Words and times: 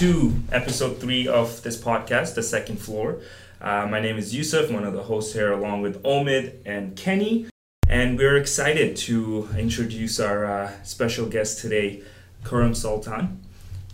to 0.00 0.32
episode 0.50 0.98
three 0.98 1.28
of 1.28 1.62
this 1.62 1.78
podcast, 1.78 2.34
The 2.34 2.42
Second 2.42 2.78
Floor. 2.78 3.18
Uh, 3.60 3.86
my 3.86 4.00
name 4.00 4.16
is 4.16 4.34
Yusuf, 4.34 4.70
one 4.70 4.84
of 4.84 4.94
the 4.94 5.02
hosts 5.02 5.34
here, 5.34 5.52
along 5.52 5.82
with 5.82 6.02
Omid 6.04 6.54
and 6.64 6.96
Kenny. 6.96 7.48
And 7.86 8.16
we're 8.16 8.38
excited 8.38 8.96
to 8.96 9.50
introduce 9.58 10.18
our 10.18 10.46
uh, 10.46 10.72
special 10.84 11.26
guest 11.26 11.60
today, 11.60 12.02
Khurram 12.44 12.74
Sultan. 12.74 13.42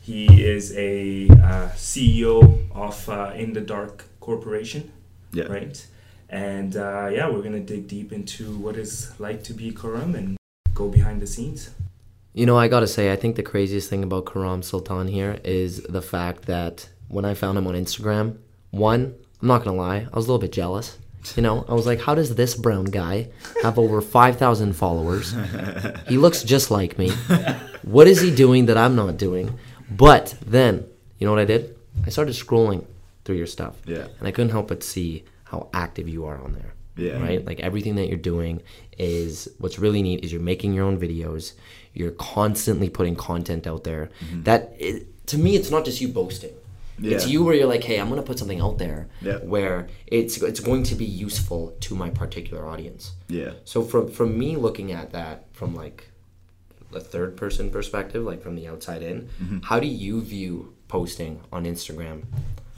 He 0.01 0.45
is 0.45 0.73
a 0.77 1.27
uh, 1.29 1.71
CEO 1.75 2.71
of 2.73 3.09
uh, 3.09 3.33
In 3.35 3.53
the 3.55 3.61
Dark 3.61 4.05
Corporation, 4.21 4.93
Yeah. 5.33 5.47
right? 5.47 5.85
And 6.29 6.77
uh, 6.77 7.11
yeah, 7.13 7.29
we're 7.29 7.43
gonna 7.43 7.59
dig 7.59 7.89
deep 7.89 8.13
into 8.13 8.57
what 8.57 8.77
it's 8.77 9.19
like 9.19 9.43
to 9.43 9.53
be 9.53 9.73
Khurram 9.73 10.15
and 10.15 10.37
go 10.73 10.89
behind 10.89 11.21
the 11.21 11.27
scenes. 11.27 11.71
You 12.37 12.45
know, 12.45 12.59
I 12.59 12.69
gotta 12.69 12.87
say, 12.87 13.11
I 13.11 13.17
think 13.17 13.37
the 13.37 13.43
craziest 13.43 13.89
thing 13.89 14.03
about 14.03 14.27
Khurram 14.27 14.63
Sultan 14.63 15.09
here 15.09 15.41
is 15.43 15.83
the 15.85 16.03
fact 16.03 16.43
that 16.45 16.87
when 17.09 17.25
I 17.25 17.33
found 17.33 17.57
him 17.57 17.67
on 17.67 17.73
Instagram, 17.73 18.37
one, 18.73 19.15
I'm 19.41 19.49
not 19.49 19.65
gonna 19.65 19.75
lie, 19.75 20.07
I 20.13 20.15
was 20.15 20.27
a 20.27 20.29
little 20.29 20.39
bit 20.39 20.53
jealous. 20.53 20.99
You 21.35 21.43
know, 21.43 21.65
I 21.67 21.73
was 21.73 21.87
like, 21.87 22.03
how 22.03 22.15
does 22.15 22.35
this 22.35 22.55
brown 22.55 22.85
guy 22.85 23.31
have 23.63 23.79
over 23.79 24.03
5,000 24.03 24.75
followers? 24.75 25.35
He 26.09 26.19
looks 26.19 26.43
just 26.43 26.71
like 26.71 26.99
me. 26.99 27.11
What 27.83 28.07
is 28.07 28.21
he 28.21 28.31
doing 28.31 28.67
that 28.67 28.77
I'm 28.77 28.97
not 28.97 29.17
doing? 29.17 29.59
But 29.91 30.35
then, 30.45 30.87
you 31.19 31.27
know 31.27 31.33
what 31.33 31.41
I 31.41 31.47
did? 31.47 31.75
I 32.05 32.11
started 32.11 32.35
scrolling 32.35 32.85
through 33.25 33.37
your 33.37 33.47
stuff. 33.47 33.77
Yeah. 33.87 34.09
And 34.19 34.29
I 34.29 34.31
couldn't 34.31 34.51
help 34.51 34.69
but 34.69 34.83
see 34.83 35.25
how 35.45 35.71
active 35.73 36.07
you 36.07 36.27
are 36.27 36.39
on 36.39 36.53
there. 36.53 36.75
Yeah. 36.97 37.19
Right? 37.19 37.45
Like 37.45 37.61
everything 37.61 37.97
that 37.97 38.09
you're 38.09 38.19
doing 38.19 38.63
is 38.99 39.49
what's 39.59 39.79
really 39.79 40.03
neat 40.03 40.23
is 40.23 40.33
you're 40.33 40.43
making 40.43 40.75
your 40.75 40.85
own 40.85 40.99
videos. 40.99 41.55
You're 41.97 42.13
constantly 42.13 42.89
putting 42.91 43.17
content 43.17 43.67
out 43.67 43.85
there. 43.85 44.11
That 44.45 44.75
it, 44.79 45.27
to 45.29 45.39
me, 45.39 45.57
it's 45.57 45.71
not 45.71 45.85
just 45.85 46.01
you 46.01 46.09
boasting. 46.09 46.53
It's 47.03 47.27
you 47.27 47.45
where 47.45 47.55
you're 47.55 47.67
like, 47.67 47.85
hey, 47.85 47.99
I'm 48.01 48.09
gonna 48.09 48.23
put 48.23 48.39
something 48.39 48.61
out 48.61 48.79
there 48.79 49.09
Yeah. 49.21 49.39
where 49.39 49.89
it's 50.07 50.41
it's 50.43 50.61
going 50.61 50.83
to 50.85 50.95
be 50.95 51.05
useful 51.05 51.77
to 51.81 51.95
my 51.95 52.09
particular 52.11 52.67
audience. 52.67 53.13
Yeah. 53.29 53.53
So 53.65 53.83
from 53.83 54.09
from 54.09 54.39
me 54.39 54.57
looking 54.57 54.93
at 54.93 55.13
that 55.13 55.45
from 55.53 55.75
like 55.75 56.09
a 56.95 57.01
third 57.01 57.37
person 57.37 57.71
perspective, 57.71 58.25
like 58.25 58.43
from 58.43 58.55
the 58.57 58.67
outside 58.69 59.03
in, 59.03 59.29
how 59.65 59.79
do 59.81 59.87
you 59.87 60.23
view 60.23 60.73
posting 60.89 61.41
on 61.53 61.65
Instagram? 61.65 62.23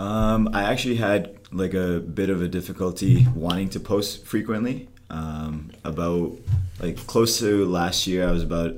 Um, 0.01 0.49
I 0.53 0.63
actually 0.65 0.97
had 0.97 1.37
like 1.53 1.75
a 1.75 2.01
bit 2.01 2.29
of 2.31 2.43
a 2.43 2.49
difficulty 2.49 3.27
wanting 3.35 3.69
to 3.71 3.81
post 3.81 4.25
frequently. 4.25 4.89
Um, 5.11 5.71
about 5.85 6.33
like 6.83 6.97
close 7.07 7.39
to 7.39 7.65
last 7.67 8.07
year, 8.07 8.29
I 8.29 8.33
was 8.33 8.43
about 8.43 8.73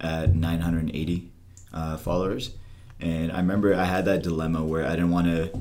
at 0.00 0.34
980 0.34 1.30
uh, 1.72 1.96
followers, 1.96 2.50
and 3.00 3.32
I 3.32 3.38
remember 3.38 3.74
I 3.74 3.84
had 3.84 4.04
that 4.06 4.22
dilemma 4.22 4.64
where 4.64 4.86
I 4.86 4.90
didn't 4.90 5.10
want 5.10 5.26
to 5.26 5.58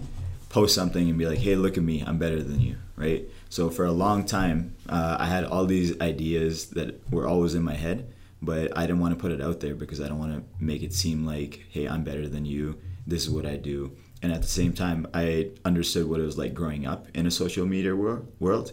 post 0.49 0.73
something 0.73 1.09
and 1.09 1.17
be 1.17 1.25
like, 1.25 1.39
"Hey, 1.39 1.55
look 1.55 1.77
at 1.77 1.83
me, 1.83 2.03
I'm 2.05 2.17
better 2.17 2.41
than 2.41 2.61
you," 2.61 2.77
right? 2.95 3.25
So 3.49 3.69
for 3.69 3.85
a 3.85 3.91
long 3.91 4.25
time, 4.25 4.75
uh, 4.89 5.17
I 5.19 5.25
had 5.25 5.43
all 5.43 5.65
these 5.65 5.99
ideas 5.99 6.67
that 6.71 7.01
were 7.11 7.27
always 7.27 7.55
in 7.55 7.63
my 7.63 7.75
head, 7.75 8.11
but 8.41 8.77
I 8.77 8.81
didn't 8.81 8.99
want 8.99 9.13
to 9.13 9.19
put 9.19 9.31
it 9.31 9.41
out 9.41 9.59
there 9.59 9.75
because 9.75 9.99
I 9.99 10.07
don't 10.07 10.19
want 10.19 10.33
to 10.33 10.63
make 10.63 10.83
it 10.83 10.93
seem 10.93 11.25
like, 11.25 11.65
"Hey, 11.69 11.87
I'm 11.87 12.03
better 12.03 12.27
than 12.27 12.45
you. 12.45 12.77
This 13.05 13.23
is 13.23 13.29
what 13.29 13.45
I 13.45 13.57
do." 13.57 13.91
And 14.21 14.31
at 14.31 14.41
the 14.41 14.47
same 14.47 14.73
time, 14.73 15.05
I 15.13 15.51
understood 15.65 16.09
what 16.09 16.19
it 16.19 16.23
was 16.23 16.37
like 16.37 16.53
growing 16.53 16.85
up 16.85 17.07
in 17.13 17.27
a 17.27 17.31
social 17.31 17.65
media 17.65 17.95
wor- 17.95 18.23
world. 18.39 18.71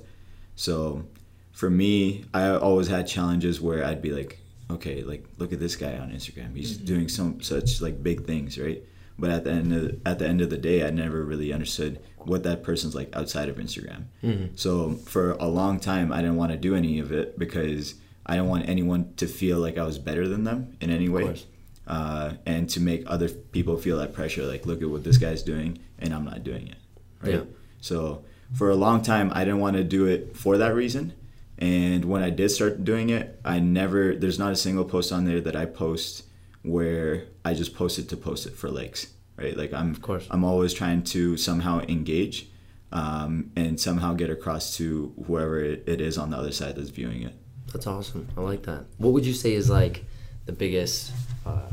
So 0.55 1.05
for 1.53 1.69
me, 1.69 2.25
I 2.33 2.49
always 2.49 2.89
had 2.89 3.07
challenges 3.07 3.61
where 3.61 3.85
I'd 3.85 4.01
be 4.01 4.13
like, 4.13 4.39
okay, 4.73 5.03
like 5.03 5.25
look 5.39 5.53
at 5.53 5.61
this 5.61 5.77
guy 5.77 5.97
on 5.99 6.11
Instagram. 6.11 6.57
He's 6.57 6.77
doing 6.77 7.09
some 7.09 7.41
such 7.41 7.81
like 7.81 8.03
big 8.03 8.27
things, 8.27 8.59
right? 8.59 8.83
But 9.19 9.31
at 9.31 9.45
the 9.45 9.51
end 9.51 9.73
of 9.73 10.01
at 10.07 10.19
the 10.19 10.27
end 10.27 10.41
of 10.41 10.51
the 10.51 10.57
day, 10.57 10.87
I 10.87 10.91
never 10.91 11.23
really 11.23 11.53
understood 11.53 12.01
what 12.19 12.43
that 12.45 12.63
person's 12.63 12.95
like 12.95 13.15
outside 13.15 13.49
of 13.49 13.57
Instagram. 13.57 14.05
So 14.55 14.95
for 15.07 15.33
a 15.33 15.47
long 15.47 15.81
time, 15.81 16.13
I 16.13 16.19
didn't 16.23 16.37
want 16.37 16.53
to 16.53 16.59
do 16.59 16.75
any 16.75 16.99
of 16.99 17.13
it 17.13 17.39
because 17.39 17.95
I 18.27 18.35
didn't 18.37 18.49
want 18.49 18.69
anyone 18.69 19.13
to 19.17 19.27
feel 19.27 19.59
like 19.59 19.77
I 19.79 19.85
was 19.85 19.99
better 19.99 20.27
than 20.29 20.45
them 20.45 20.77
in 20.81 20.91
any 20.91 21.09
way. 21.09 21.25
Uh, 21.87 22.35
and 22.47 22.71
to 22.71 22.81
make 22.81 23.03
other 23.09 23.29
people 23.29 23.77
feel 23.77 23.99
that 23.99 24.15
pressure, 24.15 24.45
like 24.47 24.67
look 24.67 24.83
at 24.83 24.89
what 24.89 25.03
this 25.05 25.19
guy's 25.19 25.43
doing, 25.43 25.79
and 25.99 26.15
I'm 26.15 26.25
not 26.25 26.45
doing 26.45 26.69
it, 26.69 26.77
right? 27.21 27.35
Yeah. 27.35 27.45
So 27.81 28.25
for 28.55 28.71
a 28.71 28.77
long 28.77 29.03
time, 29.03 29.33
I 29.35 29.45
didn't 29.45 29.61
want 29.61 29.77
to 29.77 29.85
do 29.85 30.07
it 30.07 30.37
for 30.37 30.57
that 30.59 30.75
reason. 30.75 31.13
And 31.63 32.07
when 32.07 32.25
I 32.25 32.31
did 32.31 32.49
start 32.51 32.85
doing 32.85 33.11
it, 33.11 33.39
I 33.45 33.61
never, 33.61 34.17
there's 34.17 34.37
not 34.37 34.51
a 34.51 34.57
single 34.57 34.85
post 34.85 35.13
on 35.13 35.27
there 35.27 35.41
that 35.43 35.55
I 35.55 35.65
post 35.65 36.25
where 36.63 37.27
I 37.45 37.55
just 37.55 37.77
post 37.77 38.01
it 38.01 38.09
to 38.09 38.17
post 38.17 38.47
it 38.47 38.57
for 38.57 38.69
likes, 38.69 39.13
right? 39.37 39.57
Like 39.57 39.73
I'm, 39.73 39.93
of 39.93 40.03
course. 40.03 40.27
I'm 40.29 40.43
always 40.43 40.75
trying 40.75 41.05
to 41.05 41.37
somehow 41.37 41.79
engage 41.83 42.49
um, 42.91 43.53
and 43.55 43.79
somehow 43.79 44.15
get 44.15 44.29
across 44.29 44.77
to 44.79 45.15
whoever 45.29 45.61
it, 45.61 45.85
it 45.87 46.01
is 46.01 46.19
on 46.19 46.31
the 46.31 46.37
other 46.37 46.51
side 46.51 46.75
that's 46.75 46.89
viewing 46.89 47.23
it. 47.23 47.35
That's 47.73 47.87
awesome. 47.87 48.27
I 48.37 48.41
like 48.41 48.65
that. 48.65 48.87
What 48.99 49.13
would 49.13 49.25
you 49.25 49.33
say 49.33 49.53
is 49.53 49.71
like 49.71 50.05
the 50.47 50.53
biggest 50.53 51.13
uh, 51.47 51.71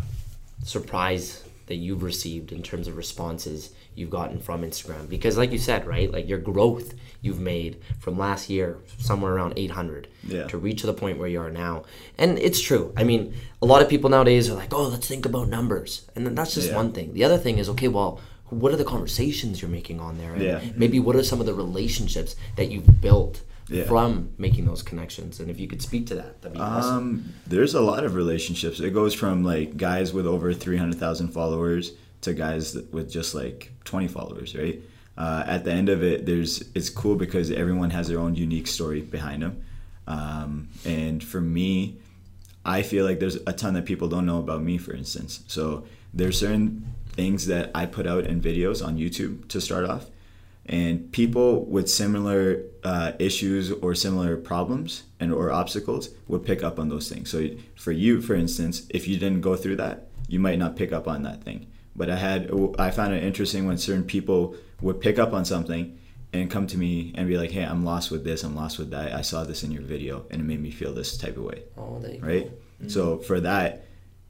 surprise 0.64 1.44
that 1.66 1.78
you've 1.78 2.04
received 2.04 2.52
in 2.52 2.62
terms 2.62 2.88
of 2.88 2.96
responses 2.96 3.74
you've 3.96 4.10
gotten 4.10 4.40
from 4.40 4.62
Instagram? 4.64 5.10
Because, 5.10 5.38
like 5.38 5.52
you 5.52 5.58
said, 5.58 5.86
right, 5.86 6.12
like 6.12 6.28
your 6.28 6.40
growth 6.40 6.94
you've 7.22 7.40
made 7.40 7.78
from 8.00 8.18
last 8.18 8.50
year, 8.50 8.78
somewhere 8.98 9.34
around 9.34 9.54
800, 9.58 10.08
Yeah. 10.28 10.48
to 10.48 10.58
reach 10.58 10.82
to 10.82 10.88
the 10.88 10.94
point 10.94 11.18
where 11.18 11.28
you 11.28 11.40
are 11.42 11.52
now. 11.52 11.84
And 12.18 12.40
it's 12.40 12.62
true. 12.62 12.94
I 12.96 13.04
mean, 13.04 13.34
a 13.62 13.66
lot 13.66 13.82
of 13.82 13.90
people 13.90 14.10
nowadays 14.10 14.50
are 14.50 14.56
like, 14.56 14.74
oh, 14.74 14.88
let's 14.88 15.08
think 15.08 15.26
about 15.26 15.50
numbers. 15.50 16.04
And 16.16 16.26
then 16.26 16.34
that's 16.36 16.54
just 16.54 16.70
Yeah. 16.70 16.76
one 16.78 16.92
thing. 16.94 17.14
The 17.14 17.24
other 17.26 17.38
thing 17.38 17.58
is, 17.58 17.68
okay, 17.70 17.90
well, 17.90 18.22
what 18.50 18.72
are 18.74 18.78
the 18.78 18.86
conversations 18.86 19.62
you're 19.62 19.70
making 19.70 20.00
on 20.00 20.18
there? 20.18 20.34
And 20.34 20.42
Yeah. 20.42 20.62
Maybe 20.76 21.00
what 21.00 21.16
are 21.16 21.24
some 21.24 21.40
of 21.40 21.46
the 21.46 21.54
relationships 21.54 22.36
that 22.56 22.72
you've 22.72 23.02
built 23.02 23.42
Yeah. 23.70 23.84
from 23.84 24.30
making 24.38 24.66
those 24.66 24.82
connections? 24.82 25.40
And 25.42 25.52
if 25.52 25.60
you 25.60 25.68
could 25.68 25.82
speak 25.82 26.08
to 26.08 26.16
that, 26.16 26.42
that'd 26.42 26.56
be 26.58 26.60
awesome. 26.62 26.96
Um, 26.98 27.24
there's 27.46 27.76
a 27.76 27.82
lot 27.82 28.04
of 28.06 28.16
relationships. 28.16 28.80
It 28.80 28.92
goes 28.94 29.14
from 29.14 29.44
like 29.44 29.76
guys 29.78 30.14
with 30.14 30.26
over 30.26 30.54
300,000 30.54 31.28
followers 31.30 31.92
to 32.22 32.34
guys 32.34 32.78
with 32.92 33.12
just 33.12 33.34
like 33.34 33.72
20 33.86 34.08
followers, 34.08 34.56
right? 34.56 34.82
Uh, 35.18 35.44
at 35.46 35.66
the 35.66 35.72
end 35.72 35.90
of 35.90 36.02
it, 36.02 36.26
there's 36.26 36.64
it's 36.74 36.90
cool 36.90 37.16
because 37.16 37.52
everyone 37.52 37.90
has 37.90 38.08
their 38.08 38.20
own 38.20 38.36
unique 38.36 38.68
story 38.68 39.02
behind 39.02 39.44
them. 39.44 39.62
Um, 40.08 40.70
and 40.86 41.24
for 41.24 41.42
me, 41.42 41.98
I 42.66 42.82
feel 42.84 43.06
like 43.06 43.20
there's 43.20 43.36
a 43.36 43.54
ton 43.54 43.74
that 43.74 43.86
people 43.86 44.08
don't 44.08 44.26
know 44.26 44.40
about 44.40 44.64
me, 44.64 44.78
for 44.78 44.94
instance. 44.94 45.44
So 45.48 45.86
there's 46.14 46.40
certain 46.40 46.96
things 47.12 47.48
that 47.48 47.72
I 47.76 47.86
put 47.86 48.08
out 48.08 48.26
in 48.26 48.42
videos 48.42 48.86
on 48.86 48.98
YouTube 48.98 49.48
to 49.50 49.60
start 49.60 49.86
off, 49.86 50.08
and 50.66 51.12
people 51.12 51.66
with 51.66 51.90
similar 51.90 52.64
uh, 52.84 53.12
issues 53.20 53.72
or 53.72 53.96
similar 53.96 54.38
problems 54.38 55.04
and 55.20 55.34
or 55.34 55.52
obstacles 55.52 56.10
would 56.28 56.46
pick 56.46 56.64
up 56.64 56.80
on 56.80 56.90
those 56.90 57.10
things. 57.10 57.30
So 57.30 57.50
for 57.76 57.92
you, 57.92 58.22
for 58.22 58.36
instance, 58.36 58.86
if 58.90 59.08
you 59.08 59.18
didn't 59.18 59.42
go 59.42 59.56
through 59.56 59.78
that, 59.78 60.08
you 60.28 60.40
might 60.40 60.60
not 60.60 60.76
pick 60.76 60.94
up 60.94 61.08
on 61.08 61.24
that 61.24 61.44
thing. 61.44 61.68
But 62.00 62.10
I 62.10 62.16
had 62.16 62.50
I 62.80 62.90
found 62.92 63.14
it 63.14 63.24
interesting 63.24 63.68
when 63.68 63.78
certain 63.78 64.06
people 64.06 64.56
would 64.82 65.00
pick 65.02 65.20
up 65.20 65.34
on 65.34 65.44
something 65.44 66.00
and 66.32 66.50
come 66.50 66.66
to 66.68 66.78
me 66.78 67.12
and 67.16 67.28
be 67.28 67.38
like, 67.38 67.52
"Hey, 67.52 67.64
I'm 67.66 67.84
lost 67.84 68.10
with 68.10 68.24
this. 68.24 68.44
I'm 68.46 68.56
lost 68.56 68.80
with 68.80 68.90
that. 68.92 69.14
I 69.14 69.22
saw 69.22 69.44
this 69.44 69.64
in 69.66 69.72
your 69.72 69.82
video, 69.84 70.26
and 70.32 70.42
it 70.42 70.46
made 70.46 70.62
me 70.62 70.72
feel 70.72 70.94
this 70.94 71.18
type 71.18 71.36
of 71.36 71.44
way." 71.44 71.64
Oh, 71.78 72.00
there 72.00 72.14
you 72.14 72.20
go. 72.22 72.28
right? 72.28 72.52
So 72.88 73.18
for 73.18 73.42
that, 73.42 73.84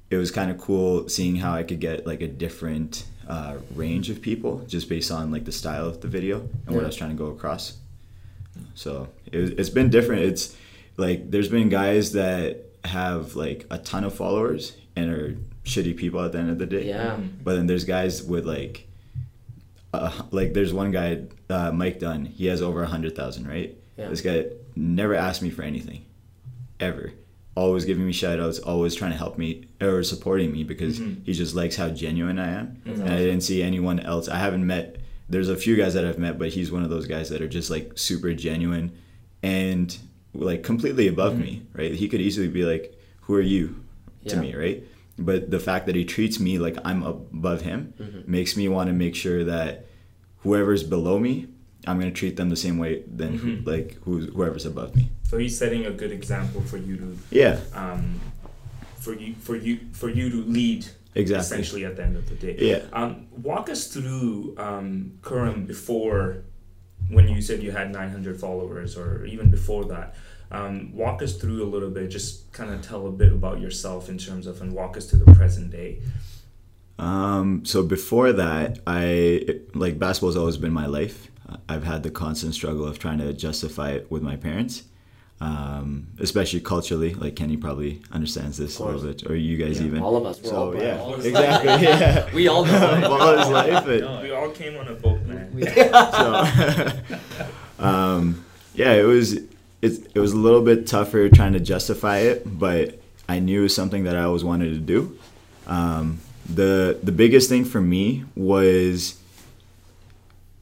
it 0.09 0.17
was 0.17 0.31
kind 0.31 0.49
of 0.49 0.57
cool 0.57 1.07
seeing 1.07 1.35
how 1.35 1.53
I 1.53 1.61
could 1.63 1.79
get 1.79 2.07
like 2.07 2.21
a 2.21 2.27
different 2.27 3.05
uh, 3.27 3.57
range 3.75 4.09
of 4.09 4.19
people 4.29 4.65
just 4.67 4.89
based 4.89 5.11
on 5.11 5.29
like 5.31 5.45
the 5.45 5.51
style 5.51 5.85
of 5.85 6.01
the 6.01 6.07
video 6.07 6.39
and 6.65 6.75
what 6.75 6.83
I 6.83 6.87
was 6.87 6.95
trying 6.95 7.11
to 7.11 7.15
go 7.15 7.27
across. 7.27 7.77
So 8.73 9.09
it, 9.31 9.59
it's 9.59 9.69
been 9.69 9.89
different. 9.91 10.23
It's 10.23 10.55
like 10.97 11.29
there's 11.29 11.49
been 11.49 11.69
guys 11.69 12.13
that 12.13 12.65
have 12.85 13.35
like 13.35 13.67
a 13.69 13.77
ton 13.77 14.03
of 14.03 14.15
followers 14.15 14.75
and 14.95 15.11
are 15.11 15.37
shitty 15.69 15.95
people 15.95 16.19
at 16.21 16.31
the 16.31 16.39
end 16.39 16.49
of 16.49 16.57
the 16.59 16.65
day. 16.65 16.87
Yeah. 16.87 17.17
But 17.43 17.55
then 17.55 17.67
there's 17.67 17.85
guys 17.85 18.23
with 18.23 18.45
like, 18.45 18.87
uh, 19.93 20.23
like 20.31 20.53
there's 20.53 20.73
one 20.73 20.91
guy, 20.91 21.23
uh, 21.49 21.71
Mike 21.71 21.99
Dunn. 21.99 22.25
He 22.25 22.47
has 22.47 22.61
over 22.61 22.83
a 22.83 22.87
hundred 22.87 23.15
thousand, 23.15 23.47
right? 23.47 23.77
Yeah. 23.97 24.09
This 24.09 24.21
guy 24.21 24.45
never 24.75 25.15
asked 25.15 25.41
me 25.41 25.49
for 25.49 25.63
anything, 25.63 26.05
ever. 26.79 27.11
Always 27.55 27.83
giving 27.85 28.05
me 28.05 28.13
shout 28.13 28.39
outs, 28.39 28.59
always 28.59 28.95
trying 28.95 29.11
to 29.11 29.17
help 29.17 29.37
me 29.37 29.65
or 29.81 30.01
supporting 30.03 30.51
me 30.51 30.63
because 30.63 30.97
he 30.97 31.33
just 31.33 31.55
likes 31.55 31.75
how 31.75 31.89
genuine 31.89 32.39
I 32.39 32.51
am. 32.51 32.81
And 32.85 33.03
I 33.03 33.17
didn't 33.17 33.41
see 33.41 33.61
anyone 33.61 33.99
else. 33.99 34.29
I 34.29 34.37
haven't 34.37 34.65
met. 34.65 34.97
There's 35.27 35.49
a 35.49 35.57
few 35.57 35.75
guys 35.75 35.93
that 35.95 36.05
I've 36.05 36.17
met, 36.19 36.39
but 36.39 36.49
he's 36.49 36.71
one 36.71 36.83
of 36.83 36.89
those 36.89 37.05
guys 37.05 37.29
that 37.29 37.41
are 37.41 37.47
just 37.49 37.69
like 37.69 37.97
super 37.97 38.33
genuine 38.33 38.91
and 39.43 39.95
like 40.33 40.63
completely 40.63 41.07
above 41.07 41.37
me, 41.37 41.63
right? 41.73 41.93
He 41.93 42.07
could 42.07 42.21
easily 42.21 42.47
be 42.47 42.63
like, 42.63 42.97
"Who 43.21 43.35
are 43.35 43.41
you?" 43.41 43.83
to 44.27 44.35
Yeah. 44.35 44.41
me, 44.41 44.55
right? 44.55 44.83
But 45.19 45.51
the 45.51 45.59
fact 45.59 45.85
that 45.87 45.95
he 45.95 46.05
treats 46.05 46.39
me 46.39 46.57
like 46.59 46.77
I'm 46.85 47.03
above 47.03 47.61
him 47.61 47.93
makes 48.25 48.55
me 48.55 48.67
want 48.67 48.87
to 48.87 48.93
make 48.93 49.15
sure 49.15 49.43
that 49.43 49.85
whoever's 50.39 50.83
below 50.83 51.19
me, 51.19 51.47
I'm 51.85 51.99
gonna 51.99 52.11
treat 52.11 52.35
them 52.37 52.49
the 52.49 52.55
same 52.55 52.77
way 52.77 53.03
than 53.07 53.37
who, 53.37 53.55
like 53.69 53.95
who's 54.03 54.33
whoever's 54.33 54.65
above 54.65 54.95
me. 54.95 55.09
So 55.23 55.37
he's 55.37 55.57
setting 55.57 55.85
a 55.85 55.91
good 55.91 56.11
example 56.11 56.61
for 56.61 56.77
you 56.77 56.97
to 56.97 57.17
Yeah, 57.31 57.59
um, 57.73 58.19
for 58.97 59.13
you 59.13 59.35
for 59.35 59.55
you 59.55 59.79
for 59.93 60.09
you 60.09 60.29
to 60.29 60.37
lead 60.43 60.87
Exactly. 61.15 61.41
essentially 61.43 61.85
at 61.85 61.95
the 61.95 62.03
end 62.03 62.15
of 62.17 62.29
the 62.29 62.35
day. 62.35 62.55
Yeah. 62.59 62.81
Um, 62.93 63.27
walk 63.31 63.69
us 63.69 63.87
through 63.87 64.55
um, 64.57 65.13
Khurram 65.21 65.65
before 65.67 66.43
when 67.09 67.27
you 67.27 67.41
said 67.41 67.63
you 67.63 67.71
had 67.71 67.91
900 67.91 68.39
followers 68.39 68.95
or 68.95 69.25
even 69.25 69.49
before 69.49 69.85
that. 69.85 70.15
Um, 70.51 70.95
walk 70.95 71.21
us 71.21 71.35
through 71.35 71.61
a 71.63 71.69
little 71.69 71.89
bit, 71.91 72.09
just 72.09 72.51
kind 72.53 72.73
of 72.73 72.81
tell 72.81 73.05
a 73.07 73.11
bit 73.11 73.31
about 73.31 73.59
yourself 73.61 74.09
in 74.09 74.17
terms 74.17 74.47
of, 74.47 74.61
and 74.61 74.73
walk 74.73 74.97
us 74.97 75.05
to 75.07 75.15
the 75.17 75.31
present 75.35 75.69
day. 75.71 75.99
Um, 76.97 77.63
so 77.65 77.83
before 77.83 78.33
that, 78.33 78.79
I 78.87 79.59
like 79.73 79.99
basketball's 79.99 80.35
always 80.35 80.57
been 80.57 80.73
my 80.73 80.85
life. 80.87 81.29
I've 81.67 81.83
had 81.83 82.03
the 82.03 82.11
constant 82.11 82.53
struggle 82.55 82.85
of 82.85 82.99
trying 82.99 83.19
to 83.19 83.31
justify 83.33 83.91
it 83.91 84.11
with 84.11 84.21
my 84.21 84.35
parents, 84.35 84.83
um, 85.39 86.07
especially 86.19 86.59
culturally. 86.61 87.13
Like 87.13 87.35
Kenny 87.35 87.55
probably 87.57 88.01
understands 88.11 88.57
this 88.57 88.79
a 88.79 88.83
little 88.85 89.01
bit, 89.01 89.29
or 89.29 89.35
you 89.35 89.55
guys 89.55 89.79
Yeah, 89.79 89.87
even. 89.87 90.01
all 90.01 90.17
of 90.17 90.25
us, 90.25 90.41
we're 90.41 90.51
all 90.53 90.73
So 90.73 90.81
yeah, 90.81 90.95
brothers. 90.97 91.25
exactly. 91.27 91.69
Yeah, 91.87 92.33
We 92.35 92.47
all 92.47 92.65
know. 92.65 93.01
Ball 93.07 93.39
is 93.39 93.49
life. 93.49 93.87
It, 93.87 94.21
We 94.23 94.31
all 94.31 94.49
came 94.49 94.77
on 94.77 94.87
a 94.87 94.93
boat, 94.95 95.21
man. 95.25 95.53
so 97.77 97.83
um, 97.83 98.43
yeah 98.75 98.93
it 98.93 99.03
was 99.03 99.39
it, 99.81 100.11
it 100.13 100.19
was 100.19 100.33
a 100.33 100.37
little 100.37 100.61
bit 100.61 100.87
tougher 100.87 101.29
trying 101.29 101.53
to 101.53 101.59
justify 101.59 102.17
it 102.17 102.43
but 102.59 102.99
i 103.27 103.39
knew 103.39 103.61
it 103.61 103.63
was 103.63 103.75
something 103.75 104.03
that 104.03 104.15
i 104.15 104.23
always 104.23 104.43
wanted 104.43 104.73
to 104.73 104.79
do. 104.79 105.17
Um, 105.67 106.19
the 106.47 106.97
the 107.03 107.11
biggest 107.11 107.47
thing 107.47 107.63
for 107.63 107.79
me 107.79 108.25
was 108.35 109.19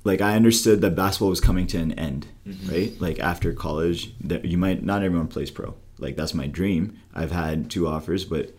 like 0.03 0.21
i 0.21 0.35
understood 0.35 0.81
that 0.81 0.95
basketball 0.95 1.29
was 1.29 1.39
coming 1.41 1.67
to 1.67 1.77
an 1.77 1.93
end 1.93 2.27
right? 2.69 2.93
Like 2.99 3.19
after 3.19 3.53
college 3.53 4.13
that 4.21 4.45
you 4.45 4.57
might 4.57 4.83
not 4.83 5.03
everyone 5.03 5.27
plays 5.27 5.51
pro. 5.51 5.75
Like 5.99 6.15
that's 6.15 6.33
my 6.33 6.47
dream. 6.47 6.99
I've 7.13 7.31
had 7.31 7.69
two 7.69 7.87
offers 7.87 8.25
but 8.25 8.51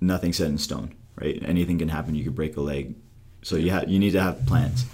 nothing 0.00 0.32
set 0.32 0.48
in 0.48 0.58
stone 0.58 0.94
right? 1.16 1.42
Anything 1.44 1.78
can 1.78 1.88
happen. 1.88 2.14
You 2.14 2.24
could 2.24 2.34
break 2.34 2.56
a 2.56 2.60
leg. 2.60 2.94
So 3.42 3.56
you 3.56 3.70
have 3.70 3.88
you 3.88 3.98
need 3.98 4.12
to 4.12 4.22
have 4.22 4.44
plans. 4.46 4.84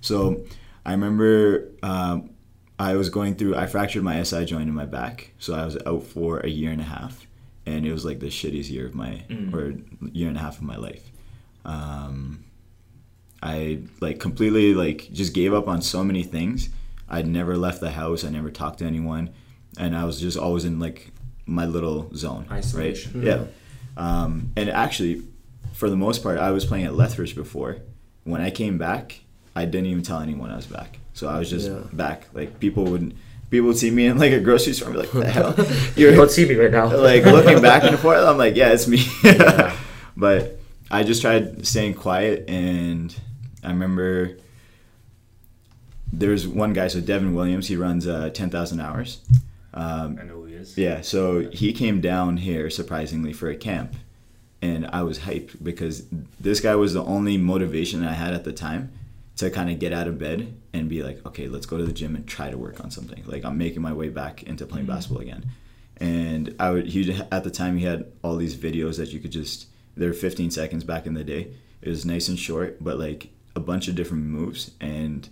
So 0.00 0.44
I 0.84 0.92
remember 0.92 1.70
um, 1.82 2.30
I 2.78 2.96
was 2.96 3.08
going 3.08 3.36
through. 3.36 3.56
I 3.56 3.66
fractured 3.66 4.02
my 4.02 4.22
SI 4.22 4.44
joint 4.44 4.68
in 4.68 4.74
my 4.74 4.86
back, 4.86 5.32
so 5.38 5.54
I 5.54 5.64
was 5.64 5.76
out 5.86 6.02
for 6.02 6.40
a 6.40 6.48
year 6.48 6.70
and 6.70 6.80
a 6.80 6.84
half, 6.84 7.26
and 7.66 7.86
it 7.86 7.92
was 7.92 8.04
like 8.04 8.20
the 8.20 8.26
shittiest 8.26 8.70
year 8.70 8.86
of 8.86 8.94
my 8.94 9.22
or 9.52 9.74
year 10.12 10.28
and 10.28 10.36
a 10.36 10.40
half 10.40 10.58
of 10.58 10.62
my 10.62 10.76
life. 10.76 11.10
Um, 11.64 12.44
I 13.42 13.80
like 14.00 14.18
completely 14.18 14.74
like 14.74 15.08
just 15.12 15.34
gave 15.34 15.54
up 15.54 15.68
on 15.68 15.82
so 15.82 16.02
many 16.02 16.22
things. 16.22 16.70
I'd 17.08 17.26
never 17.26 17.56
left 17.56 17.80
the 17.80 17.90
house. 17.90 18.24
I 18.24 18.30
never 18.30 18.50
talked 18.50 18.80
to 18.80 18.86
anyone, 18.86 19.30
and 19.78 19.96
I 19.96 20.04
was 20.04 20.20
just 20.20 20.36
always 20.36 20.64
in 20.64 20.80
like 20.80 21.12
my 21.46 21.66
little 21.66 22.14
zone. 22.14 22.46
Isolation. 22.50 23.20
Right? 23.20 23.26
Yeah. 23.26 23.44
Um, 23.96 24.52
and 24.56 24.68
actually, 24.68 25.22
for 25.74 25.88
the 25.88 25.96
most 25.96 26.22
part, 26.22 26.38
I 26.38 26.50
was 26.50 26.64
playing 26.64 26.86
at 26.86 26.94
Lethbridge 26.94 27.34
before. 27.34 27.78
When 28.24 28.40
I 28.40 28.50
came 28.50 28.78
back, 28.78 29.20
I 29.56 29.64
didn't 29.64 29.86
even 29.86 30.02
tell 30.02 30.20
anyone 30.20 30.50
I 30.50 30.56
was 30.56 30.66
back. 30.66 30.98
So 31.12 31.28
I 31.28 31.38
was 31.38 31.48
just 31.50 31.68
Yeah. 31.70 31.80
back. 31.92 32.26
Like 32.32 32.58
people 32.60 32.84
would 32.84 33.14
people 33.50 33.68
would 33.68 33.76
see 33.78 33.90
me 33.90 34.06
in 34.06 34.18
like 34.18 34.32
a 34.32 34.40
grocery 34.40 34.72
store 34.72 34.88
and 34.90 34.96
be 34.96 35.00
like, 35.02 35.12
"The 35.12 35.30
hell?" 35.30 35.54
You're 35.96 36.14
Don't 36.16 36.30
see 36.30 36.46
me 36.48 36.54
right 36.56 36.70
now. 36.72 36.86
like 36.96 37.24
looking 37.24 37.62
back 37.62 37.84
and 37.84 37.98
forth. 37.98 38.18
I'm 38.24 38.36
like, 38.38 38.56
"Yeah, 38.56 38.70
it's 38.72 38.88
me." 38.88 39.04
Yeah. 39.24 39.76
but 40.16 40.58
I 40.90 41.02
just 41.04 41.22
tried 41.22 41.66
staying 41.66 41.94
quiet, 41.94 42.48
and 42.48 43.14
I 43.62 43.68
remember 43.70 44.36
there's 46.12 46.46
one 46.46 46.72
guy. 46.72 46.88
So 46.88 47.00
Devin 47.00 47.34
Williams, 47.34 47.68
he 47.68 47.76
runs 47.76 48.06
uh, 48.06 48.30
ten 48.30 48.50
thousand 48.50 48.80
hours. 48.80 49.20
Um, 49.72 50.18
I 50.20 50.24
know 50.24 50.34
who 50.34 50.44
he 50.46 50.54
is. 50.54 50.78
yeah, 50.78 51.00
so 51.00 51.40
he 51.50 51.72
came 51.72 52.00
down 52.00 52.36
here 52.36 52.70
surprisingly 52.70 53.32
for 53.32 53.48
a 53.50 53.56
camp, 53.56 53.94
and 54.62 54.86
I 54.92 55.02
was 55.02 55.20
hyped 55.20 55.62
because 55.64 56.04
this 56.38 56.60
guy 56.60 56.76
was 56.76 56.94
the 56.94 57.02
only 57.04 57.38
motivation 57.38 58.04
I 58.04 58.12
had 58.12 58.34
at 58.34 58.44
the 58.44 58.52
time 58.52 58.92
to 59.36 59.50
kind 59.50 59.70
of 59.70 59.78
get 59.78 59.92
out 59.92 60.06
of 60.06 60.18
bed 60.18 60.54
and 60.72 60.88
be 60.88 61.02
like, 61.02 61.24
okay, 61.26 61.48
let's 61.48 61.66
go 61.66 61.76
to 61.76 61.84
the 61.84 61.92
gym 61.92 62.14
and 62.14 62.26
try 62.26 62.50
to 62.50 62.58
work 62.58 62.82
on 62.82 62.90
something. 62.90 63.22
Like 63.26 63.44
I'm 63.44 63.58
making 63.58 63.82
my 63.82 63.92
way 63.92 64.08
back 64.08 64.42
into 64.44 64.66
playing 64.66 64.86
mm-hmm. 64.86 64.94
basketball 64.94 65.22
again, 65.22 65.46
and 65.98 66.54
I 66.60 66.70
would. 66.70 66.86
He 66.88 67.12
at 67.32 67.44
the 67.44 67.50
time 67.50 67.76
he 67.78 67.84
had 67.84 68.06
all 68.22 68.36
these 68.36 68.56
videos 68.56 68.96
that 68.98 69.12
you 69.12 69.20
could 69.20 69.32
just. 69.32 69.66
They're 69.96 70.12
15 70.12 70.50
seconds 70.50 70.82
back 70.82 71.06
in 71.06 71.14
the 71.14 71.22
day. 71.22 71.52
It 71.80 71.88
was 71.88 72.04
nice 72.04 72.28
and 72.28 72.38
short, 72.38 72.82
but 72.82 72.98
like 72.98 73.28
a 73.54 73.60
bunch 73.60 73.88
of 73.88 73.94
different 73.94 74.24
moves 74.24 74.72
and. 74.80 75.28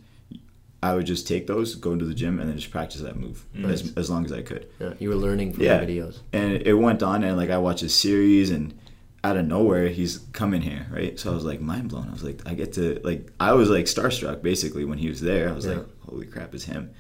I 0.84 0.94
would 0.94 1.06
just 1.06 1.28
take 1.28 1.46
those, 1.46 1.76
go 1.76 1.92
into 1.92 2.04
the 2.04 2.12
gym, 2.12 2.40
and 2.40 2.48
then 2.48 2.56
just 2.58 2.72
practice 2.72 3.02
that 3.02 3.14
move 3.14 3.44
mm-hmm. 3.54 3.70
as, 3.70 3.92
as 3.96 4.10
long 4.10 4.24
as 4.24 4.32
I 4.32 4.42
could 4.42 4.66
Yeah, 4.80 4.94
you 4.98 5.10
were 5.10 5.14
learning 5.14 5.52
from 5.52 5.62
Yeah. 5.62 5.78
the 5.78 5.86
videos. 5.86 6.18
and 6.32 6.54
it 6.54 6.74
went 6.74 7.04
on 7.04 7.22
and 7.22 7.36
like 7.36 7.50
i 7.50 7.58
watched 7.58 7.84
a 7.84 7.88
series 7.88 8.50
and 8.50 8.74
out 9.24 9.36
of 9.36 9.46
nowhere 9.46 9.86
he's 9.88 10.18
coming 10.32 10.60
here 10.60 10.86
right? 10.90 11.18
So 11.18 11.30
i 11.30 11.34
was 11.34 11.44
like 11.44 11.60
mind 11.60 11.88
blown. 11.90 12.08
I 12.08 12.12
was 12.12 12.24
like 12.24 12.40
i 12.46 12.54
get 12.54 12.72
to 12.74 13.00
like 13.04 13.30
i 13.38 13.52
was 13.52 13.68
like 13.70 13.84
starstruck 13.86 14.42
basically 14.42 14.84
when 14.84 14.98
he 14.98 15.08
was 15.08 15.20
there. 15.20 15.48
I 15.48 15.52
was 15.52 15.64
Yeah. 15.66 15.74
like 15.74 15.86
holy 16.00 16.26
crap 16.26 16.54
it's 16.54 16.64
him. 16.64 16.90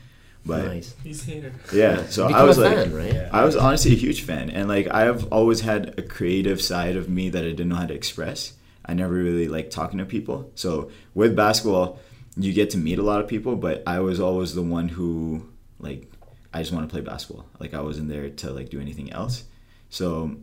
But 0.44 0.64
nice. 0.66 0.94
He's 1.04 1.22
here. 1.24 1.52
yeah 1.72 2.06
so 2.06 2.26
i 2.28 2.42
was 2.44 2.58
a 2.58 2.62
like 2.62 2.74
fan, 2.76 2.94
right? 2.94 3.14
I 3.32 3.44
was 3.44 3.56
honestly 3.56 3.92
a 3.92 3.96
huge 3.96 4.22
fan. 4.22 4.50
And 4.50 4.68
like 4.68 4.86
i've 4.92 5.32
always 5.32 5.60
had 5.60 5.98
a 5.98 6.02
creative 6.02 6.60
side 6.62 6.96
of 6.96 7.08
me 7.08 7.28
that 7.30 7.42
i 7.44 7.48
didn't 7.48 7.68
know 7.68 7.76
how 7.76 7.86
to 7.86 7.94
express. 7.94 8.52
I 8.86 8.94
never 8.94 9.14
really 9.14 9.48
liked 9.48 9.72
talking 9.72 9.98
to 9.98 10.04
people. 10.04 10.50
So 10.54 10.90
with 11.14 11.34
basketball 11.36 11.98
you 12.36 12.52
get 12.52 12.70
to 12.70 12.78
meet 12.78 12.98
a 12.98 13.02
lot 13.02 13.20
of 13.20 13.26
people 13.28 13.56
but 13.56 13.82
i 13.86 13.98
was 14.00 14.18
always 14.20 14.54
the 14.54 14.62
one 14.62 14.88
who 14.88 15.46
like 15.80 16.10
i 16.54 16.60
just 16.60 16.72
want 16.72 16.88
to 16.88 16.92
play 16.92 17.00
basketball. 17.02 17.46
Like 17.58 17.74
i 17.74 17.80
wasn't 17.80 18.08
there 18.08 18.30
to 18.30 18.50
like 18.52 18.68
do 18.70 18.80
anything 18.80 19.12
else. 19.12 19.44
So 19.90 20.36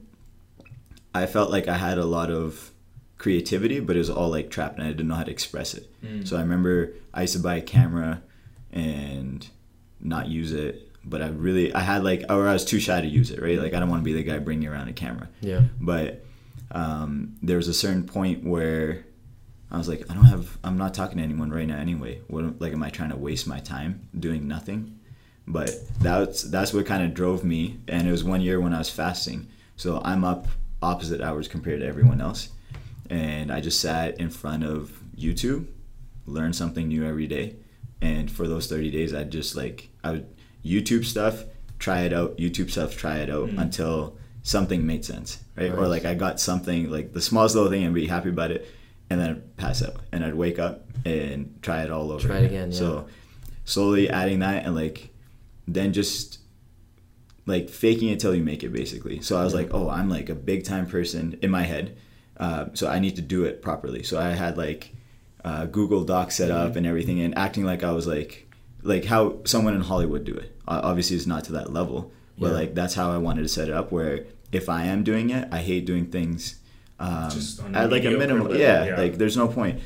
i 1.13 1.25
felt 1.25 1.50
like 1.51 1.67
i 1.67 1.77
had 1.77 1.97
a 1.97 2.06
lot 2.06 2.29
of 2.31 2.71
creativity 3.17 3.79
but 3.79 3.95
it 3.95 4.00
was 4.00 4.09
all 4.09 4.29
like 4.29 4.50
trapped 4.50 4.77
and 4.77 4.88
i 4.88 4.91
didn't 4.91 5.07
know 5.07 5.15
how 5.15 5.23
to 5.23 5.31
express 5.31 5.73
it 5.73 5.89
so 6.23 6.38
i 6.38 6.41
remember 6.41 6.94
i 7.13 7.21
used 7.21 7.33
to 7.33 7.39
buy 7.39 7.56
a 7.56 7.61
camera 7.61 8.21
and 8.71 9.47
not 10.00 10.27
use 10.27 10.53
it 10.53 10.89
but 11.03 11.21
i 11.21 11.27
really 11.27 11.73
i 11.73 11.79
had 11.81 12.03
like 12.03 12.23
or 12.29 12.47
i 12.47 12.53
was 12.53 12.63
too 12.63 12.79
shy 12.79 13.01
to 13.01 13.07
use 13.07 13.31
it 13.31 13.41
right 13.41 13.59
like 13.59 13.73
i 13.73 13.79
don't 13.79 13.89
want 13.89 14.01
to 14.01 14.06
be 14.06 14.13
the 14.13 14.23
guy 14.23 14.38
bringing 14.39 14.67
around 14.69 14.88
a 14.88 14.94
camera 14.94 15.27
Yeah. 15.41 15.63
but 15.79 16.25
um, 16.71 17.35
there 17.41 17.57
was 17.57 17.67
a 17.67 17.73
certain 17.73 18.03
point 18.03 18.44
where 18.44 19.03
I 19.71 19.77
was 19.79 19.88
like, 19.89 20.03
I 20.09 20.13
don't 20.13 20.25
have, 20.25 20.56
I'm 20.63 20.77
not 20.77 20.94
talking 20.94 21.17
to 21.17 21.23
anyone 21.23 21.50
right 21.50 21.67
now 21.67 21.77
anyway. 21.79 22.21
What, 22.27 22.61
like, 22.61 22.73
am 22.73 22.83
I 22.83 22.92
trying 22.92 23.09
to 23.09 23.16
waste 23.18 23.47
my 23.47 23.59
time 23.59 24.07
doing 24.19 24.47
nothing? 24.47 24.99
But 25.47 25.71
that's 25.99 26.44
that's 26.44 26.71
what 26.73 26.85
kind 26.85 27.01
of 27.04 27.16
drove 27.16 27.44
me. 27.44 27.80
And 27.87 28.07
it 28.07 28.11
was 28.11 28.23
one 28.23 28.42
year 28.42 28.59
when 28.59 28.73
I 28.75 28.78
was 28.78 28.89
fasting, 28.92 29.47
so 29.78 29.99
I'm 30.06 30.23
up 30.23 30.47
opposite 30.81 31.21
hours 31.21 31.48
compared 31.48 31.81
to 31.81 31.88
everyone 31.88 32.21
else. 32.21 32.50
And 33.09 33.52
I 33.52 33.59
just 33.59 33.80
sat 33.80 34.19
in 34.19 34.30
front 34.30 34.64
of 34.64 35.02
YouTube, 35.18 35.68
learned 36.26 36.56
something 36.56 36.88
new 36.88 37.06
every 37.06 37.28
day. 37.28 37.56
And 38.02 38.31
for 38.31 38.48
those 38.48 38.68
30 38.68 38.92
days, 38.92 39.14
I'd 39.14 39.31
just 39.31 39.56
like, 39.56 39.90
I 40.04 40.12
would 40.12 40.28
YouTube 40.64 41.06
stuff, 41.06 41.44
try 41.80 42.02
it 42.02 42.14
out, 42.14 42.38
YouTube 42.38 42.69
stuff, 42.69 42.95
try 42.95 43.18
it 43.18 43.30
out 43.30 43.50
mm. 43.50 43.59
until 43.59 44.18
something 44.44 44.86
made 44.86 45.04
sense, 45.04 45.44
right? 45.56 45.71
Or 45.71 45.88
like 45.88 46.06
I 46.06 46.14
got 46.14 46.40
something, 46.40 46.90
like 46.90 47.14
the 47.14 47.21
smallest 47.21 47.56
little 47.56 47.69
thing 47.69 47.83
and 47.83 47.94
be 47.94 48.07
happy 48.07 48.30
about 48.30 48.52
it, 48.52 48.68
and 49.09 49.19
then 49.19 49.30
I'd 49.30 49.57
pass 49.57 49.83
out. 49.83 49.98
And 50.12 50.24
I'd 50.24 50.36
wake 50.36 50.59
up 50.59 50.86
and 51.06 51.57
try 51.62 51.83
it 51.83 51.92
all 51.92 52.12
over. 52.12 52.28
Try 52.28 52.38
it 52.40 52.45
again, 52.45 52.71
So 52.71 53.07
slowly 53.66 54.09
adding 54.09 54.40
that 54.40 54.66
and 54.66 54.76
like 54.76 55.09
then 55.68 55.94
just 55.94 56.40
like 57.49 57.69
faking 57.69 58.09
it 58.09 58.19
till 58.19 58.33
you 58.35 58.44
make 58.44 58.63
it 58.63 58.71
basically. 58.71 59.21
So 59.21 59.37
I 59.37 59.44
was 59.44 59.53
like, 59.53 59.69
oh, 59.73 59.89
I'm 59.89 60.09
like 60.09 60.29
a 60.29 60.35
big 60.35 60.63
time 60.63 60.85
person 60.87 61.37
in 61.41 61.49
my 61.51 61.63
head. 61.63 61.97
Uh, 62.37 62.65
so 62.73 62.87
I 62.87 62.99
need 62.99 63.15
to 63.18 63.21
do 63.21 63.44
it 63.44 63.61
properly. 63.61 64.03
So 64.03 64.18
I 64.19 64.29
had 64.29 64.57
like 64.57 64.94
uh, 65.44 65.65
Google 65.65 66.03
Docs 66.06 66.35
set 66.35 66.51
up 66.51 66.75
and 66.77 66.85
everything, 66.85 67.19
and 67.19 67.37
acting 67.37 67.65
like 67.65 67.83
I 67.83 67.91
was 67.91 68.07
like 68.07 68.47
like 68.81 69.03
how 69.06 69.39
someone 69.44 69.73
in 69.75 69.81
Hollywood 69.81 70.23
do 70.23 70.35
it. 70.35 70.56
Obviously, 70.68 71.18
it's 71.18 71.25
not 71.25 71.44
to 71.45 71.51
that 71.53 71.73
level, 71.73 72.11
but 72.37 72.47
Yeah. 72.47 72.53
like 72.53 72.75
that's 72.75 72.94
how 72.94 73.11
I 73.11 73.18
wanted 73.18 73.41
to 73.41 73.49
set 73.49 73.68
it 73.68 73.73
up. 73.73 73.91
Where 73.91 74.25
if 74.51 74.69
I 74.69 74.85
am 74.85 75.03
doing 75.03 75.29
it, 75.31 75.47
I 75.51 75.57
hate 75.59 75.85
doing 75.85 76.06
things 76.07 76.59
um, 76.99 77.31
at 77.73 77.89
like 77.91 78.06
a 78.06 78.11
minimum. 78.11 78.56
Yeah, 78.56 78.85
yeah. 78.85 78.97
like 78.97 79.18
there's 79.18 79.35
no 79.37 79.47
point. 79.47 79.81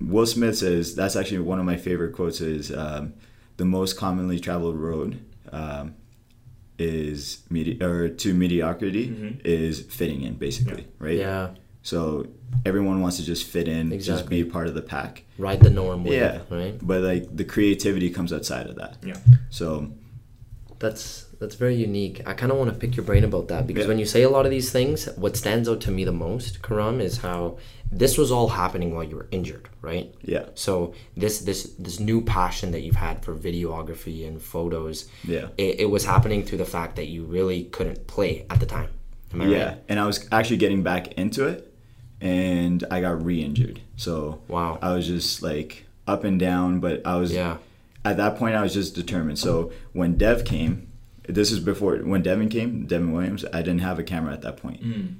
Will 0.00 0.26
Smith 0.26 0.56
says 0.58 0.94
that's 0.94 1.16
actually 1.16 1.40
one 1.40 1.58
of 1.58 1.64
my 1.64 1.76
favorite 1.76 2.12
quotes. 2.12 2.40
Is 2.40 2.70
um, 2.72 3.14
the 3.56 3.64
most 3.64 3.96
commonly 3.96 4.38
traveled 4.38 4.76
road 4.76 5.20
um, 5.52 5.94
is 6.78 7.38
medi- 7.50 7.82
or 7.82 8.08
to 8.08 8.34
mediocrity 8.34 9.08
Mhm. 9.08 9.40
is 9.44 9.80
fitting 9.80 10.22
in, 10.22 10.34
basically, 10.34 10.86
right? 10.98 11.18
Yeah. 11.18 11.50
So 11.82 12.26
everyone 12.64 13.00
wants 13.00 13.16
to 13.18 13.24
just 13.24 13.44
fit 13.44 13.66
in, 13.68 13.98
just 14.00 14.28
be 14.28 14.44
part 14.44 14.66
of 14.68 14.74
the 14.74 14.82
pack. 14.82 15.24
Ride 15.38 15.60
the 15.60 15.70
norm 15.70 16.06
Yeah. 16.06 16.40
right? 16.50 16.78
But 16.80 17.02
like 17.02 17.36
the 17.36 17.44
creativity 17.44 18.10
comes 18.10 18.32
outside 18.32 18.66
of 18.66 18.76
that. 18.76 18.96
Yeah. 19.04 19.16
So 19.50 19.90
That's 20.80 21.26
that's 21.40 21.54
very 21.54 21.74
unique. 21.76 22.20
I 22.26 22.32
kind 22.34 22.50
of 22.52 22.58
want 22.58 22.72
to 22.72 22.76
pick 22.78 22.96
your 22.96 23.04
brain 23.04 23.24
about 23.24 23.48
that 23.48 23.66
because 23.66 23.84
Yeah. 23.84 23.88
when 23.88 23.98
you 23.98 24.06
say 24.06 24.22
a 24.22 24.30
lot 24.30 24.44
of 24.44 24.50
these 24.50 24.70
things, 24.70 25.06
what 25.16 25.36
stands 25.36 25.68
out 25.68 25.80
to 25.82 25.90
me 25.90 26.04
the 26.04 26.12
most, 26.12 26.62
Khurram, 26.62 27.00
is 27.00 27.18
how 27.18 27.58
this 27.92 28.18
was 28.18 28.30
all 28.30 28.48
happening 28.48 28.94
while 28.94 29.04
you 29.04 29.16
were 29.16 29.28
injured, 29.30 29.68
right? 29.80 30.12
yeah, 30.22 30.46
So 30.54 30.94
this 31.16 31.38
this 31.40 31.64
this 31.78 31.98
new 32.00 32.20
passion 32.22 32.72
that 32.72 32.80
you've 32.80 32.96
had 32.96 33.24
for 33.24 33.34
videography 33.34 34.26
and 34.28 34.42
photos, 34.42 35.06
yeah, 35.24 35.46
it, 35.56 35.80
it 35.80 35.90
was 35.90 36.04
happening 36.04 36.42
through 36.44 36.58
the 36.58 36.64
fact 36.66 36.96
that 36.96 37.06
you 37.06 37.24
really 37.24 37.64
couldn't 37.64 38.06
play 38.06 38.44
at 38.50 38.60
the 38.60 38.66
time. 38.66 38.90
Am 39.32 39.40
I 39.42 39.46
yeah. 39.46 39.64
right? 39.68 39.78
And 39.88 39.98
I 40.00 40.06
was 40.06 40.26
actually 40.32 40.56
getting 40.58 40.82
back 40.82 41.12
into 41.12 41.46
it, 41.46 41.72
and 42.20 42.84
I 42.90 43.00
got 43.00 43.24
re-injured. 43.24 43.80
So 43.96 44.40
Wow. 44.48 44.78
I 44.82 44.92
was 44.92 45.06
just 45.06 45.42
like 45.42 45.86
up 46.06 46.24
and 46.24 46.38
down, 46.40 46.80
but 46.80 47.06
I 47.06 47.16
was 47.16 47.32
Yeah. 47.32 47.58
at 48.04 48.16
that 48.16 48.36
point 48.38 48.54
I 48.54 48.62
was 48.62 48.74
just 48.74 48.94
determined. 48.94 49.38
So 49.38 49.70
when 49.92 50.16
Dev 50.16 50.44
came, 50.44 50.87
this 51.28 51.52
is 51.52 51.60
before 51.60 51.96
when 51.98 52.22
Devin 52.22 52.48
came, 52.48 52.86
Devin 52.86 53.12
Williams, 53.12 53.44
I 53.52 53.58
didn't 53.62 53.80
have 53.80 53.98
a 53.98 54.02
camera 54.02 54.32
at 54.32 54.42
that 54.42 54.56
point. 54.56 54.82
Mm. 54.82 55.14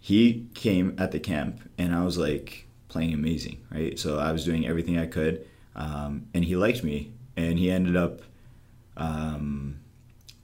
He 0.00 0.46
came 0.54 0.94
at 0.98 1.10
the 1.10 1.18
camp 1.20 1.60
and 1.78 1.94
I 1.94 2.04
was 2.04 2.16
like 2.18 2.66
playing 2.88 3.12
amazing, 3.14 3.58
right? 3.70 3.98
So 3.98 4.18
I 4.18 4.30
was 4.32 4.44
doing 4.44 4.66
everything 4.66 4.98
I 4.98 5.06
could, 5.06 5.44
um, 5.74 6.26
and 6.34 6.44
he 6.44 6.54
liked 6.56 6.82
me, 6.84 7.12
and 7.36 7.58
he 7.58 7.70
ended 7.70 7.96
up 7.96 8.20
um, 8.96 9.80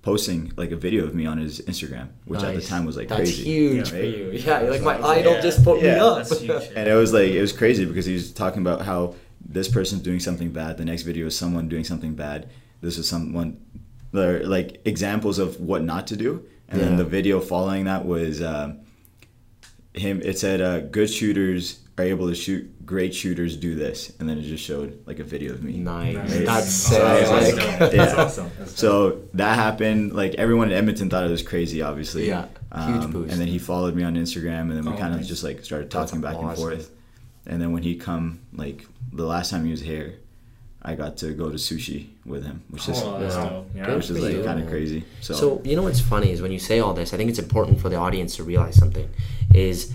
posting 0.02 0.52
like 0.56 0.70
a 0.70 0.76
video 0.76 1.04
of 1.04 1.14
me 1.14 1.26
on 1.26 1.38
his 1.38 1.60
Instagram, 1.62 2.08
which 2.24 2.42
at 2.42 2.54
the 2.54 2.60
time 2.60 2.84
was 2.84 2.96
like 2.96 3.08
That's 3.08 3.20
crazy. 3.20 3.44
huge 3.44 3.76
Yeah, 3.92 3.98
for 3.98 4.04
you. 4.04 4.30
Yeah, 4.32 4.62
you're 4.62 4.70
like 4.70 4.82
my 4.82 4.98
Yeah. 4.98 5.06
idol 5.06 5.40
just 5.42 5.64
put 5.64 5.82
me 5.82 5.88
up. 5.88 6.26
And 6.76 6.88
it 6.88 6.94
was 6.94 7.12
like 7.12 7.28
it 7.30 7.40
was 7.40 7.52
crazy 7.52 7.84
because 7.84 8.06
he 8.06 8.14
was 8.14 8.32
talking 8.32 8.60
about 8.60 8.82
how 8.82 9.14
this 9.46 9.68
person's 9.68 10.02
doing 10.02 10.20
something 10.20 10.50
bad 10.50 10.78
the 10.78 10.84
next 10.86 11.02
video 11.02 11.26
is 11.26 11.36
someone 11.36 11.68
doing 11.68 11.84
something 11.84 12.14
bad 12.14 12.48
this 12.80 12.96
is 12.96 13.06
someone 13.06 13.60
or, 14.14 14.44
like 14.44 14.80
examples 14.84 15.38
of 15.38 15.60
what 15.60 15.82
not 15.82 16.06
to 16.08 16.16
do 16.16 16.44
and 16.68 16.80
then 16.80 16.96
the 16.96 17.04
video 17.04 17.40
following 17.40 17.84
that 17.84 18.04
was 18.06 18.40
um, 18.42 18.80
him 19.92 20.20
it 20.22 20.38
said 20.38 20.60
uh, 20.60 20.80
good 20.80 21.08
shooters 21.10 21.80
are 21.96 22.04
able 22.04 22.28
to 22.28 22.34
shoot 22.34 22.84
great 22.84 23.14
shooters 23.14 23.56
do 23.56 23.74
this 23.76 24.12
and 24.18 24.28
then 24.28 24.36
it 24.38 24.42
just 24.42 24.64
showed 24.64 25.00
like 25.06 25.20
a 25.20 25.24
video 25.24 25.52
of 25.52 25.62
me 25.62 25.74
Nice. 25.78 26.16
Right? 26.16 26.44
That's 26.46 26.70
So 26.72 26.94
sick. 26.94 27.02
I 27.02 27.20
was 27.20 27.30
like- 27.30 27.54
awesome. 27.64 27.78
That's 27.78 27.94
yeah. 27.94 28.14
awesome. 28.24 28.50
That's 28.58 28.78
so 28.78 29.22
that 29.34 29.54
happened 29.54 30.12
like 30.14 30.34
everyone 30.34 30.70
in 30.72 30.76
edmonton 30.76 31.08
thought 31.08 31.24
it 31.24 31.30
was 31.30 31.42
crazy 31.42 31.82
obviously 31.82 32.26
Yeah, 32.28 32.46
huge 32.74 33.04
Um, 33.04 33.12
boost. 33.12 33.32
and 33.32 33.40
then 33.40 33.48
he 33.48 33.58
followed 33.58 33.94
me 33.94 34.02
on 34.02 34.16
instagram 34.16 34.62
and 34.62 34.72
then 34.72 34.84
we 34.84 34.92
Oh, 34.92 34.96
kind 34.96 35.14
of 35.14 35.20
nice. 35.20 35.28
just 35.28 35.44
like 35.44 35.64
started 35.64 35.90
That's 35.90 36.10
talking 36.10 36.20
back 36.20 36.36
and 36.36 36.56
forth 36.56 36.90
and 37.46 37.60
then 37.62 37.72
when 37.72 37.82
he 37.84 37.94
come 37.96 38.40
like 38.52 38.86
the 39.12 39.24
last 39.26 39.50
time 39.50 39.64
he 39.64 39.70
was 39.70 39.80
here 39.82 40.18
i 40.84 40.94
got 40.94 41.16
to 41.16 41.32
go 41.32 41.48
to 41.50 41.56
sushi 41.56 42.08
with 42.26 42.44
him 42.44 42.62
which 42.70 42.88
is 42.88 43.00
Oh, 43.02 43.18
that's 43.18 43.34
Yeah. 43.34 43.48
dope. 43.48 43.70
Yeah. 43.74 43.94
Which 43.94 44.10
is 44.10 44.20
like 44.20 44.44
kind 44.44 44.60
of 44.62 44.68
crazy 44.68 45.04
so, 45.20 45.34
So 45.34 45.62
you 45.64 45.76
know 45.76 45.82
what's 45.82 46.00
funny 46.00 46.30
is 46.30 46.40
when 46.42 46.52
you 46.52 46.58
say 46.58 46.80
all 46.80 46.94
this, 46.94 47.12
I 47.12 47.16
think 47.16 47.30
it's 47.30 47.38
important 47.38 47.80
for 47.80 47.88
the 47.88 47.96
audience 47.96 48.36
to 48.36 48.44
realize 48.44 48.76
something. 48.76 49.08
Is 49.54 49.92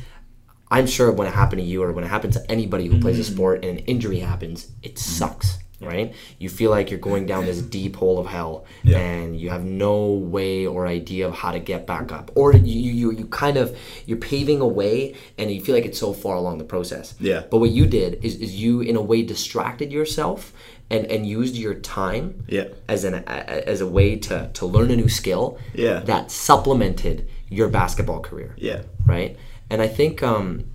I'm 0.72 0.88
sure 0.88 1.12
when 1.12 1.28
it 1.28 1.34
happened 1.34 1.62
to 1.62 1.68
you 1.68 1.82
or 1.84 1.92
when 1.92 2.04
it 2.04 2.08
happens 2.08 2.36
to 2.36 2.52
anybody 2.52 2.86
who 2.88 3.00
plays 3.00 3.18
a 3.20 3.24
mm-hmm. 3.24 3.34
sport 3.34 3.66
and 3.66 3.80
an 3.80 3.86
injury 3.86 4.20
happens, 4.20 4.68
it 4.84 4.96
mm-hmm. 4.96 4.98
sucks, 4.98 5.58
right? 5.82 6.14
You 6.38 6.50
feel 6.50 6.70
like 6.70 6.92
you're 6.92 7.00
going 7.00 7.26
down 7.26 7.46
this 7.46 7.60
deep 7.62 7.96
hole 7.96 8.20
of 8.20 8.28
hell 8.28 8.66
Yeah. 8.84 9.00
and 9.00 9.40
you 9.40 9.50
have 9.50 9.64
no 9.64 10.12
way 10.12 10.68
or 10.68 10.86
idea 10.86 11.28
of 11.28 11.34
how 11.34 11.52
to 11.52 11.60
get 11.60 11.88
back 11.88 12.12
up, 12.12 12.32
or 12.36 12.54
you 12.54 12.92
you 12.92 13.12
you 13.12 13.26
kind 13.26 13.58
of 13.58 13.76
you're 14.06 14.18
paving 14.20 14.62
a 14.62 14.68
way 14.68 15.16
and 15.38 15.50
you 15.52 15.60
feel 15.62 15.74
like 15.74 15.86
it's 15.86 16.00
so 16.00 16.14
far 16.14 16.36
along 16.36 16.60
the 16.60 16.70
process. 16.76 17.16
Yeah. 17.20 17.44
But 17.50 17.58
what 17.60 17.72
you 17.72 17.88
did 17.88 18.24
is 18.24 18.36
is 18.36 18.56
you 18.56 18.82
in 18.82 18.96
a 18.96 19.02
way 19.02 19.24
distracted 19.24 19.92
yourself 19.92 20.54
and 20.92 21.06
and 21.06 21.26
used 21.28 21.56
your 21.56 21.76
time 21.76 22.44
yeah. 22.48 22.66
as 22.88 23.04
an 23.04 23.14
a- 23.16 23.70
as 23.70 23.82
a 23.82 23.88
way 23.88 24.16
to 24.16 24.50
to 24.54 24.66
learn 24.66 24.92
a 24.92 24.96
new 24.96 25.10
skill 25.10 25.58
Yeah. 25.74 26.00
that 26.00 26.32
supplemented 26.32 27.28
your 27.50 27.68
basketball 27.70 28.22
career. 28.22 28.54
Yeah. 28.58 28.82
Right? 29.06 29.38
And 29.72 29.82
i 29.84 29.88
think 29.88 30.24
um 30.24 30.66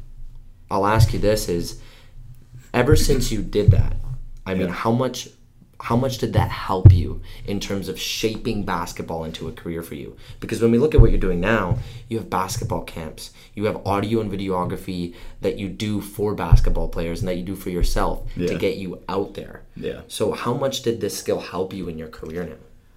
i'll 0.70 0.86
ask 0.86 1.12
you 1.12 1.18
this 1.18 1.48
is 1.48 1.80
ever 2.72 2.94
since 2.96 3.32
you 3.32 3.42
did 3.42 3.70
that 3.72 3.96
i 4.46 4.54
mean 4.54 4.68
Yeah. 4.68 4.72
how 4.72 4.92
much 4.92 5.28
how 5.80 5.96
much 5.96 6.18
did 6.18 6.32
that 6.34 6.48
help 6.50 6.92
you 6.92 7.20
in 7.44 7.58
terms 7.60 7.88
of 7.88 7.98
shaping 7.98 8.64
basketball 8.64 9.24
into 9.24 9.48
a 9.48 9.52
career 9.52 9.82
for 9.82 9.96
you? 9.96 10.16
Because 10.40 10.62
when 10.62 10.70
we 10.70 10.78
look 10.78 10.94
at 10.94 11.00
what 11.00 11.10
you're 11.10 11.20
doing 11.28 11.40
now 11.40 11.78
you 12.08 12.16
have 12.18 12.30
basketball 12.30 12.82
camps 12.84 13.32
you 13.54 13.64
have 13.64 13.84
audio 13.84 14.20
and 14.20 14.30
videography 14.30 15.14
that 15.42 15.58
you 15.58 15.68
do 15.68 16.00
for 16.00 16.34
basketball 16.34 16.88
players 16.88 17.18
and 17.20 17.28
that 17.28 17.36
you 17.36 17.42
do 17.42 17.56
for 17.56 17.70
yourself 17.70 18.22
to 18.36 18.56
get 18.56 18.76
you 18.76 19.02
out 19.08 19.34
there 19.34 19.63
yeah 19.76 20.00
so 20.08 20.32
how 20.32 20.54
much 20.54 20.82
did 20.82 21.00
this 21.00 21.16
skill 21.18 21.40
help 21.40 21.72
you 21.72 21.88
in 21.88 21.98
your 21.98 22.08
career 22.08 22.44
now? 22.44 22.56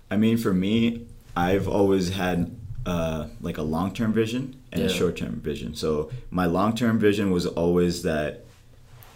I 0.09 0.17
mean, 0.17 0.37
for 0.37 0.53
me, 0.53 1.07
I've 1.35 1.67
always 1.67 2.09
had 2.09 2.55
uh, 2.85 3.27
like 3.41 3.57
a 3.57 3.61
long 3.61 3.93
term 3.93 4.13
vision 4.13 4.61
and 4.71 4.83
a 4.83 4.89
short 4.89 5.17
term 5.17 5.41
vision. 5.41 5.75
So 5.75 6.09
my 6.31 6.45
long 6.45 6.75
term 6.75 6.99
vision 6.99 7.31
was 7.31 7.45
always 7.45 8.03
that 8.03 8.45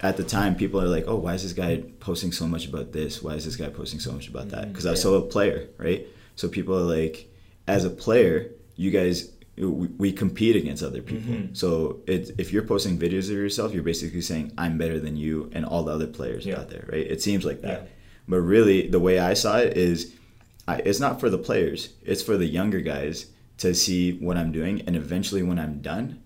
at 0.02 0.18
the 0.18 0.24
time 0.24 0.56
people 0.56 0.82
are 0.82 0.88
like, 0.88 1.06
oh, 1.08 1.16
why 1.16 1.34
is 1.36 1.44
this 1.44 1.54
guy 1.54 1.84
posting 2.00 2.32
so 2.32 2.48
much 2.48 2.68
about 2.68 2.92
this? 2.92 3.22
Why 3.22 3.34
is 3.34 3.46
this 3.46 3.56
guy 3.56 3.70
posting 3.70 4.00
so 4.00 4.12
much 4.12 4.28
about 4.28 4.50
that? 4.50 4.70
Because 4.70 4.86
I 4.86 4.92
was 4.92 5.00
still 5.00 5.16
a 5.16 5.22
player, 5.22 5.70
right? 5.78 6.06
So 6.36 6.50
people 6.50 6.76
are 6.76 6.98
like, 6.98 7.32
as 7.68 7.86
a 7.86 7.90
player, 7.90 8.50
you 8.76 8.92
guys. 8.92 9.32
We, 9.58 9.66
we 9.66 10.12
compete 10.14 10.56
against 10.56 10.82
other 10.82 11.02
people. 11.02 11.50
So 11.54 12.00
it, 12.08 12.32
if 12.38 12.52
you're 12.54 12.64
posting 12.64 12.98
videos 12.98 13.26
of 13.30 13.36
yourself, 13.36 13.74
you're 13.74 13.84
basically 13.84 14.22
saying 14.22 14.54
I'm 14.58 14.78
better 14.78 15.00
than 15.00 15.16
you 15.18 15.50
and 15.54 15.66
all 15.66 15.84
the 15.84 15.92
other 15.92 16.08
players 16.08 16.46
Yeah. 16.46 16.60
out 16.60 16.70
there, 16.70 16.86
right? 16.92 17.06
It 17.06 17.22
seems 17.22 17.44
like 17.46 17.62
that. 17.62 17.82
Yeah. 17.84 17.88
But 18.28 18.42
really, 18.42 18.88
the 18.88 19.00
way 19.00 19.20
I 19.20 19.34
saw 19.34 19.58
it 19.58 19.76
is, 19.78 20.14
I, 20.68 20.78
it's 20.78 21.00
not 21.00 21.20
for 21.20 21.30
the 21.30 21.38
players. 21.38 21.90
It's 22.04 22.24
for 22.24 22.38
the 22.38 22.46
younger 22.46 22.80
guys 22.82 23.28
to 23.58 23.76
see 23.76 24.14
what 24.14 24.38
I'm 24.38 24.52
doing, 24.52 24.82
and 24.88 24.96
eventually, 24.96 25.44
when 25.44 25.60
I'm 25.60 25.82
done, 25.82 26.22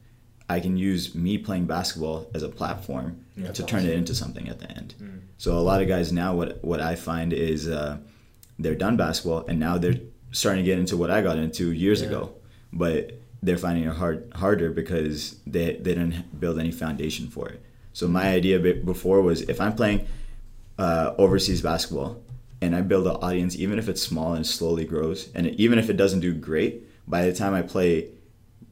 I 0.48 0.60
can 0.60 0.78
use 0.78 1.16
me 1.16 1.38
playing 1.38 1.66
basketball 1.66 2.30
as 2.36 2.44
a 2.44 2.50
platform 2.50 3.26
Yeah. 3.36 3.52
to 3.52 3.64
turn 3.64 3.86
it 3.86 3.94
into 3.94 4.14
something 4.14 4.48
at 4.48 4.60
the 4.60 4.70
end. 4.72 4.94
Mm. 5.02 5.20
So 5.38 5.58
a 5.58 5.60
lot 5.70 5.82
of 5.82 5.88
guys 5.88 6.12
now, 6.14 6.36
what 6.36 6.64
what 6.64 6.80
I 6.80 6.96
find 6.96 7.34
is 7.34 7.68
uh, 7.68 7.98
they're 8.60 8.76
done 8.76 8.96
basketball, 8.98 9.46
and 9.48 9.60
now 9.60 9.78
they're 9.80 10.00
starting 10.32 10.64
to 10.64 10.70
get 10.70 10.80
into 10.80 10.96
what 10.96 11.10
I 11.10 11.22
got 11.22 11.38
into 11.38 11.72
years 11.72 12.02
ago, 12.02 12.36
but 12.76 13.12
they're 13.42 13.58
finding 13.58 13.86
it 13.86 13.96
hard 13.96 14.32
harder 14.36 14.70
because 14.70 15.38
they 15.48 15.74
they 15.84 15.94
didn't 15.96 16.40
build 16.40 16.60
any 16.60 16.72
foundation 16.72 17.28
for 17.30 17.48
it. 17.50 17.62
So 17.94 18.08
my 18.08 18.28
idea 18.28 18.60
before 18.94 19.22
was 19.22 19.42
if 19.44 19.62
I'm 19.62 19.74
playing 19.74 20.06
uh, 20.78 21.14
overseas 21.18 21.62
basketball 21.62 22.22
and 22.62 22.76
I 22.76 22.82
build 22.82 23.08
an 23.08 23.16
audience, 23.28 23.56
even 23.56 23.80
if 23.80 23.88
it's 23.88 24.02
small 24.02 24.34
and 24.34 24.46
slowly 24.46 24.84
grows, 24.86 25.30
and 25.34 25.48
even 25.48 25.80
if 25.80 25.90
it 25.90 25.96
doesn't 25.98 26.20
do 26.20 26.34
great, 26.34 26.84
by 27.08 27.26
the 27.26 27.34
time 27.34 27.54
I 27.54 27.62
play 27.62 28.10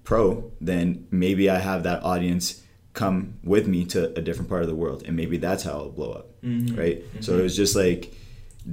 pro, 0.03 0.51
then 0.60 1.07
maybe 1.12 1.50
I 1.50 1.60
have 1.60 1.83
that 1.83 2.03
audience 2.03 2.62
come 2.93 3.36
with 3.43 3.67
me 3.67 3.86
to 3.86 4.13
a 4.17 4.22
different 4.22 4.50
part 4.50 4.62
of 4.63 4.67
the 4.67 4.75
world, 4.75 5.03
and 5.05 5.15
maybe 5.15 5.38
that's 5.38 5.63
how 5.63 5.72
it'll 5.79 5.89
blow 5.89 6.12
up, 6.12 6.27
Mhm. 6.43 6.77
right? 6.77 7.03
So 7.22 7.38
it 7.39 7.43
was 7.43 7.55
just 7.55 7.75
like 7.75 8.13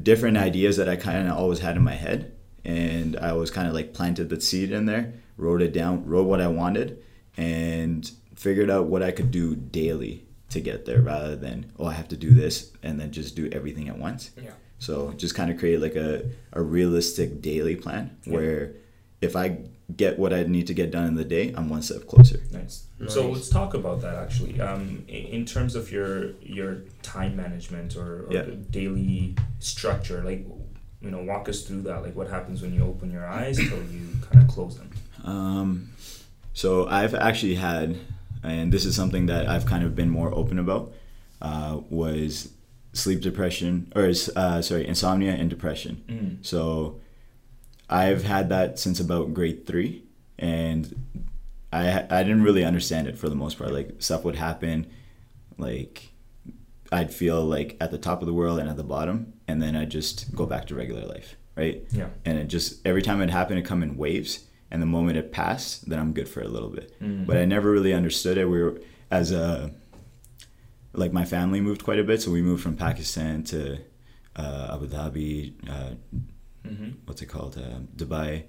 different 0.02 0.36
ideas 0.36 0.76
that 0.78 0.88
I 0.88 0.96
kind 0.96 1.28
of 1.28 1.36
always 1.36 1.60
had 1.60 1.76
in 1.76 1.82
my 1.82 1.94
head, 1.94 2.32
and 2.64 3.16
I 3.16 3.32
was 3.32 3.50
kind 3.50 3.68
of 3.68 3.74
like 3.74 3.94
planted 3.94 4.28
the 4.28 4.40
seed 4.40 4.70
in 4.72 4.86
there, 4.86 5.12
wrote 5.36 5.62
it 5.62 5.72
down, 5.72 6.06
wrote 6.06 6.26
what 6.26 6.40
I 6.40 6.48
wanted, 6.48 7.02
and 7.36 8.10
figured 8.34 8.70
out 8.70 8.86
what 8.86 9.02
I 9.02 9.10
could 9.10 9.30
do 9.30 9.54
daily 9.56 10.24
to 10.50 10.60
get 10.60 10.84
there, 10.84 11.00
rather 11.00 11.36
than 11.36 11.72
oh 11.78 11.86
I 11.86 11.92
have 11.92 12.08
to 12.08 12.16
do 12.16 12.30
this 12.30 12.72
and 12.82 12.98
then 12.98 13.12
just 13.12 13.36
do 13.36 13.48
everything 13.52 13.88
at 13.88 13.98
once. 13.98 14.30
Yeah. 14.36 14.50
So 14.78 15.12
just 15.12 15.34
kind 15.34 15.50
of 15.50 15.58
create 15.58 15.80
like 15.80 15.94
a, 15.94 16.30
a 16.52 16.62
realistic 16.62 17.42
daily 17.42 17.76
plan 17.76 18.16
where 18.24 18.72
if 19.20 19.36
I 19.36 19.58
get 19.94 20.18
what 20.18 20.32
I 20.32 20.44
need 20.44 20.66
to 20.68 20.74
get 20.74 20.90
done 20.90 21.06
in 21.06 21.14
the 21.16 21.24
day, 21.24 21.52
I'm 21.54 21.68
one 21.68 21.82
step 21.82 22.06
closer. 22.06 22.40
Nice. 22.50 22.86
So 23.08 23.30
let's 23.30 23.48
talk 23.50 23.74
about 23.74 24.00
that 24.02 24.14
actually. 24.14 24.58
Um, 24.60 25.04
in 25.08 25.44
terms 25.44 25.74
of 25.74 25.92
your 25.92 26.32
your 26.40 26.82
time 27.02 27.36
management 27.36 27.96
or, 27.96 28.26
or 28.26 28.32
Yeah. 28.32 28.46
daily 28.70 29.34
structure, 29.58 30.22
like 30.24 30.46
you 31.00 31.10
know, 31.10 31.22
walk 31.22 31.48
us 31.48 31.62
through 31.62 31.82
that. 31.82 32.02
Like 32.02 32.14
what 32.14 32.28
happens 32.28 32.62
when 32.62 32.74
you 32.74 32.84
open 32.84 33.10
your 33.10 33.26
eyes 33.26 33.56
till 33.56 33.82
you 33.84 34.08
kind 34.30 34.42
of 34.42 34.48
close 34.48 34.76
them. 34.76 34.90
Um, 35.24 35.90
so 36.52 36.86
I've 36.88 37.14
actually 37.14 37.54
had, 37.54 37.98
and 38.42 38.72
this 38.72 38.84
is 38.84 38.94
something 38.96 39.26
that 39.26 39.48
I've 39.48 39.66
kind 39.66 39.84
of 39.84 39.94
been 39.94 40.10
more 40.10 40.34
open 40.34 40.58
about, 40.58 40.92
uh, 41.40 41.80
was 41.88 42.50
sleep 42.92 43.20
depression 43.20 43.92
or 43.94 44.12
uh, 44.36 44.60
sorry 44.62 44.86
insomnia 44.86 45.32
and 45.32 45.48
depression. 45.48 46.02
Mm. 46.08 46.46
So 46.46 47.00
I've 47.88 48.24
had 48.24 48.48
that 48.50 48.78
since 48.78 49.00
about 49.00 49.32
grade 49.34 49.66
three, 49.66 50.02
and 50.38 50.94
I 51.72 52.06
I 52.10 52.22
didn't 52.22 52.42
really 52.42 52.64
understand 52.64 53.08
it 53.08 53.18
for 53.18 53.28
the 53.28 53.34
most 53.34 53.58
part. 53.58 53.72
Like 53.72 53.96
stuff 53.98 54.24
would 54.24 54.36
happen, 54.36 54.86
like 55.56 56.10
I'd 56.92 57.12
feel 57.12 57.44
like 57.44 57.76
at 57.80 57.90
the 57.90 57.98
top 57.98 58.20
of 58.20 58.26
the 58.26 58.32
world 58.32 58.58
and 58.58 58.68
at 58.68 58.76
the 58.76 58.84
bottom, 58.84 59.34
and 59.50 59.60
then 59.62 59.74
I'd 59.76 59.90
just 59.90 60.34
go 60.34 60.46
back 60.46 60.66
to 60.68 60.74
regular 60.74 61.04
life, 61.14 61.36
right? 61.56 61.76
Yeah. 62.00 62.08
And 62.24 62.38
it 62.38 62.46
just 62.56 62.68
every 62.86 63.02
time 63.02 63.20
it 63.22 63.30
happened, 63.30 63.58
it 63.58 63.64
come 63.72 63.82
in 63.82 63.96
waves, 63.96 64.32
and 64.70 64.80
the 64.80 64.86
moment 64.96 65.18
it 65.18 65.32
passed, 65.32 65.88
then 65.88 65.98
I'm 65.98 66.12
good 66.12 66.28
for 66.28 66.40
a 66.42 66.48
little 66.48 66.68
bit. 66.70 66.86
Mhm. 67.00 67.26
But 67.26 67.36
I 67.36 67.44
never 67.44 67.70
really 67.70 67.92
understood 67.92 68.36
it. 68.38 68.46
We 68.54 68.62
were 68.62 68.80
as 69.10 69.32
a 69.32 69.72
like 70.92 71.12
my 71.12 71.24
family 71.24 71.60
moved 71.60 71.82
quite 71.84 71.98
a 72.00 72.04
bit, 72.04 72.20
so 72.22 72.30
we 72.30 72.42
moved 72.42 72.62
from 72.62 72.76
Pakistan 72.76 73.42
to 73.44 73.78
uh, 74.36 74.74
Abu 74.74 74.86
Dhabi, 74.86 75.52
uh, 75.68 75.94
Mhm. 76.66 76.94
what's 77.06 77.20
it 77.22 77.26
called, 77.26 77.56
uh, 77.58 77.80
Dubai, 77.96 78.44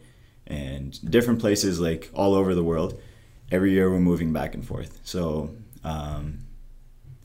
and 0.48 0.88
different 1.16 1.40
places 1.40 1.80
like 1.80 2.10
all 2.14 2.34
over 2.36 2.54
the 2.54 2.64
world. 2.64 3.00
Every 3.52 3.72
year 3.72 3.90
we're 3.92 4.00
moving 4.12 4.32
back 4.34 4.54
and 4.54 4.64
forth. 4.66 5.00
So 5.04 5.56
um, 5.84 6.40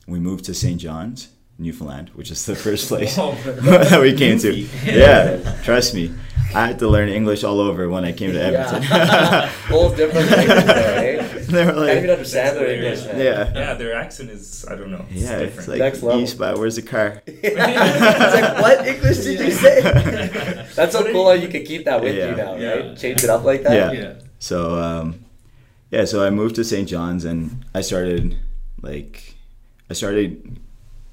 we 0.07 0.19
moved 0.19 0.45
to 0.45 0.53
St. 0.53 0.79
John's, 0.81 1.29
Newfoundland, 1.59 2.09
which 2.13 2.29
is 2.31 2.45
the 2.45 2.55
first 2.55 2.87
place 2.91 3.15
that 3.15 3.99
we 4.01 4.13
came 4.13 4.37
to. 4.39 4.53
Yeah, 4.85 5.37
trust 5.63 5.93
me. 5.93 6.13
I 6.55 6.67
had 6.67 6.79
to 6.79 6.87
learn 6.87 7.09
English 7.09 7.43
all 7.43 7.59
over 7.59 7.89
when 7.89 8.05
I 8.05 8.13
came 8.13 8.31
to 8.31 8.39
Edmonton. 8.41 8.81
Whole 9.67 9.89
different 9.89 10.31
language 10.31 10.65
there, 10.65 11.19
eh? 11.19 11.27
they 11.51 11.65
were 11.65 11.71
I 11.71 11.75
can't 11.75 11.77
even 11.77 12.07
like, 12.07 12.09
understand 12.17 12.55
their 12.57 12.71
English. 12.71 13.05
man. 13.05 13.19
yeah, 13.19 13.51
Yeah, 13.53 13.73
their 13.73 13.93
accent 13.95 14.29
is 14.29 14.65
I 14.65 14.75
don't 14.75 14.89
know. 14.91 15.05
It's 15.11 15.21
yeah, 15.23 15.37
it's 15.39 15.55
different. 15.55 15.67
like 15.69 15.79
Next 15.79 16.03
level. 16.03 16.21
east 16.21 16.37
by 16.39 16.53
where's 16.53 16.77
the 16.77 16.83
car? 16.83 17.21
it's 17.27 18.33
like, 18.39 18.61
what 18.63 18.87
English 18.87 19.17
did 19.17 19.39
you 19.41 19.51
say? 19.51 19.81
That's 20.73 20.93
so 20.93 21.03
cool 21.11 21.25
how 21.27 21.31
you- 21.33 21.41
you 21.43 21.47
can 21.49 21.63
keep 21.65 21.83
that 21.83 21.99
with 22.01 22.15
Yeah. 22.15 22.29
you 22.29 22.35
now, 22.37 22.55
Yeah. 22.55 22.69
right? 22.75 22.97
Change 22.97 23.23
it 23.25 23.29
up 23.29 23.43
like 23.43 23.63
that. 23.63 23.73
Yeah. 23.73 23.91
Yeah. 23.91 24.13
So 24.39 24.79
um, 24.79 25.25
yeah, 25.91 26.05
so 26.05 26.23
I 26.25 26.29
moved 26.29 26.55
to 26.55 26.63
St. 26.63 26.87
John's 26.87 27.25
and 27.25 27.65
I 27.75 27.81
started 27.81 28.37
like 28.81 29.35
I 29.89 29.93
started. 29.93 30.59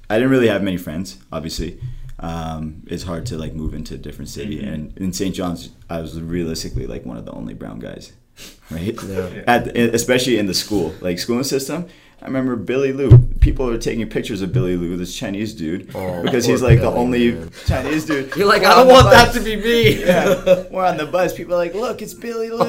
I 0.09 0.15
didn't 0.15 0.29
really 0.31 0.47
have 0.47 0.61
many 0.63 0.77
friends, 0.77 1.17
obviously. 1.31 1.79
Um, 2.19 2.83
it's 2.87 3.03
hard 3.03 3.25
to 3.27 3.37
like 3.37 3.53
move 3.53 3.73
into 3.73 3.95
a 3.95 3.97
different 3.97 4.29
city, 4.29 4.59
Mhm. 4.59 4.73
and 4.73 4.97
in 4.97 5.13
St. 5.13 5.35
John's, 5.35 5.69
I 5.89 5.99
was 6.01 6.19
realistically 6.21 6.87
like 6.87 7.05
one 7.05 7.17
of 7.17 7.25
the 7.25 7.31
only 7.33 7.53
brown 7.53 7.79
guys, 7.79 8.13
right? 8.71 8.97
Yeah. 9.03 9.43
At 9.47 9.75
especially 9.77 10.37
in 10.37 10.45
the 10.45 10.53
school, 10.53 10.93
like 11.01 11.19
schooling 11.19 11.43
system. 11.43 11.85
I 12.21 12.27
remember 12.27 12.55
Billy 12.55 12.91
Lou. 12.93 13.17
People 13.39 13.69
are 13.69 13.77
taking 13.77 14.07
pictures 14.09 14.41
of 14.41 14.51
Billy 14.53 14.77
Lou, 14.77 14.95
this 14.97 15.13
Chinese 15.13 15.53
dude, 15.53 15.91
Oh, 15.93 16.23
because 16.23 16.45
he's 16.45 16.61
like 16.61 16.79
the 16.79 16.87
only 16.89 17.33
man. 17.33 17.51
Chinese 17.67 18.05
dude. 18.05 18.33
You're 18.35 18.47
like, 18.47 18.61
We're 18.63 18.69
I 18.69 18.75
don't 18.75 18.87
want 18.87 19.05
bus. 19.11 19.33
that 19.33 19.37
to 19.39 19.45
be 19.45 19.57
me. 19.57 19.99
Yeah, 20.05 20.63
we're 20.71 20.85
on 20.85 20.97
the 20.97 21.05
bus. 21.05 21.33
People 21.35 21.53
are 21.53 21.57
like, 21.57 21.75
look, 21.75 22.01
it's 22.01 22.13
Billy 22.15 22.49
Lou. 22.49 22.57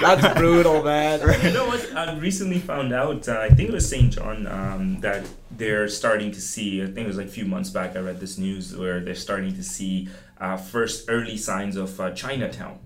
That's 0.00 0.38
brutal, 0.38 0.82
man. 0.82 1.20
You 1.42 1.52
know 1.52 1.66
what? 1.66 1.94
I 1.96 2.14
recently 2.18 2.58
found 2.58 2.92
out. 2.92 3.28
Uh, 3.28 3.38
I 3.40 3.48
think 3.48 3.68
it 3.70 3.72
was 3.72 3.88
St. 3.88 4.12
John 4.12 4.46
um, 4.46 5.00
that 5.00 5.24
they're 5.58 5.88
starting 5.88 6.30
to 6.32 6.40
see. 6.40 6.82
I 6.82 6.86
think 6.86 6.98
it 6.98 7.06
was 7.06 7.16
like 7.16 7.26
a 7.26 7.30
few 7.30 7.44
months 7.46 7.70
back. 7.70 7.96
I 7.96 8.00
read 8.00 8.20
this 8.20 8.38
news 8.38 8.76
where 8.76 9.00
they're 9.00 9.14
starting 9.14 9.54
to 9.54 9.62
see 9.62 10.08
uh, 10.40 10.56
first 10.56 11.06
early 11.08 11.36
signs 11.36 11.76
of 11.76 11.98
uh, 12.00 12.10
Chinatown. 12.12 12.78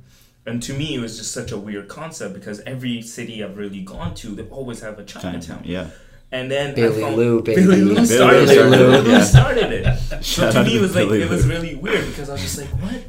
And 0.46 0.62
to 0.62 0.72
me, 0.72 0.94
it 0.94 1.00
was 1.00 1.18
just 1.18 1.32
such 1.32 1.52
a 1.52 1.58
weird 1.58 1.88
concept 1.88 2.34
because 2.34 2.60
every 2.60 3.02
city 3.02 3.44
I've 3.44 3.58
really 3.58 3.82
gone 3.82 4.14
to, 4.16 4.28
they 4.34 4.44
always 4.44 4.80
have 4.80 4.98
a 4.98 5.04
Chinatown. 5.04 5.62
yeah. 5.64 5.88
And 6.32 6.48
then 6.50 6.74
Billy 6.76 7.02
found- 7.02 7.16
Lou, 7.16 7.42
baby. 7.42 7.60
Billy 7.62 7.80
Lou 7.82 8.06
started 8.06 8.48
Lou, 8.48 8.52
it. 8.66 8.70
Billy 8.70 9.00
Lou 9.02 9.20
started 9.22 9.72
it. 9.72 10.22
So 10.24 10.50
to 10.52 10.62
me, 10.64 10.76
it 10.76 10.80
was 10.80 10.94
like 10.94 11.08
it 11.10 11.28
was 11.28 11.46
really 11.46 11.74
weird 11.74 12.06
because 12.06 12.28
I 12.30 12.34
was 12.34 12.42
just 12.42 12.58
like, 12.58 12.68
what? 12.68 13.02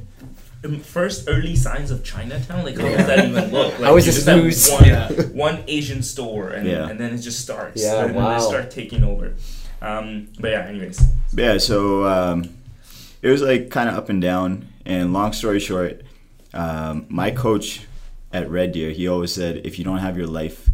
Um, 0.63 0.79
First 0.79 1.27
early 1.27 1.55
signs 1.55 1.89
of 1.91 2.03
Chinatown, 2.03 2.63
like 2.63 2.77
how 2.77 2.87
does 2.87 3.07
that 3.07 3.25
even 3.27 3.51
look? 3.51 3.73
Like, 3.79 3.89
How 3.89 3.97
is 3.97 4.05
you 4.05 4.11
this 4.11 4.23
just 4.23 4.27
have 4.27 4.43
news? 4.43 4.69
One, 4.69 4.85
Yeah. 4.85 5.11
one 5.33 5.63
Asian 5.67 6.03
store, 6.03 6.49
and, 6.49 6.67
Yeah. 6.67 6.87
and 6.89 6.99
then 6.99 7.13
it 7.13 7.19
just 7.19 7.39
starts. 7.41 7.81
Yeah, 7.81 8.05
and 8.05 8.15
then 8.15 8.23
wow. 8.23 8.37
they 8.37 8.45
start 8.45 8.69
taking 8.71 9.03
over. 9.03 9.33
Um, 9.81 10.27
but 10.39 10.51
yeah, 10.51 10.67
anyways. 10.67 11.01
Yeah, 11.33 11.57
so 11.57 12.05
um, 12.05 12.49
it 13.21 13.29
was 13.29 13.41
like 13.41 13.69
kind 13.71 13.89
of 13.89 13.95
up 13.95 14.09
and 14.09 14.21
down. 14.21 14.67
And 14.85 15.13
long 15.13 15.33
story 15.33 15.59
short, 15.59 16.01
um, 16.53 17.05
my 17.09 17.31
coach 17.31 17.87
at 18.33 18.49
Red 18.49 18.71
Deer, 18.73 18.91
he 18.91 19.07
always 19.07 19.33
said, 19.33 19.61
if 19.65 19.77
you 19.79 19.85
don't 19.85 19.99
have 19.99 20.17
your 20.17 20.27
life 20.27 20.69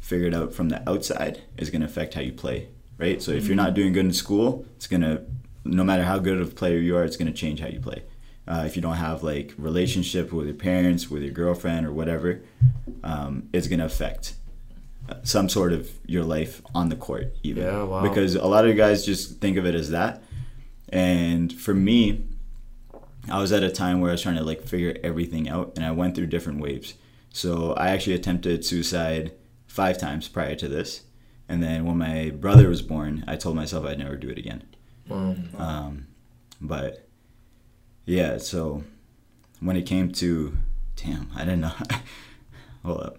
figured 0.00 0.34
out 0.34 0.52
from 0.54 0.68
the 0.68 0.88
outside, 0.88 1.42
it's 1.56 1.70
going 1.70 1.80
to 1.80 1.86
affect 1.86 2.14
how 2.14 2.20
you 2.20 2.32
play, 2.32 2.68
right? 2.98 3.20
So 3.20 3.32
if 3.32 3.46
you're 3.46 3.56
not 3.56 3.74
doing 3.74 3.92
good 3.92 4.04
in 4.04 4.12
school, 4.12 4.64
it's 4.76 4.86
going 4.86 5.02
to, 5.02 5.22
no 5.64 5.82
matter 5.84 6.04
how 6.04 6.18
good 6.18 6.40
of 6.40 6.48
a 6.52 6.54
player 6.54 6.78
you 6.78 6.96
are, 6.96 7.04
it's 7.04 7.16
going 7.16 7.30
to 7.32 7.36
change 7.36 7.60
how 7.60 7.68
you 7.68 7.80
play. 7.80 8.02
Uh, 8.48 8.62
if 8.64 8.76
you 8.76 8.82
don't 8.82 8.96
have 8.96 9.22
like 9.22 9.52
relationship 9.58 10.32
with 10.32 10.46
your 10.46 10.54
parents, 10.54 11.10
with 11.10 11.22
your 11.22 11.32
girlfriend, 11.32 11.84
or 11.84 11.92
whatever, 11.92 12.42
um, 13.02 13.48
it's 13.52 13.66
going 13.66 13.80
to 13.80 13.84
affect 13.86 14.34
uh, 15.08 15.14
some 15.22 15.48
sort 15.48 15.72
of 15.72 15.90
your 16.06 16.24
life 16.24 16.62
on 16.74 16.88
the 16.88 16.96
court 16.96 17.34
even. 17.42 17.64
Yeah, 17.64 17.82
wow. 17.82 18.02
because 18.02 18.34
a 18.34 18.46
lot 18.46 18.64
of 18.64 18.70
you 18.70 18.76
guys 18.76 19.04
just 19.04 19.40
think 19.40 19.56
of 19.56 19.66
it 19.66 19.74
as 19.74 19.90
that. 19.90 20.22
And 20.88 21.52
for 21.52 21.74
me 21.74 22.26
i 23.28 23.38
was 23.40 23.52
at 23.52 23.62
a 23.62 23.70
time 23.70 24.00
where 24.00 24.10
i 24.10 24.12
was 24.12 24.22
trying 24.22 24.36
to 24.36 24.44
like 24.44 24.62
figure 24.62 24.96
everything 25.02 25.48
out 25.48 25.72
and 25.76 25.84
i 25.84 25.90
went 25.90 26.14
through 26.14 26.26
different 26.26 26.60
waves. 26.60 26.94
So 27.30 27.72
i 27.74 27.90
actually 27.90 28.14
attempted 28.14 28.64
suicide 28.64 29.32
five 29.66 29.98
times 29.98 30.28
prior 30.28 30.54
to 30.56 30.68
this. 30.68 31.02
And 31.48 31.62
then 31.62 31.84
when 31.84 31.98
my 31.98 32.30
brother 32.30 32.68
was 32.68 32.82
born 32.82 33.24
i 33.26 33.36
told 33.36 33.56
myself 33.56 33.84
i'd 33.86 33.98
never 33.98 34.16
do 34.16 34.28
it 34.28 34.38
again. 34.38 34.62
Wow. 35.08 35.36
um, 35.58 36.06
but 36.60 37.05
yeah 38.06 38.38
so 38.38 38.82
when 39.60 39.76
it 39.76 39.82
came 39.82 40.10
to 40.10 40.56
damn 40.96 41.28
i 41.36 41.40
didn't 41.40 41.60
know 41.60 41.72
hold 42.84 43.00
up 43.00 43.18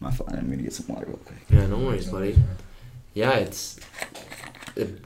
my 0.00 0.10
phone 0.10 0.28
i'm 0.32 0.50
gonna 0.50 0.62
get 0.62 0.72
some 0.72 0.86
water 0.88 1.06
real 1.06 1.16
quick 1.18 1.38
Yeah, 1.50 1.66
no 1.66 1.78
worries, 1.78 2.08
buddy. 2.08 2.36
Yeah, 3.14 3.34
it's 3.34 3.78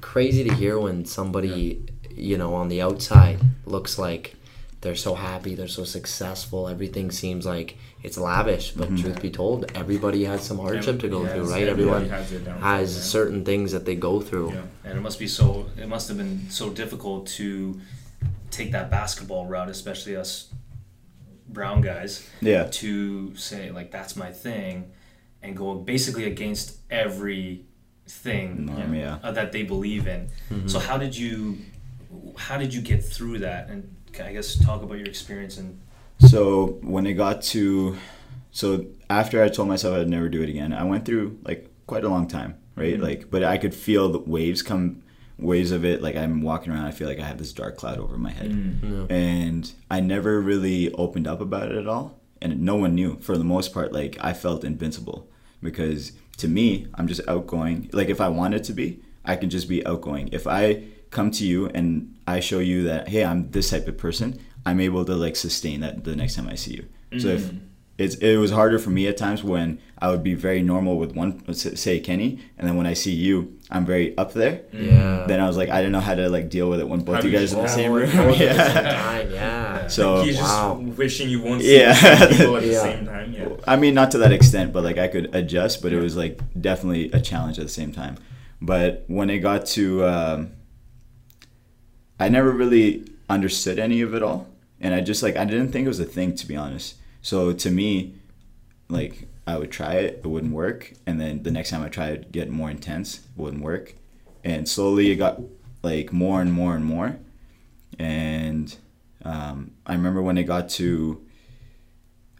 crazy 0.01 0.45
to 0.45 0.55
hear 0.55 0.79
when 0.79 1.05
somebody, 1.05 1.85
you 2.11 2.39
know, 2.39 2.55
on 2.55 2.69
the 2.69 2.81
outside 2.81 3.39
looks 3.67 3.99
like 3.99 4.35
they're 4.81 4.95
so 4.95 5.15
happy, 5.15 5.55
they're 5.55 5.69
so 5.69 5.85
successful, 5.85 6.69
everything 6.69 7.11
seems 7.11 7.45
like 7.45 7.77
it's 8.03 8.17
lavish. 8.17 8.71
But 8.71 8.87
mm-hmm. 8.89 9.03
truth 9.03 9.21
be 9.21 9.31
told, 9.31 9.71
everybody 9.75 10.25
has 10.25 10.43
some 10.43 10.59
hardship 10.59 11.01
to 11.01 11.09
go 11.09 11.25
Yes, 11.25 11.33
through, 11.35 11.51
right? 11.51 11.69
Everyone 11.69 12.09
has 12.09 12.31
has 12.61 13.11
certain 13.11 13.45
things 13.45 13.73
that 13.73 13.85
they 13.85 13.95
go 13.97 14.21
through. 14.21 14.53
Yeah. 14.53 14.63
And 14.85 14.99
it 14.99 15.03
must 15.03 15.19
be 15.19 15.29
so. 15.29 15.67
It 15.77 15.89
must 15.89 16.09
have 16.09 16.17
been 16.17 16.49
so 16.49 16.71
difficult 16.71 17.27
to 17.39 17.79
take 18.59 18.73
that 18.73 18.91
basketball 18.91 19.45
route, 19.47 19.71
especially 19.71 20.17
us 20.17 20.53
brown 21.49 21.81
guys, 21.81 22.29
yeah 22.41 22.65
to 22.83 23.35
say 23.37 23.71
like 23.79 23.91
that's 23.91 24.15
my 24.25 24.31
thing, 24.47 24.75
and 25.43 25.57
go 25.57 25.75
basically 25.95 26.25
against 26.35 26.67
every 26.91 27.65
thing 28.07 28.67
Norm, 28.67 28.95
yeah. 28.95 29.19
uh, 29.23 29.33
that 29.33 29.53
they 29.53 29.63
believe 29.63 30.07
in. 30.15 30.31
So 30.67 30.79
how 30.79 30.97
did 31.05 31.15
you, 31.17 31.59
how 32.37 32.57
did 32.59 32.73
you 32.75 32.81
get 32.93 33.01
through 33.05 33.39
that? 33.41 33.69
And 33.71 33.95
I 34.29 34.33
guess 34.33 34.57
talk 34.65 34.83
about 34.83 34.99
your 34.99 35.07
experience 35.07 35.59
and 35.59 35.79
So 36.19 36.79
when 36.83 37.07
it 37.07 37.15
got 37.15 37.43
to, 37.55 37.97
so 38.51 38.87
after 39.11 39.43
I 39.45 39.49
told 39.49 39.69
myself 39.69 39.97
I'd 39.97 40.09
never 40.09 40.29
do 40.29 40.41
it 40.43 40.49
again, 40.49 40.73
I 40.73 40.85
went 40.85 41.05
through 41.05 41.39
like 41.43 41.71
quite 41.87 42.05
a 42.05 42.09
long 42.09 42.27
time, 42.27 42.53
right? 42.77 42.97
Mhm. 42.99 43.03
Like, 43.03 43.31
but 43.31 43.43
I 43.45 43.57
could 43.59 43.75
feel 43.75 44.05
the 44.11 44.19
waves 44.21 44.63
come, 44.63 45.03
waves 45.39 45.71
of 45.71 45.85
it. 45.85 46.03
Like 46.03 46.17
I'm 46.17 46.43
walking 46.43 46.73
around, 46.73 46.85
I 46.87 46.91
feel 46.91 47.09
like 47.09 47.21
I 47.21 47.25
have 47.25 47.39
this 47.39 47.53
dark 47.53 47.77
cloud 47.77 47.99
over 47.99 48.17
my 48.19 48.31
head, 48.31 48.51
Mm. 48.51 49.09
Yeah. 49.11 49.17
and 49.17 49.73
I 49.91 50.01
never 50.01 50.41
really 50.41 50.93
opened 50.95 51.27
up 51.27 51.41
about 51.41 51.71
it 51.71 51.79
at 51.79 51.87
all, 51.87 52.19
and 52.43 52.61
no 52.63 52.77
one 52.77 52.95
knew. 52.95 53.19
For 53.21 53.39
the 53.39 53.45
most 53.45 53.73
part, 53.73 53.93
like 53.93 54.17
I 54.21 54.33
felt 54.33 54.65
invincible 54.65 55.29
because 55.63 56.13
to 56.39 56.49
me, 56.49 56.87
I'm 56.95 57.07
just 57.09 57.21
outgoing. 57.29 57.91
Like 57.93 58.09
if 58.09 58.21
I 58.21 58.29
wanted 58.29 58.65
to 58.65 58.73
be, 58.73 59.01
I 59.25 59.37
can 59.37 59.51
just 59.51 59.69
be 59.69 59.85
outgoing. 59.87 60.29
If 60.33 60.47
I 60.47 60.85
come 61.11 61.31
to 61.33 61.45
you 61.47 61.67
and 61.69 62.15
I 62.27 62.41
show 62.41 62.59
you 62.59 62.85
that, 62.85 63.09
hey, 63.09 63.25
I'm 63.25 63.51
this 63.51 63.71
type 63.71 63.89
of 63.89 63.97
person, 63.99 64.39
I'm 64.67 64.81
able 64.81 65.05
to 65.05 65.15
like 65.15 65.37
sustain 65.37 65.81
that 65.81 66.05
the 66.05 66.15
next 66.15 66.35
time 66.37 66.49
I 66.49 66.55
see 66.55 66.75
you. 66.75 66.85
So 67.21 67.29
if 67.29 67.43
Mm. 67.51 67.61
It's 67.99 68.15
it 68.17 68.37
was 68.37 68.53
harder 68.53 68.79
for 68.79 68.91
me 68.91 69.07
at 69.09 69.17
times 69.17 69.43
when 69.45 69.79
I 69.99 70.09
would 70.11 70.23
be 70.23 70.35
very 70.35 70.63
normal 70.63 70.97
with 70.97 71.17
one, 71.17 71.53
say 71.53 71.99
Kenny, 71.99 72.39
and 72.57 72.67
then 72.69 72.77
when 72.77 72.87
I 72.87 72.95
see 72.95 73.11
you, 73.13 73.59
I'm 73.71 73.85
very 73.85 74.17
up 74.17 74.33
there. 74.35 74.61
Yeah. 74.73 75.25
Then 75.27 75.41
I 75.41 75.47
was 75.49 75.57
like, 75.57 75.69
I 75.69 75.79
didn't 75.79 75.91
know 75.93 76.01
how 76.01 76.15
to 76.15 76.29
like 76.29 76.49
deal 76.49 76.71
with 76.71 76.79
it 76.79 76.89
when 76.89 77.01
both 77.01 77.17
How 77.17 77.23
you 77.29 77.33
guys 77.37 77.53
in 77.53 77.61
the 77.61 77.67
same 77.69 77.91
room. 77.93 78.09
both 78.17 78.41
at 78.41 78.57
the 78.57 78.65
same 79.25 79.33
yeah. 79.33 79.35
yeah. 79.35 79.89
So 79.89 80.23
You're 80.23 80.35
just 80.35 80.43
Wow. 80.43 80.75
wishing 80.75 81.29
you 81.29 81.43
won't 81.43 81.63
see 81.63 81.77
Yeah. 81.81 82.29
people 82.29 82.57
at 82.57 82.63
the 82.63 82.69
Yeah. 82.69 82.83
same 82.91 83.05
time. 83.07 83.33
Yeah. 83.33 83.49
I 83.67 83.75
mean, 83.77 83.95
not 83.95 84.11
to 84.13 84.19
that 84.19 84.31
extent, 84.33 84.73
but 84.73 84.85
like 84.85 84.99
I 84.99 85.09
could 85.09 85.35
adjust, 85.35 85.83
but 85.83 85.93
it 85.93 86.01
was 86.01 86.17
like 86.17 86.41
definitely 86.61 87.11
a 87.13 87.21
challenge 87.21 87.59
at 87.59 87.65
the 87.65 87.73
same 87.73 87.91
time. 87.93 88.17
But 88.63 89.05
when 89.09 89.29
it 89.31 89.39
got 89.39 89.67
to, 89.79 90.05
um, 90.07 90.51
I 92.21 92.29
never 92.29 92.51
really 92.53 93.05
understood 93.29 93.79
any 93.79 94.01
of 94.03 94.15
it 94.15 94.23
all, 94.23 94.49
and 94.81 94.95
I 94.95 95.01
just 95.01 95.23
like 95.23 95.37
I 95.37 95.45
didn't 95.45 95.73
think 95.73 95.85
it 95.85 95.89
was 95.89 96.01
a 96.01 96.05
thing 96.05 96.35
to 96.37 96.47
be 96.47 96.57
honest. 96.57 96.95
So 97.23 97.53
to 97.53 97.71
me, 97.71 98.15
like 98.89 99.29
I 99.47 99.59
would 99.59 99.71
try 99.71 99.95
it, 99.95 100.21
it 100.25 100.27
wouldn't 100.27 100.53
work, 100.53 100.93
and 101.07 101.21
then 101.21 101.43
the 101.43 101.51
next 101.51 101.71
time 101.71 101.83
I 101.83 101.89
tried, 101.89 102.13
it'd 102.13 102.33
get 102.33 102.51
more 102.51 102.71
intense, 102.71 103.19
it 103.19 103.25
wouldn't 103.37 103.63
work, 103.63 103.95
and 104.45 104.69
slowly 104.69 105.11
it 105.11 105.17
got 105.17 105.41
like 105.83 106.13
more 106.13 106.41
and 106.41 106.53
more 106.53 106.75
and 106.75 106.85
more, 106.85 107.19
and 107.99 108.75
um, 109.25 109.73
I 109.87 109.95
remember 109.95 110.23
when 110.23 110.39
it 110.39 110.45
got 110.45 110.69
to 110.71 111.25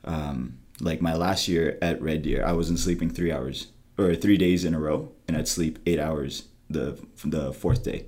um, 0.05 0.59
like 0.81 1.03
my 1.03 1.15
last 1.15 1.49
year 1.49 1.79
at 1.83 2.01
Red 2.01 2.23
Deer, 2.23 2.45
I 2.45 2.53
wasn't 2.53 2.79
sleeping 2.79 3.11
three 3.11 3.33
hours 3.33 3.69
or 3.99 4.15
three 4.15 4.37
days 4.37 4.65
in 4.65 4.75
a 4.75 4.81
row, 4.81 5.13
and 5.27 5.37
I'd 5.37 5.49
sleep 5.49 5.79
eight 5.87 5.99
hours 5.99 6.45
the 6.71 6.99
the 7.25 7.53
fourth 7.53 7.85
day, 7.85 8.07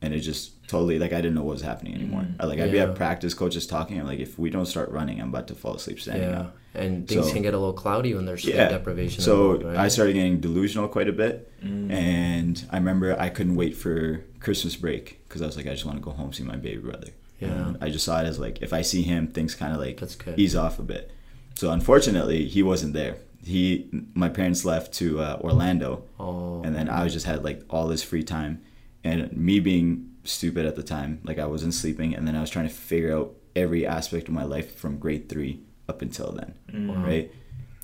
and 0.00 0.14
it 0.14 0.20
just 0.20 0.55
totally 0.68 0.98
like 0.98 1.12
I 1.12 1.16
didn't 1.16 1.34
know 1.34 1.42
what 1.44 1.52
was 1.52 1.62
happening 1.62 1.94
anymore. 1.94 2.22
Mm. 2.22 2.34
I, 2.40 2.46
like 2.46 2.58
I'd 2.60 2.72
be 2.72 2.78
at 2.80 2.94
practice, 2.94 3.34
coaches 3.34 3.66
talking. 3.66 4.00
I'm 4.00 4.06
like, 4.06 4.18
if 4.20 4.38
we 4.38 4.50
don't 4.50 4.66
start 4.66 4.90
running, 4.90 5.20
I'm 5.20 5.28
about 5.28 5.46
to 5.48 5.54
fall 5.54 5.74
asleep 5.74 6.00
standing 6.00 6.28
Yeah. 6.30 6.40
up. 6.40 6.56
And 6.74 7.08
things 7.08 7.26
So- 7.28 7.32
can 7.32 7.42
get 7.42 7.54
a 7.54 7.58
little 7.58 7.72
cloudy 7.72 8.14
when 8.14 8.26
there's 8.26 8.42
sleep 8.42 8.56
Yeah. 8.56 8.68
deprivation. 8.68 9.22
So 9.22 9.52
involved, 9.54 9.64
right? 9.64 9.76
I 9.84 9.88
started 9.88 10.12
getting 10.14 10.40
delusional 10.40 10.88
quite 10.88 11.08
a 11.08 11.12
bit, 11.12 11.50
Mm. 11.64 11.90
and 11.90 12.64
I 12.70 12.76
remember 12.78 13.18
I 13.18 13.28
couldn't 13.30 13.54
wait 13.56 13.76
for 13.76 14.22
Christmas 14.40 14.76
break 14.76 15.20
because 15.28 15.40
I 15.40 15.46
was 15.46 15.56
like, 15.56 15.66
I 15.66 15.70
just 15.70 15.86
want 15.86 15.98
to 15.98 16.04
go 16.04 16.10
home 16.10 16.32
see 16.32 16.42
my 16.42 16.56
baby 16.56 16.80
brother. 16.82 17.08
Yeah. 17.40 17.48
And 17.68 17.78
I 17.80 17.88
just 17.90 18.04
saw 18.04 18.20
it 18.20 18.26
as 18.26 18.38
like 18.38 18.60
if 18.62 18.72
I 18.72 18.82
see 18.82 19.02
him, 19.02 19.28
things 19.28 19.54
kind 19.54 19.72
of 19.72 19.78
like 19.80 20.02
ease 20.36 20.56
off 20.56 20.78
a 20.78 20.82
bit. 20.82 21.10
So 21.54 21.70
unfortunately, 21.70 22.46
he 22.46 22.62
wasn't 22.62 22.92
there. 22.92 23.16
He, 23.44 23.86
my 24.14 24.28
parents 24.28 24.64
left 24.64 24.92
to 24.94 25.20
uh, 25.20 25.38
Orlando, 25.40 26.02
Oh. 26.18 26.62
and 26.64 26.74
then 26.74 26.88
I 26.88 27.06
just 27.08 27.24
had 27.26 27.44
like 27.44 27.62
all 27.70 27.86
this 27.88 28.02
free 28.02 28.24
time, 28.24 28.60
and 29.04 29.32
me 29.32 29.60
being 29.60 30.10
stupid 30.26 30.66
at 30.66 30.76
the 30.76 30.82
time, 30.82 31.20
like 31.24 31.38
I 31.38 31.46
wasn't 31.46 31.74
sleeping, 31.74 32.14
and 32.14 32.26
then 32.26 32.36
I 32.36 32.40
was 32.40 32.50
trying 32.50 32.68
to 32.68 32.74
figure 32.74 33.16
out 33.16 33.34
every 33.54 33.86
aspect 33.86 34.28
of 34.28 34.34
my 34.34 34.44
life 34.44 34.76
from 34.76 34.98
grade 34.98 35.28
three 35.28 35.60
up 35.88 36.02
until 36.02 36.32
then, 36.32 36.54
Mm. 36.72 37.04
right? 37.04 37.30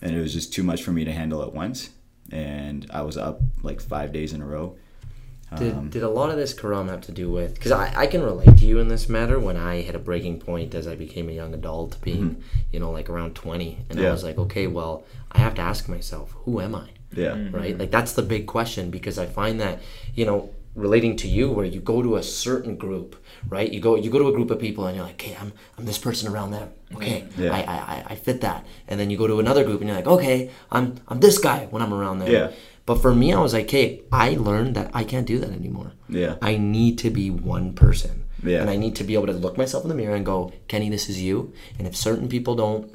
and 0.04 0.16
it 0.16 0.20
was 0.20 0.32
just 0.32 0.52
too 0.52 0.64
much 0.64 0.82
for 0.82 0.90
me 0.90 1.04
to 1.04 1.12
handle 1.12 1.42
at 1.42 1.54
once. 1.54 1.90
And 2.32 2.86
I 2.92 3.02
was 3.02 3.16
up 3.16 3.40
like 3.62 3.80
five 3.80 4.12
days 4.12 4.32
in 4.32 4.42
a 4.42 4.46
row. 4.46 4.76
Did, 5.56 5.74
Um, 5.74 5.90
did 5.90 6.02
a 6.02 6.08
lot 6.08 6.30
of 6.30 6.36
this 6.36 6.52
Khurram 6.54 6.88
have 6.88 7.02
to 7.02 7.12
do 7.12 7.30
with? 7.30 7.54
Because 7.54 7.70
I, 7.72 7.92
I 7.94 8.06
can 8.08 8.22
relate 8.22 8.56
to 8.58 8.66
you 8.66 8.78
in 8.80 8.88
this 8.88 9.08
matter 9.08 9.38
when 9.38 9.56
I 9.56 9.82
hit 9.82 9.94
a 9.94 9.98
breaking 10.00 10.40
point 10.40 10.74
as 10.74 10.88
I 10.88 10.96
became 10.96 11.28
a 11.28 11.32
young 11.32 11.52
adult, 11.54 12.00
being, 12.02 12.42
you 12.72 12.80
know, 12.80 12.90
like 12.90 13.08
around 13.10 13.34
20. 13.36 13.78
And 13.90 13.98
I 14.00 14.02
Mm-hmm. 14.02 14.12
Was 14.12 14.24
like, 14.24 14.38
okay, 14.38 14.66
well, 14.66 15.04
I 15.30 15.38
have 15.38 15.54
to 15.54 15.62
ask 15.62 15.88
myself, 15.88 16.32
who 16.46 16.60
am 16.60 16.74
I? 16.74 16.88
yeah, 17.14 17.36
Right? 17.52 17.78
Like, 17.78 17.90
that's 17.92 18.14
the 18.14 18.22
big 18.22 18.46
question 18.46 18.90
because 18.90 19.18
I 19.18 19.26
find 19.26 19.60
that, 19.60 19.82
you 20.16 20.24
know, 20.26 20.50
relating 20.74 21.16
to 21.16 21.28
you 21.28 21.50
where 21.50 21.66
you 21.66 21.80
go 21.80 22.02
to 22.02 22.16
a 22.16 22.22
certain 22.22 22.76
group 22.76 23.16
right 23.48 23.70
you 23.72 23.80
go 23.80 23.94
you 23.96 24.08
go 24.10 24.18
to 24.18 24.28
a 24.28 24.32
group 24.32 24.50
of 24.50 24.58
people 24.58 24.86
and 24.86 24.96
you're 24.96 25.04
like 25.04 25.14
okay 25.20 25.36
i'm, 25.40 25.52
I'm 25.76 25.84
this 25.84 25.98
person 25.98 26.32
around 26.32 26.52
them 26.52 26.70
okay 26.94 27.24
Yeah. 27.36 27.52
I, 27.52 27.60
I 27.60 27.76
I- 27.94 28.04
i 28.10 28.14
fit 28.14 28.40
that 28.40 28.64
and 28.88 28.98
then 28.98 29.10
you 29.10 29.18
go 29.18 29.26
to 29.26 29.38
another 29.38 29.64
group 29.64 29.80
and 29.80 29.88
you're 29.88 29.96
like 29.96 30.06
okay 30.06 30.50
i'm 30.70 30.94
i'm 31.08 31.20
this 31.20 31.38
guy 31.38 31.66
when 31.70 31.82
i'm 31.82 31.92
around 31.92 32.20
them 32.20 32.30
Yeah. 32.30 32.52
but 32.86 32.96
for 33.02 33.14
me 33.14 33.34
i 33.34 33.40
was 33.40 33.52
like 33.52 33.70
hey 33.70 34.00
i 34.10 34.30
learned 34.48 34.74
that 34.76 34.90
i 34.94 35.04
can't 35.04 35.26
do 35.26 35.38
that 35.40 35.50
anymore 35.50 35.92
Yeah. 36.08 36.36
i 36.40 36.56
need 36.56 36.96
to 37.04 37.10
be 37.10 37.28
one 37.30 37.74
person 37.74 38.24
Yeah. 38.42 38.60
and 38.62 38.70
i 38.70 38.76
need 38.76 38.96
to 38.96 39.04
be 39.04 39.12
able 39.14 39.26
to 39.26 39.34
look 39.44 39.58
myself 39.58 39.82
in 39.84 39.90
the 39.90 39.94
mirror 40.02 40.16
and 40.16 40.24
go 40.24 40.52
kenny 40.68 40.88
this 40.88 41.08
is 41.10 41.20
you 41.20 41.52
and 41.78 41.86
if 41.86 41.94
certain 41.96 42.28
people 42.28 42.54
don't 42.54 42.90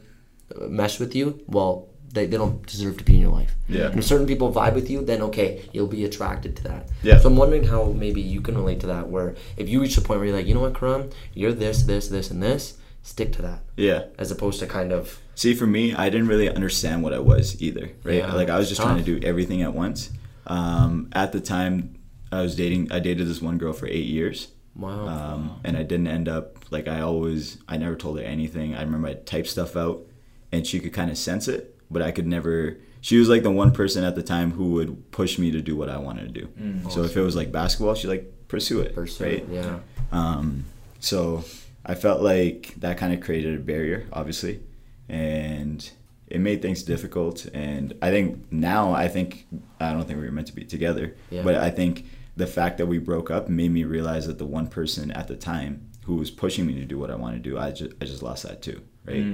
uh, 0.56 0.66
mesh 0.68 1.00
with 1.00 1.13
you 1.13 1.44
well 1.46 1.90
they, 2.17 2.25
they 2.25 2.38
don't 2.38 2.65
deserve 2.65 2.97
to 2.97 3.03
be 3.03 3.15
in 3.15 3.21
your 3.21 3.32
life 3.32 3.53
Yeah. 3.67 3.88
and 3.91 3.99
if 3.99 4.06
certain 4.06 4.27
people 4.27 4.51
vibe 4.51 4.75
with 4.75 4.89
you 4.89 5.03
then 5.03 5.21
okay 5.27 5.49
you'll 5.73 5.88
be 5.99 6.03
attracted 6.06 6.56
to 6.58 6.63
that 6.69 6.89
Yeah. 7.03 7.19
so 7.19 7.30
i'm 7.30 7.38
wondering 7.38 7.63
how 7.73 7.82
maybe 8.06 8.21
you 8.21 8.41
can 8.41 8.56
relate 8.56 8.80
to 8.82 8.88
that 8.88 9.08
where 9.10 9.36
if 9.58 9.69
you 9.69 9.82
reach 9.82 9.95
the 9.95 10.01
point 10.01 10.19
where 10.19 10.27
you're 10.30 10.38
like 10.38 10.47
you 10.47 10.53
know 10.53 10.62
what 10.67 10.73
khurram 10.73 11.12
you're 11.34 11.53
this 11.53 11.84
this 11.84 12.08
this 12.10 12.32
and 12.32 12.41
this 12.43 12.77
stick 13.03 13.32
to 13.34 13.41
that 13.41 13.62
yeah. 13.77 14.03
as 14.17 14.32
opposed 14.32 14.60
to 14.60 14.67
kind 14.67 14.91
of 14.91 15.19
See, 15.36 15.53
for 15.53 15.67
me, 15.67 15.93
I 15.93 16.10
didn't 16.10 16.30
really 16.30 16.49
understand 16.49 17.03
what 17.03 17.13
I 17.13 17.19
was 17.19 17.62
either, 17.62 17.91
right? 18.03 18.15
Yeah, 18.23 18.34
like 18.34 18.49
I 18.49 18.58
was 18.58 18.69
just 18.69 18.82
trying 18.82 18.97
to 18.97 19.03
do 19.03 19.23
everything 19.23 19.62
at 19.62 19.71
once. 19.71 20.10
Um, 20.47 21.10
at 21.13 21.32
the 21.32 21.39
time, 21.39 21.99
I 22.32 22.41
was 22.41 22.56
dating. 22.56 22.91
I 22.91 22.97
dated 22.99 23.27
this 23.27 23.39
one 23.39 23.60
girl 23.60 23.71
for 23.71 23.86
eight 23.86 24.08
years, 24.08 24.47
wow 24.75 25.08
um, 25.08 25.62
and 25.63 25.77
I 25.77 25.84
didn't 25.84 26.08
end 26.08 26.27
up 26.27 26.71
like 26.71 26.88
I 26.88 27.01
always. 27.01 27.60
I 27.67 27.77
never 27.77 27.95
told 27.95 28.17
her 28.17 28.25
anything. 28.25 28.73
I 28.73 28.82
remember 28.82 29.10
I 29.10 29.13
typed 29.13 29.47
stuff 29.49 29.75
out, 29.75 30.08
and 30.51 30.65
she 30.65 30.80
could 30.80 30.91
kind 30.91 31.12
of 31.12 31.19
sense 31.19 31.47
it, 31.47 31.77
but 31.91 32.02
I 32.02 32.12
could 32.12 32.28
never. 32.28 32.78
She 33.02 33.17
was 33.17 33.30
like 33.30 33.43
the 33.43 33.52
one 33.52 33.71
person 33.71 34.04
at 34.04 34.15
the 34.15 34.23
time 34.23 34.52
who 34.52 34.71
would 34.71 35.12
push 35.12 35.38
me 35.38 35.52
to 35.52 35.62
do 35.62 35.76
what 35.76 35.88
I 35.89 35.97
wanted 35.97 36.34
to 36.34 36.41
do. 36.41 36.89
So 36.89 37.04
if 37.04 37.15
it 37.15 37.21
was 37.21 37.36
like 37.36 37.52
basketball, 37.52 37.95
she 37.95 38.08
like 38.08 38.32
pursue 38.47 38.80
it, 38.82 38.95
Pursue 38.95 39.23
right? 39.23 39.34
it, 39.34 39.45
yeah 39.50 39.80
Um, 40.12 40.65
so 41.00 41.43
I 41.86 41.95
felt 41.95 42.21
like 42.21 42.73
that 42.78 42.97
kind 42.97 43.13
of 43.13 43.21
created 43.21 43.56
a 43.56 43.62
barrier, 43.62 44.08
obviously, 44.12 44.62
and 45.08 45.89
it 46.28 46.39
made 46.41 46.62
things 46.62 46.84
difficult. 46.84 47.45
And 47.54 47.93
I 48.02 48.10
think 48.10 48.52
now, 48.52 48.93
I 48.93 49.08
think 49.08 49.45
I 49.80 49.91
don't 49.93 50.06
think 50.06 50.19
we 50.19 50.26
were 50.26 50.32
meant 50.32 50.47
to 50.47 50.56
be 50.56 50.65
together, 50.65 51.15
Yeah. 51.30 51.43
but 51.43 51.56
I 51.56 51.69
think 51.69 52.06
the 52.36 52.47
fact 52.47 52.78
that 52.80 52.86
we 52.88 52.97
broke 52.97 53.32
up 53.32 53.47
made 53.50 53.71
me 53.71 53.84
realize 53.84 54.28
that 54.28 54.38
the 54.38 54.45
one 54.45 54.67
person 54.67 55.12
at 55.12 55.28
the 55.28 55.36
time 55.36 55.82
who 56.06 56.15
was 56.15 56.30
pushing 56.32 56.65
me 56.65 56.73
to 56.76 56.86
do 56.86 56.97
what 56.97 57.10
I 57.12 57.15
want 57.15 57.36
to 57.36 57.50
do, 57.50 57.58
I 57.58 57.71
just 57.71 57.91
I 58.02 58.06
just 58.06 58.21
lost 58.23 58.43
that 58.43 58.62
too, 58.62 58.82
right? 59.06 59.26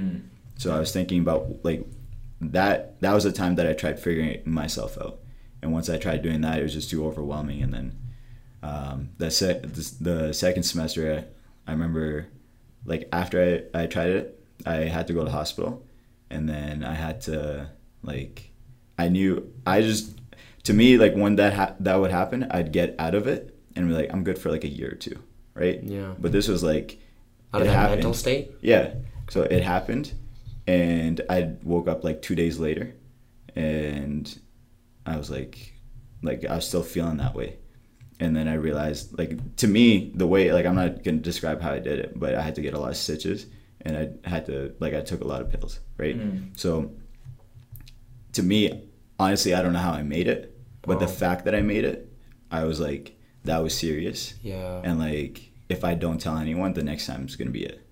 So 0.58 0.76
I 0.76 0.80
was 0.80 0.92
thinking 0.92 1.20
about 1.22 1.63
like 1.63 1.86
that. 2.52 3.00
That 3.02 3.14
was 3.14 3.24
the 3.24 3.32
time 3.32 3.56
that 3.56 3.68
I 3.68 3.74
tried 3.74 4.00
figuring 4.00 4.42
myself 4.46 4.98
out, 5.00 5.20
and 5.62 5.72
once 5.72 5.90
I 5.90 5.98
tried 5.98 6.22
doing 6.22 6.42
that, 6.42 6.60
it 6.60 6.64
was 6.64 6.74
just 6.74 6.90
too 6.90 7.06
overwhelming. 7.06 7.62
And 7.62 7.74
then 7.74 7.98
um, 8.62 9.10
the 9.18 9.32
se- 9.32 9.62
the, 9.64 9.96
the 10.02 10.34
second 10.34 10.64
semester, 10.64 11.26
I, 11.68 11.72
I 11.72 11.74
remember 11.74 12.28
like 12.86 13.08
after 13.12 13.68
I, 13.74 13.84
I 13.84 13.86
tried 13.88 14.10
it, 14.10 14.44
I 14.66 14.76
had 14.76 15.08
to 15.08 15.14
go 15.14 15.20
to 15.20 15.26
the 15.26 15.32
hospital, 15.32 15.86
and 16.30 16.48
then 16.48 16.84
I 16.84 16.94
had 16.94 17.22
to 17.22 17.70
like 18.04 18.52
I 18.98 19.10
knew 19.10 19.52
I 19.66 19.82
just 19.82 20.20
to 20.64 20.74
me 20.74 20.98
like 20.98 21.14
when 21.14 21.36
that 21.38 21.54
ha- 21.54 21.76
that 21.80 21.96
would 21.96 22.12
happen, 22.12 22.48
I'd 22.52 22.72
get 22.72 22.96
out 23.00 23.16
of 23.16 23.28
it 23.28 23.58
and 23.76 23.88
be 23.88 23.94
like 23.94 24.14
I'm 24.14 24.24
good 24.24 24.38
for 24.38 24.52
like 24.52 24.64
a 24.64 24.70
year 24.70 24.92
or 24.92 24.96
two, 24.96 25.18
right? 25.54 25.82
Yeah. 25.84 26.14
But 26.20 26.32
this 26.32 26.48
was 26.48 26.64
like 26.64 27.00
out 27.54 27.62
of 27.62 27.68
it 27.68 27.70
that 27.72 27.76
happened. 27.76 27.96
mental 27.98 28.14
state 28.14 28.52
Yeah. 28.62 28.96
So 29.30 29.44
it 29.44 29.64
happened, 29.64 30.14
and 30.67 31.21
I 31.30 31.54
woke 31.63 31.88
up 31.88 32.04
like 32.04 32.21
two 32.21 32.36
days 32.36 32.60
later, 32.60 32.95
and 33.56 34.39
I 35.06 35.17
was 35.17 35.30
like, 35.30 35.73
like 36.21 36.45
I 36.45 36.56
was 36.56 36.67
still 36.67 36.84
feeling 36.84 37.17
that 37.17 37.36
way, 37.36 37.58
and 38.19 38.36
then 38.36 38.47
I 38.47 38.54
realized, 38.54 39.17
like 39.17 39.56
to 39.58 39.67
me, 39.67 40.12
the 40.15 40.28
way 40.28 40.52
like 40.52 40.65
I'm 40.65 40.76
not 40.76 41.04
gonna 41.04 41.17
describe 41.17 41.62
how 41.62 41.71
I 41.71 41.80
did 41.80 41.99
it, 41.99 42.19
but 42.19 42.36
I 42.36 42.41
had 42.41 42.56
to 42.56 42.62
get 42.62 42.73
a 42.73 42.80
lot 42.80 42.91
of 42.91 42.97
stitches, 42.97 43.45
and 43.82 43.97
I 43.97 44.30
had 44.30 44.45
to 44.47 44.73
like 44.80 44.93
I 44.93 45.02
took 45.02 45.21
a 45.21 45.28
lot 45.28 45.41
of 45.41 45.49
pills, 45.49 45.80
right? 45.97 46.17
Mm. 46.17 46.58
So 46.58 46.91
to 48.34 48.43
me, 48.43 48.89
honestly, 49.19 49.54
I 49.54 49.62
don't 49.62 49.73
know 49.73 49.80
how 49.80 49.93
I 49.93 50.04
made 50.04 50.28
it, 50.28 50.58
but 50.82 50.99
the 50.99 51.08
fact 51.08 51.45
that 51.45 51.56
I 51.56 51.62
made 51.62 51.84
it, 51.84 52.12
I 52.52 52.63
was 52.63 52.80
like, 52.80 53.17
that 53.43 53.62
was 53.62 53.78
serious. 53.78 54.34
Yeah. 54.41 54.82
And 54.84 54.99
like 54.99 55.52
if 55.69 55.84
I 55.84 55.93
don't 55.93 56.19
tell 56.19 56.38
anyone, 56.38 56.73
the 56.73 56.84
next 56.84 57.06
time 57.06 57.26
is 57.26 57.36
gonna 57.36 57.52
be 57.52 57.65
it. 57.65 57.83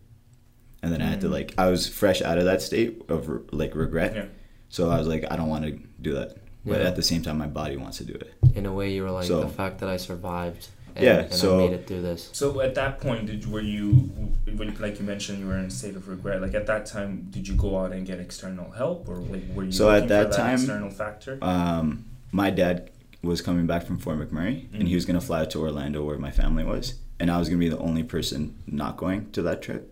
And 0.84 0.91
then 0.91 1.02
I 1.02 1.06
had 1.06 1.22
to 1.22 1.30
like 1.30 1.54
I 1.58 1.70
was 1.70 1.88
fresh 1.88 2.22
out 2.22 2.38
of 2.38 2.46
that 2.46 2.62
state 2.62 3.02
of 3.10 3.30
re- 3.30 3.39
like 3.52 3.76
regret, 3.76 4.15
Yeah. 4.15 4.26
so 4.70 4.89
I 4.89 4.98
was 4.98 5.08
like 5.08 5.26
I 5.32 5.36
don't 5.36 5.50
want 5.50 5.65
to 5.65 5.80
do 6.02 6.13
that, 6.15 6.38
but 6.65 6.80
Yeah. 6.82 6.88
at 6.88 6.96
the 6.96 7.04
same 7.04 7.22
time 7.22 7.38
my 7.38 7.48
body 7.48 7.78
wants 7.78 7.98
to 8.00 8.04
do 8.04 8.13
it. 8.13 8.34
in 8.56 8.65
a 8.65 8.74
way 8.74 8.91
you 8.91 9.04
were 9.04 9.12
like 9.12 9.26
So- 9.26 9.41
the 9.41 9.48
fact 9.48 9.80
that 9.80 9.88
i 9.89 9.96
survived 9.96 10.67
and, 10.96 11.06
Yeah, 11.06 11.20
and 11.20 11.34
so- 11.34 11.60
i 11.60 11.67
made 11.70 11.74
it 11.80 11.88
through 11.88 12.02
this 12.02 12.30
So 12.34 12.60
at 12.62 12.74
that 12.76 13.00
point, 13.00 13.28
did 13.28 13.50
were 13.50 13.62
you, 13.62 14.10
when- 14.58 14.76
like 14.80 15.00
you 15.00 15.06
mentioned, 15.06 15.39
you 15.39 15.48
were 15.48 15.58
in 15.58 15.65
a 15.65 15.70
state 15.70 15.96
of 15.96 16.08
regret. 16.10 16.41
Like 16.41 16.54
at 16.56 16.65
that 16.65 16.86
time, 16.88 17.28
did 17.30 17.48
you 17.48 17.56
go 17.56 17.78
out 17.80 17.94
and 17.94 18.06
get 18.06 18.20
external 18.20 18.72
help, 18.72 19.08
or 19.08 19.17
like 19.17 19.44
were 19.56 19.63
you 19.65 19.72
So 19.72 19.89
at 19.89 19.94
looking 19.94 20.08
for 20.10 20.13
that 20.15 20.32
time, 20.34 20.56
external 20.56 20.89
factor? 20.89 21.38
Um, 21.41 22.06
my 22.32 22.50
dad 22.50 22.89
was 23.24 23.39
coming 23.41 23.67
back 23.67 23.86
from 23.86 24.00
Fort 24.00 24.17
McMurray, 24.20 24.65
and 24.74 24.88
he 24.88 24.96
was 24.96 25.06
gonna 25.06 25.22
fly 25.22 25.41
out 25.41 25.52
to 25.52 25.60
Orlando 25.60 26.04
where 26.04 26.17
my 26.17 26.32
family 26.32 26.63
was, 26.63 26.96
and 27.20 27.30
I 27.32 27.38
was 27.38 27.48
gonna 27.48 27.60
be 27.60 27.70
the 27.70 27.78
only 27.78 28.04
person 28.04 28.56
not 28.67 28.98
going 28.98 29.30
to 29.32 29.41
that 29.44 29.62
trip. 29.62 29.90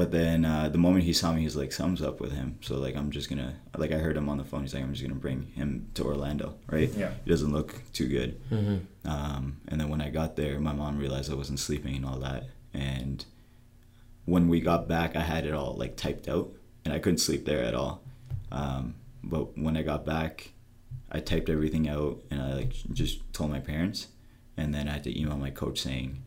But 0.00 0.12
then 0.12 0.46
uh, 0.46 0.70
the 0.70 0.78
moment 0.78 1.04
he 1.04 1.12
saw 1.12 1.30
me, 1.34 1.42
he's 1.42 1.56
like, 1.56 1.72
"Something's 1.72 2.00
up 2.00 2.22
with 2.22 2.32
him." 2.32 2.56
So 2.62 2.78
like, 2.78 2.96
I'm 2.96 3.10
just 3.10 3.28
gonna 3.28 3.56
like 3.76 3.92
I 3.92 3.98
heard 3.98 4.16
him 4.16 4.30
on 4.30 4.38
the 4.38 4.44
phone. 4.44 4.62
He's 4.62 4.72
like, 4.72 4.82
"I'm 4.82 4.94
just 4.94 5.06
gonna 5.06 5.20
bring 5.20 5.42
him 5.54 5.90
to 5.92 6.04
Orlando." 6.04 6.54
Right? 6.68 6.88
Yeah. 6.96 7.12
He 7.22 7.28
doesn't 7.30 7.52
look 7.52 7.74
too 7.92 8.08
good. 8.08 8.40
hmm 8.48 8.76
Um, 9.04 9.58
and 9.68 9.78
then 9.78 9.90
when 9.90 10.00
I 10.00 10.08
got 10.08 10.36
there, 10.36 10.58
my 10.58 10.72
mom 10.72 10.96
realized 10.96 11.30
I 11.30 11.34
wasn't 11.34 11.60
sleeping 11.60 11.96
and 11.96 12.06
all 12.06 12.18
that. 12.20 12.44
And 12.72 13.22
when 14.24 14.48
we 14.48 14.60
got 14.62 14.88
back, 14.88 15.16
I 15.16 15.20
had 15.20 15.44
it 15.44 15.52
all 15.52 15.74
like 15.76 15.98
typed 15.98 16.28
out, 16.28 16.48
and 16.86 16.94
I 16.94 16.98
couldn't 16.98 17.18
sleep 17.18 17.44
there 17.44 17.62
at 17.62 17.74
all. 17.74 18.02
Um, 18.50 18.94
but 19.22 19.58
when 19.58 19.76
I 19.76 19.82
got 19.82 20.06
back, 20.06 20.52
I 21.12 21.20
typed 21.20 21.50
everything 21.50 21.90
out, 21.90 22.22
and 22.30 22.40
I 22.40 22.54
like 22.54 22.72
just 22.94 23.20
told 23.34 23.50
my 23.50 23.60
parents, 23.60 24.08
and 24.56 24.72
then 24.74 24.88
I 24.88 24.92
had 24.92 25.04
to 25.04 25.20
email 25.20 25.36
my 25.36 25.50
coach 25.50 25.78
saying, 25.78 26.22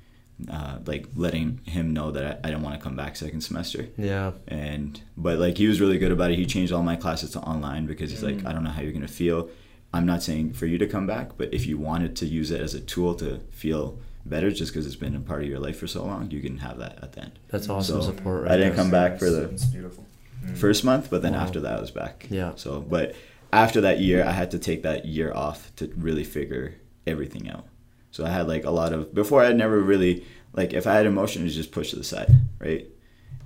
uh, 0.52 0.80
like 0.86 1.08
letting 1.16 1.60
him 1.66 1.94
know 1.94 2.12
that 2.12 2.24
I, 2.26 2.48
I 2.48 2.52
didn't 2.52 2.64
want 2.64 2.76
to 2.78 2.84
come 2.84 2.96
back 2.96 3.16
second 3.16 3.42
semester 3.42 3.88
yeah 3.98 4.32
and 4.48 5.00
but 5.16 5.38
like 5.40 5.58
he 5.58 5.68
was 5.68 5.80
really 5.80 5.98
good 5.98 6.12
about 6.12 6.32
it 6.32 6.38
he 6.38 6.46
changed 6.46 6.74
all 6.74 6.84
my 6.84 6.96
classes 6.96 7.32
to 7.32 7.40
online 7.40 7.86
because 7.86 8.10
he's 8.12 8.22
Mm. 8.24 8.38
like 8.38 8.46
i 8.46 8.52
don't 8.54 8.64
know 8.64 8.72
how 8.72 8.82
you're 8.82 8.92
going 8.92 9.08
to 9.08 9.18
feel 9.24 9.50
i'm 9.94 10.06
not 10.06 10.24
saying 10.24 10.54
for 10.54 10.66
you 10.66 10.78
to 10.80 10.88
come 10.88 11.06
back 11.08 11.38
but 11.38 11.54
if 11.54 11.66
you 11.68 11.78
wanted 11.78 12.16
to 12.18 12.26
use 12.26 12.50
it 12.52 12.60
as 12.62 12.74
a 12.74 12.82
tool 12.82 13.14
to 13.16 13.40
feel 13.52 14.00
better 14.26 14.50
just 14.52 14.72
because 14.74 14.86
it's 14.88 14.96
been 14.96 15.16
a 15.16 15.20
part 15.20 15.44
of 15.44 15.48
your 15.50 15.60
life 15.60 15.78
for 15.78 15.88
so 15.88 16.04
long 16.04 16.30
you 16.32 16.42
can 16.42 16.58
have 16.58 16.78
that 16.80 16.98
at 17.04 17.12
the 17.14 17.22
end 17.22 17.32
that's 17.50 17.70
awesome 17.70 18.02
So, 18.02 18.08
support 18.12 18.44
Right 18.44 18.54
I 18.54 18.58
didn't 18.58 18.76
come 18.76 18.90
back 18.92 19.20
for 19.20 19.30
the- 19.30 19.48
beautiful. 19.72 20.06
Mm. 20.46 20.58
first 20.58 20.84
month 20.84 21.10
but 21.12 21.22
then 21.22 21.34
Wow. 21.34 21.40
after 21.42 21.60
that 21.62 21.78
i 21.78 21.80
was 21.82 21.92
back 21.92 22.28
Yeah. 22.30 22.54
so 22.56 22.82
but 22.82 23.16
after 23.54 23.82
that 23.82 24.00
year 24.00 24.26
i 24.26 24.32
had 24.32 24.50
to 24.52 24.60
take 24.60 24.82
that 24.84 25.06
year 25.06 25.32
off 25.34 25.72
to 25.78 25.92
really 25.96 26.24
figure 26.24 26.76
everything 27.06 27.50
out 27.50 27.66
so 28.14 28.24
i 28.26 28.30
had 28.30 28.48
like 28.48 28.64
a 28.66 28.72
lot 28.80 28.94
of 28.94 29.14
before 29.14 29.42
i 29.44 29.52
never 29.52 29.80
really 29.92 30.24
like 30.54 30.72
if 30.74 30.86
i 30.88 30.94
had 30.94 31.06
emotion 31.06 31.42
emotions 31.42 31.56
just 31.62 31.72
push 31.78 31.90
to 31.90 31.98
the 31.98 32.04
side 32.14 32.32
right? 32.60 32.86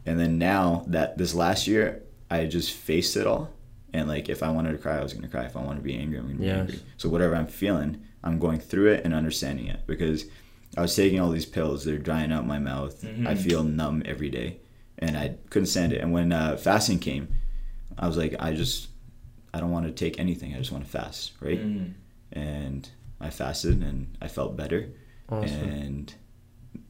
And 0.06 0.18
then 0.20 0.38
now 0.38 0.86
that 0.88 1.18
this 1.18 1.34
last 1.34 1.68
year 1.68 2.04
i 2.30 2.46
just 2.46 2.72
faced 2.72 3.18
it 3.18 3.26
all. 3.28 3.50
And 3.94 4.08
like 4.08 4.30
if 4.30 4.42
i 4.44 4.50
wanted 4.52 4.72
to 4.74 4.78
cry 4.78 4.98
i 5.00 5.04
was 5.04 5.14
going 5.14 5.24
to 5.30 5.34
cry. 5.36 5.46
If 5.46 5.56
i 5.58 5.62
wanted 5.68 5.80
to 5.80 5.90
be 5.92 5.98
angry 5.98 6.18
i'm 6.20 6.26
going 6.26 6.38
to 6.38 6.44
be 6.44 6.50
angry. 6.50 6.80
So 6.98 7.10
whatever 7.10 7.36
i'm 7.36 7.48
feeling 7.64 7.92
i'm 8.24 8.38
going 8.40 8.60
through 8.60 8.90
it 8.94 9.04
and 9.06 9.14
understanding 9.14 9.68
it. 9.68 9.82
Because 9.88 10.20
i 10.78 10.82
was 10.82 10.96
taking 10.96 11.20
all 11.20 11.32
these 11.32 11.46
pills. 11.58 11.84
They're 11.84 11.98
drying 12.10 12.32
out 12.32 12.46
my 12.56 12.60
mouth. 12.60 13.04
I 13.04 13.08
Mhm. 13.34 13.38
feel 13.46 13.64
numb 13.64 14.04
every 14.06 14.30
day. 14.30 14.50
And 15.00 15.18
i 15.18 15.36
couldn't 15.50 15.68
stand 15.76 15.92
it. 15.94 16.02
And 16.02 16.12
when 16.14 16.32
uh, 16.32 16.56
fasting 16.58 17.00
came 17.00 17.28
i 17.98 18.06
was 18.08 18.18
like 18.18 18.34
i 18.40 18.54
just 18.54 18.88
i 19.54 19.60
don't 19.60 19.72
want 19.72 19.86
to 19.88 19.92
take 20.04 20.20
anything. 20.20 20.54
I 20.54 20.58
just 20.60 20.72
want 20.72 20.84
to 20.86 20.90
fast 21.00 21.32
right? 21.48 21.64
Mm. 21.66 21.94
and 22.32 22.90
i 23.20 23.30
fasted 23.30 23.82
and 23.82 24.16
i 24.22 24.28
felt 24.28 24.56
better 24.56 24.90
awesome 25.30 25.70
and 25.70 26.16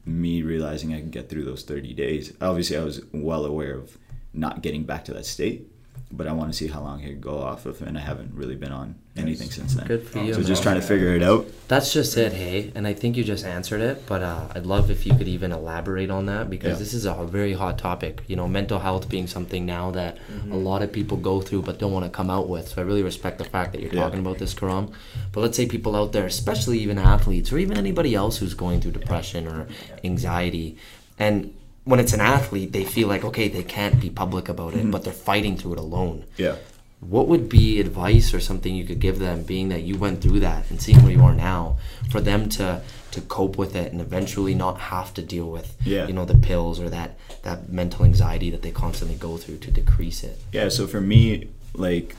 me 0.08 0.42
realizing 0.42 0.94
I 0.94 1.00
can 1.00 1.10
get 1.10 1.28
through 1.28 1.44
those 1.44 1.62
30 1.62 1.94
days. 1.94 2.32
Obviously, 2.40 2.76
I 2.76 2.82
was 2.82 3.02
well 3.12 3.44
aware 3.44 3.76
of 3.76 3.98
not 4.32 4.62
getting 4.62 4.84
back 4.84 5.04
to 5.06 5.14
that 5.14 5.26
state, 5.26 5.70
but 6.10 6.26
I 6.26 6.32
want 6.32 6.50
to 6.52 6.56
see 6.56 6.66
how 6.68 6.80
long 6.80 7.02
I 7.02 7.06
could 7.08 7.20
go 7.20 7.38
off 7.38 7.66
of, 7.66 7.82
and 7.82 7.96
I 7.98 8.00
haven't 8.00 8.32
really 8.34 8.56
been 8.56 8.72
on 8.72 8.94
anything 9.16 9.50
since 9.50 9.74
then. 9.74 9.86
Good 9.86 10.06
for 10.06 10.18
you. 10.20 10.32
So 10.32 10.38
man. 10.40 10.46
just 10.48 10.62
trying 10.62 10.80
to 10.80 10.86
figure 10.86 11.14
it 11.14 11.22
out. 11.22 11.46
That's 11.66 11.92
just 11.92 12.16
it, 12.16 12.32
hey. 12.32 12.72
And 12.74 12.86
I 12.86 12.94
think 12.94 13.16
you 13.16 13.24
just 13.24 13.44
answered 13.44 13.80
it, 13.80 14.06
but 14.06 14.22
uh, 14.22 14.46
I'd 14.54 14.64
love 14.64 14.90
if 14.90 15.06
you 15.06 15.14
could 15.14 15.26
even 15.28 15.50
elaborate 15.52 16.08
on 16.10 16.26
that 16.26 16.48
because 16.48 16.72
Yeah. 16.74 16.78
this 16.78 16.94
is 16.94 17.04
a 17.04 17.14
very 17.24 17.52
hot 17.52 17.78
topic. 17.78 18.22
You 18.28 18.36
know, 18.36 18.46
mental 18.48 18.78
health 18.78 19.08
being 19.08 19.26
something 19.26 19.66
now 19.66 19.90
that 19.92 20.18
Mm-hmm. 20.32 20.52
a 20.52 20.56
lot 20.56 20.82
of 20.82 20.92
people 20.92 21.16
go 21.16 21.40
through 21.40 21.62
but 21.62 21.78
don't 21.78 21.92
want 21.92 22.04
to 22.04 22.10
come 22.10 22.30
out 22.30 22.48
with. 22.48 22.68
So 22.68 22.80
I 22.82 22.84
really 22.84 23.02
respect 23.02 23.38
the 23.38 23.44
fact 23.44 23.72
that 23.72 23.82
you're 23.82 23.92
Yeah. 23.92 24.02
talking 24.02 24.20
about 24.20 24.38
this, 24.38 24.54
Khurram. 24.54 24.92
But 25.32 25.40
let's 25.40 25.56
say 25.56 25.66
people 25.66 25.94
out 25.96 26.12
there, 26.12 26.26
especially 26.26 26.78
even 26.78 26.96
athletes 26.98 27.52
or 27.52 27.58
even 27.58 27.76
anybody 27.76 28.14
else 28.14 28.38
who's 28.38 28.54
going 28.54 28.80
through 28.80 28.92
depression 28.92 29.46
or 29.48 29.66
anxiety, 30.04 30.76
and 31.18 31.52
when 31.90 32.00
it's 32.00 32.12
an 32.12 32.20
athlete, 32.20 32.70
they 32.72 32.84
feel 32.84 33.08
like 33.08 33.24
okay, 33.24 33.48
they 33.48 33.62
can't 33.78 33.98
be 34.00 34.10
public 34.10 34.48
about 34.48 34.72
Mm-hmm. 34.74 34.88
it, 34.88 34.92
but 34.92 35.04
they're 35.04 35.12
fighting 35.32 35.56
through 35.56 35.74
it 35.74 35.78
alone. 35.78 36.24
Yeah. 36.36 36.56
What 37.00 37.28
would 37.28 37.48
be 37.48 37.80
advice 37.80 38.34
or 38.34 38.40
something 38.40 38.74
you 38.74 38.84
could 38.84 38.98
give 38.98 39.18
them, 39.20 39.44
being 39.44 39.68
that 39.68 39.82
you 39.88 39.96
went 39.96 40.20
through 40.22 40.40
that 40.40 40.68
and 40.70 40.82
seeing 40.82 41.00
where 41.02 41.12
you 41.12 41.22
are 41.22 41.34
now, 41.34 41.76
for 42.10 42.20
them 42.20 42.48
to 42.58 42.82
to 43.12 43.20
cope 43.22 43.56
with 43.56 43.74
it 43.82 43.90
and 43.92 44.00
eventually 44.02 44.54
not 44.54 44.76
have 44.94 45.14
to 45.14 45.22
deal 45.22 45.48
with, 45.56 45.68
Yeah. 45.84 46.06
you 46.08 46.12
know, 46.12 46.26
the 46.26 46.36
pills 46.50 46.78
or 46.80 46.88
that 46.90 47.10
that 47.42 47.58
mental 47.80 48.04
anxiety 48.04 48.50
that 48.50 48.62
they 48.62 48.70
constantly 48.72 49.16
go 49.16 49.36
through 49.38 49.58
to 49.66 49.70
decrease 49.70 50.22
it. 50.30 50.36
Yeah, 50.52 50.68
so 50.68 50.86
for 50.86 51.00
me, 51.00 51.48
like, 51.74 52.14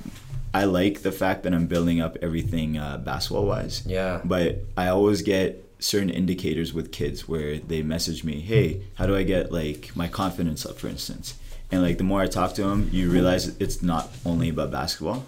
I 0.53 0.63
like 0.63 0.95
the 1.03 1.12
fact 1.12 1.43
that 1.43 1.53
I'm 1.53 1.67
building 1.67 2.01
up 2.01 2.17
everything 2.23 2.77
uh, 2.79 2.97
basketball 2.97 3.45
wise. 3.45 3.84
Yeah. 3.86 4.21
But 4.25 4.63
I 4.75 4.88
always 4.88 5.21
get 5.21 5.63
certain 5.80 6.10
indicators 6.10 6.74
with 6.74 6.92
kids 6.92 7.28
where 7.28 7.58
they 7.58 7.82
message 7.82 8.24
me, 8.24 8.42
hey, 8.42 8.84
how 8.96 9.08
do 9.08 9.15
I 9.15 9.24
get, 9.24 9.52
like, 9.52 9.96
my 9.96 10.08
confidence 10.08 10.65
up, 10.65 10.78
for 10.78 10.88
instance? 10.88 11.36
And, 11.72 11.82
like, 11.82 11.98
the 11.98 12.04
more 12.04 12.22
I 12.22 12.28
talk 12.28 12.54
to 12.56 12.63
them, 12.63 12.89
you 12.92 13.10
realize 13.10 13.48
it's 13.60 13.82
not 13.82 14.10
only 14.26 14.50
about 14.50 14.72
basketball. 14.72 15.26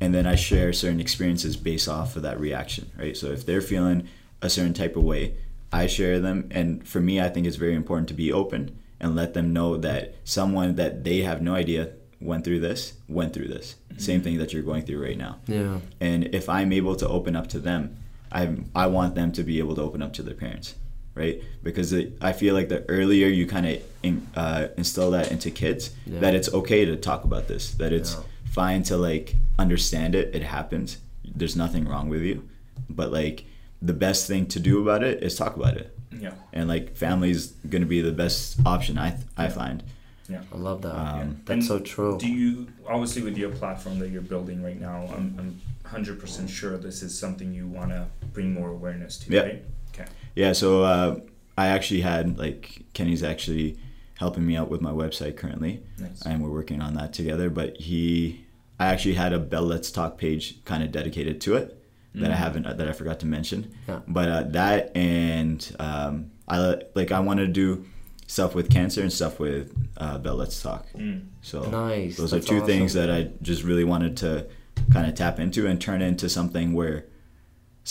And 0.00 0.14
then 0.14 0.26
I 0.26 0.34
share 0.34 0.72
certain 0.72 1.00
experiences 1.00 1.56
based 1.56 1.88
off 1.88 2.16
of 2.16 2.22
that 2.22 2.40
reaction, 2.40 2.90
right? 2.98 3.16
So 3.16 3.26
if 3.26 3.44
they're 3.44 3.60
feeling 3.60 4.08
a 4.40 4.48
certain 4.48 4.72
type 4.72 4.96
of 4.96 5.02
way, 5.02 5.34
I 5.72 5.86
share 5.86 6.18
them. 6.20 6.48
And 6.50 6.86
for 6.88 7.00
me, 7.00 7.20
I 7.20 7.28
think 7.28 7.46
it's 7.46 7.56
very 7.56 7.74
important 7.74 8.08
to 8.08 8.14
be 8.14 8.32
open 8.32 8.78
and 8.98 9.14
let 9.14 9.34
them 9.34 9.52
know 9.52 9.76
that 9.76 10.14
someone 10.24 10.76
that 10.76 11.04
they 11.04 11.18
have 11.18 11.42
no 11.42 11.54
idea 11.54 11.90
went 12.20 12.44
through 12.44 12.60
this, 12.60 12.94
went 13.08 13.32
through 13.32 13.48
this. 13.48 13.76
Same 13.96 14.16
mm-hmm. 14.16 14.24
thing 14.24 14.38
that 14.38 14.52
you're 14.52 14.62
going 14.62 14.82
through 14.82 15.02
right 15.02 15.18
now. 15.18 15.38
Yeah. 15.46 15.78
And 16.00 16.34
if 16.34 16.48
I'm 16.48 16.72
able 16.72 16.96
to 16.96 17.08
open 17.08 17.36
up 17.36 17.48
to 17.48 17.58
them, 17.58 17.96
I 18.32 18.56
I 18.74 18.86
want 18.86 19.14
them 19.14 19.32
to 19.32 19.42
be 19.42 19.58
able 19.58 19.74
to 19.76 19.82
open 19.82 20.02
up 20.02 20.12
to 20.14 20.22
their 20.22 20.34
parents, 20.34 20.74
right? 21.14 21.42
Because 21.62 21.92
it, 21.92 22.16
I 22.20 22.32
feel 22.32 22.54
like 22.54 22.68
the 22.68 22.84
earlier 22.88 23.26
you 23.28 23.46
kind 23.46 23.66
of 23.66 23.82
in, 24.02 24.26
uh, 24.36 24.68
instill 24.76 25.10
that 25.12 25.30
into 25.32 25.50
kids, 25.50 25.90
Yeah. 26.06 26.20
that 26.20 26.34
it's 26.34 26.52
okay 26.52 26.84
to 26.84 26.96
talk 26.96 27.24
about 27.24 27.48
this, 27.48 27.72
that 27.74 27.92
it's 27.92 28.14
Yeah. 28.14 28.20
fine 28.44 28.82
to 28.84 28.96
like 28.96 29.34
understand 29.58 30.14
it. 30.14 30.34
It 30.34 30.42
happens. 30.42 30.98
There's 31.24 31.56
nothing 31.56 31.86
wrong 31.88 32.08
with 32.08 32.22
you, 32.22 32.48
but 32.88 33.12
like 33.12 33.44
the 33.82 33.92
best 33.94 34.26
thing 34.26 34.46
to 34.46 34.60
do 34.60 34.80
about 34.82 35.02
it 35.02 35.22
is 35.22 35.34
talk 35.36 35.56
about 35.56 35.76
it. 35.76 35.96
Yeah. 36.20 36.34
And 36.52 36.68
like 36.68 36.96
family's 36.96 37.48
gonna 37.68 37.86
be 37.86 38.00
the 38.00 38.12
best 38.12 38.58
option 38.66 38.98
I 38.98 39.16
I 39.36 39.48
find. 39.48 39.82
Yeah. 40.28 40.42
I 40.54 40.56
love 40.58 40.82
that. 40.82 40.94
Um, 40.94 41.40
That's 41.44 41.50
And 41.50 41.64
so 41.64 41.78
true. 41.80 42.16
Do 42.18 42.28
you 42.28 42.68
obviously 42.88 43.22
with 43.22 43.36
your 43.36 43.50
platform 43.50 43.98
that 43.98 44.10
you're 44.10 44.22
building 44.22 44.62
right 44.62 44.80
now? 44.80 45.08
I'm 45.16 45.34
I'm 45.38 45.60
hundred 45.84 46.20
percent 46.20 46.48
sure 46.48 46.78
this 46.78 47.02
is 47.02 47.18
something 47.18 47.52
you 47.52 47.66
want 47.66 47.90
to 47.90 48.06
bring 48.32 48.52
more 48.52 48.70
awareness 48.70 49.18
to. 49.18 49.32
Yeah. 49.32 49.42
Right. 49.42 49.64
Okay. 49.94 50.06
Yeah, 50.34 50.52
so 50.52 50.84
uh, 50.84 51.20
I 51.58 51.68
actually 51.68 52.00
had 52.00 52.38
like 52.38 52.84
Kenny's 52.94 53.22
actually 53.22 53.78
helping 54.18 54.46
me 54.46 54.56
out 54.56 54.70
with 54.70 54.80
my 54.80 54.90
website 54.90 55.36
currently, 55.36 55.82
Nice. 55.98 56.22
and 56.22 56.42
we're 56.42 56.50
working 56.50 56.80
on 56.80 56.94
that 56.94 57.12
together. 57.12 57.50
But 57.50 57.76
he, 57.78 58.44
I 58.78 58.86
actually 58.86 59.14
had 59.14 59.32
a 59.32 59.38
Bell 59.38 59.62
Let's 59.62 59.90
Talk 59.90 60.18
page 60.18 60.64
kind 60.64 60.82
of 60.82 60.92
dedicated 60.92 61.40
to 61.42 61.56
it 61.56 61.76
that 62.14 62.30
I 62.30 62.34
haven't 62.34 62.64
that 62.64 62.88
I 62.88 62.92
forgot 62.92 63.20
to 63.20 63.26
mention. 63.26 63.62
Mm. 63.64 63.88
Yeah. 63.88 64.00
But 64.08 64.28
uh, 64.28 64.42
that 64.50 64.96
and 64.96 65.76
um, 65.78 66.30
I 66.48 66.76
like 66.94 67.12
I 67.12 67.20
want 67.20 67.38
to 67.40 67.46
do 67.46 67.86
stuff 68.26 68.54
with 68.54 68.70
cancer 68.70 69.00
and 69.02 69.12
stuff 69.12 69.38
with 69.40 69.74
uh, 69.96 70.18
Bell 70.18 70.36
Let's 70.36 70.60
Talk. 70.62 70.86
Mm. 70.92 71.26
So 71.42 71.62
Nice, 71.62 72.16
those 72.16 72.30
that's 72.30 72.46
are 72.46 72.48
two 72.48 72.64
things 72.66 72.94
that 72.94 73.10
I 73.10 73.30
just 73.42 73.62
really 73.62 73.84
wanted 73.84 74.16
to 74.18 74.48
kind 74.92 75.08
of 75.08 75.14
tap 75.14 75.38
into 75.38 75.66
and 75.66 75.80
turn 75.80 76.02
into 76.02 76.28
something 76.28 76.72
where 76.72 77.06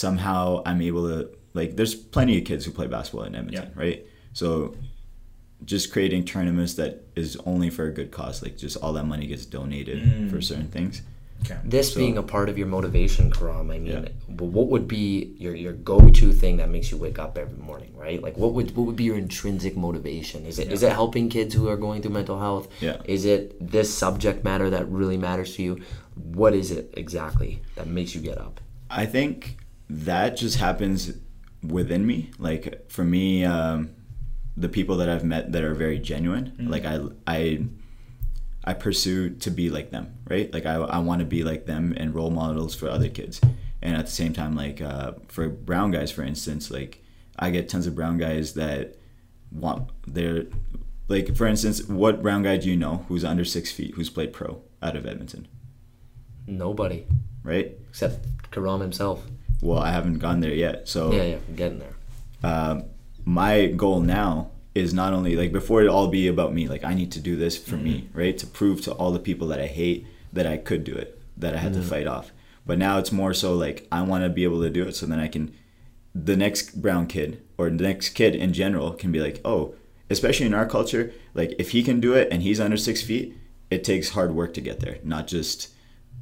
somehow 0.03 0.61
I'm 0.65 0.81
able 0.81 1.03
to 1.09 1.29
like. 1.53 1.75
There's 1.75 1.93
plenty 1.95 2.37
of 2.37 2.45
kids 2.45 2.65
who 2.65 2.71
play 2.71 2.87
basketball 2.87 3.25
in 3.25 3.35
Edmonton, 3.35 3.71
right? 3.75 4.05
So 4.33 4.75
just 5.65 5.91
creating 5.91 6.23
tournaments 6.23 6.75
that 6.75 7.03
is 7.15 7.35
only 7.45 7.69
for 7.69 7.85
a 7.85 7.91
good 7.91 8.11
cause, 8.11 8.41
like 8.41 8.55
just 8.57 8.77
all 8.77 8.93
that 8.93 9.05
money 9.05 9.27
gets 9.27 9.45
donated 9.45 9.99
Mm. 10.01 10.29
for 10.31 10.41
certain 10.41 10.67
things. 10.69 11.01
Okay. 11.45 11.57
this 11.63 11.93
So- 11.93 11.99
being 12.01 12.17
a 12.17 12.21
part 12.35 12.49
of 12.49 12.57
your 12.57 12.67
motivation, 12.67 13.31
Khurram, 13.31 13.71
I 13.73 13.77
mean, 13.79 13.85
Yeah. 13.85 14.09
what 14.27 14.67
would 14.67 14.89
be 14.89 15.33
your, 15.37 15.55
your 15.55 15.71
go-to 15.71 16.33
thing 16.33 16.57
that 16.57 16.69
makes 16.69 16.91
you 16.91 16.97
wake 16.97 17.17
up 17.17 17.37
every 17.37 17.57
morning, 17.57 17.91
right? 17.95 18.21
Like, 18.21 18.35
what 18.37 18.51
would 18.55 18.75
what 18.75 18.85
would 18.87 18.97
be 18.97 19.05
your 19.05 19.15
intrinsic 19.17 19.77
motivation? 19.77 20.45
Is 20.45 20.59
it 20.59 20.69
is 20.75 20.83
it 20.83 20.91
helping 20.91 21.29
kids 21.29 21.51
who 21.55 21.69
are 21.71 21.77
going 21.77 22.01
through 22.01 22.11
mental 22.21 22.39
health? 22.39 22.67
Yeah. 22.81 22.97
Is 23.05 23.23
it 23.23 23.41
this 23.75 23.89
subject 24.03 24.43
matter 24.43 24.69
that 24.75 24.85
really 24.99 25.15
matters 25.17 25.55
to 25.55 25.63
you? 25.63 25.73
What 26.39 26.53
is 26.61 26.71
it 26.71 26.93
exactly 27.03 27.51
that 27.75 27.87
makes 27.87 28.13
you 28.15 28.21
get 28.21 28.37
up? 28.37 28.59
I 28.89 29.05
think 29.05 29.35
that 29.89 30.37
just 30.37 30.57
happens 30.57 31.13
within 31.67 32.05
me. 32.05 32.31
Like 32.37 32.89
for 32.89 33.03
me, 33.03 33.43
um, 33.45 33.91
the 34.55 34.69
people 34.69 34.97
that 34.97 35.09
I've 35.09 35.23
met 35.23 35.51
that 35.51 35.63
are 35.63 35.73
very 35.73 35.99
genuine, 35.99 36.53
like 36.59 36.85
I, 36.85 36.99
I, 37.25 37.65
I 38.63 38.73
pursue 38.73 39.29
to 39.31 39.49
be 39.49 39.69
like 39.69 39.91
them, 39.91 40.17
right? 40.29 40.53
Like 40.53 40.65
I, 40.65 40.75
I 40.75 40.99
want 40.99 41.19
to 41.19 41.25
be 41.25 41.43
like 41.43 41.65
them 41.65 41.93
and 41.97 42.13
role 42.13 42.29
models 42.29 42.75
for 42.75 42.89
other 42.89 43.09
kids. 43.09 43.41
And 43.81 43.95
at 43.95 44.05
the 44.05 44.11
same 44.11 44.33
time, 44.33 44.55
like 44.55 44.81
uh, 44.81 45.13
for 45.27 45.47
brown 45.47 45.91
guys, 45.91 46.11
for 46.11 46.23
instance, 46.23 46.69
like 46.69 47.01
I 47.37 47.49
get 47.49 47.69
tons 47.69 47.87
of 47.87 47.95
brown 47.95 48.17
guys 48.17 48.53
that 48.55 48.97
want 49.51 49.89
they're 50.05 50.43
like 51.07 51.35
for 51.35 51.47
instance, 51.47 51.83
what 51.87 52.21
brown 52.21 52.43
guy 52.43 52.57
do 52.57 52.69
you 52.69 52.75
know 52.75 53.05
who's 53.07 53.23
under 53.23 53.45
six 53.45 53.71
feet 53.71 53.95
who's 53.95 54.09
played 54.09 54.33
pro 54.33 54.61
out 54.81 54.95
of 54.97 55.05
Edmonton, 55.05 55.47
Nobody 56.45 57.05
right? 57.43 57.77
except 57.89 58.25
Khurram 58.51 58.81
himself. 58.81 59.25
Well, 59.61 59.79
I 59.79 59.91
haven't 59.91 60.19
gone 60.19 60.39
there 60.41 60.53
yet, 60.53 60.87
so 60.87 61.11
Yeah, 61.11 61.23
yeah, 61.23 61.37
I'm 61.47 61.55
getting 61.55 61.79
there. 61.79 61.93
um, 62.43 62.83
my 63.25 63.67
goal 63.67 63.99
now 64.01 64.51
is 64.75 64.93
not 64.93 65.13
only 65.13 65.35
like 65.35 65.51
before 65.51 65.81
it 65.81 65.87
all 65.87 66.07
be 66.07 66.27
about 66.27 66.53
me 66.53 66.67
like 66.67 66.83
i 66.85 66.93
need 66.93 67.11
to 67.11 67.19
do 67.19 67.35
this 67.35 67.57
for 67.57 67.75
me 67.75 68.07
right? 68.13 68.37
To 68.37 68.47
prove 68.47 68.81
to 68.83 68.91
all 68.93 69.11
the 69.11 69.19
people 69.19 69.47
that 69.49 69.59
i 69.59 69.65
hate 69.67 70.05
that 70.31 70.45
i 70.47 70.55
could 70.57 70.83
do 70.83 70.93
it 70.93 71.19
that 71.35 71.53
i 71.53 71.57
had 71.57 71.73
to 71.73 71.81
fight 71.81 72.07
off. 72.07 72.31
But 72.65 72.77
now 72.77 72.97
it's 72.99 73.11
more 73.11 73.33
so 73.33 73.53
like 73.55 73.87
i 73.91 74.01
want 74.01 74.23
to 74.23 74.29
be 74.29 74.43
able 74.45 74.61
to 74.61 74.69
do 74.69 74.83
it 74.87 74.95
so 74.95 75.05
then 75.05 75.19
i 75.19 75.27
can 75.27 75.53
the 76.15 76.37
next 76.37 76.81
brown 76.81 77.07
kid 77.07 77.41
or 77.57 77.69
the 77.69 77.83
next 77.83 78.09
kid 78.09 78.35
in 78.35 78.53
general 78.53 78.91
can 78.91 79.11
be 79.11 79.19
like 79.19 79.41
oh 79.43 79.73
especially 80.09 80.45
in 80.45 80.53
our 80.53 80.65
culture 80.67 81.11
like 81.33 81.53
if 81.59 81.71
he 81.71 81.83
can 81.83 81.99
do 81.99 82.13
it 82.13 82.27
and 82.31 82.41
he's 82.43 82.59
under 82.59 82.77
six 82.77 83.01
feet 83.01 83.35
it 83.69 83.83
takes 83.83 84.09
hard 84.09 84.33
work 84.33 84.53
to 84.53 84.61
get 84.61 84.79
there 84.79 84.97
not 85.03 85.27
just 85.27 85.69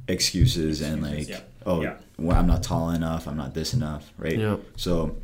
excuses 0.08 0.80
and 0.80 1.02
like 1.02 1.28
yeah. 1.28 1.40
oh 1.66 1.82
Yeah. 1.82 1.96
well, 2.18 2.36
i'm 2.38 2.46
not 2.46 2.62
tall 2.62 2.90
enough 2.90 3.26
i'm 3.28 3.36
not 3.36 3.54
this 3.54 3.74
enough 3.74 4.10
right 4.18 4.38
Yeah. 4.38 4.56
so 4.76 5.16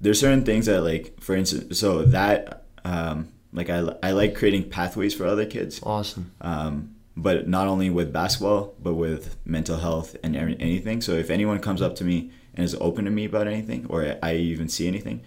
there's 0.00 0.18
certain 0.20 0.44
things 0.44 0.66
that 0.66 0.82
like 0.82 1.20
for 1.20 1.34
instance 1.36 1.78
so 1.78 2.02
that 2.02 2.64
um 2.84 3.28
like 3.52 3.70
i, 3.70 3.78
I 4.02 4.10
like 4.12 4.34
creating 4.34 4.68
pathways 4.70 5.14
for 5.14 5.26
other 5.26 5.46
kids 5.46 5.80
Awesome. 5.82 6.32
um 6.40 6.94
but 7.16 7.48
not 7.48 7.66
only 7.68 7.90
with 7.90 8.12
basketball 8.12 8.74
but 8.82 8.94
with 8.94 9.36
mental 9.44 9.76
health 9.78 10.16
and 10.22 10.36
anything 10.36 11.00
so 11.00 11.12
if 11.12 11.30
anyone 11.30 11.58
comes 11.60 11.80
up 11.82 11.94
to 11.96 12.04
me 12.04 12.30
and 12.54 12.64
is 12.64 12.74
open 12.80 13.04
to 13.04 13.10
me 13.10 13.24
about 13.24 13.46
anything 13.46 13.86
or 13.88 14.16
i 14.22 14.34
even 14.34 14.68
see 14.68 14.86
anything 14.88 15.20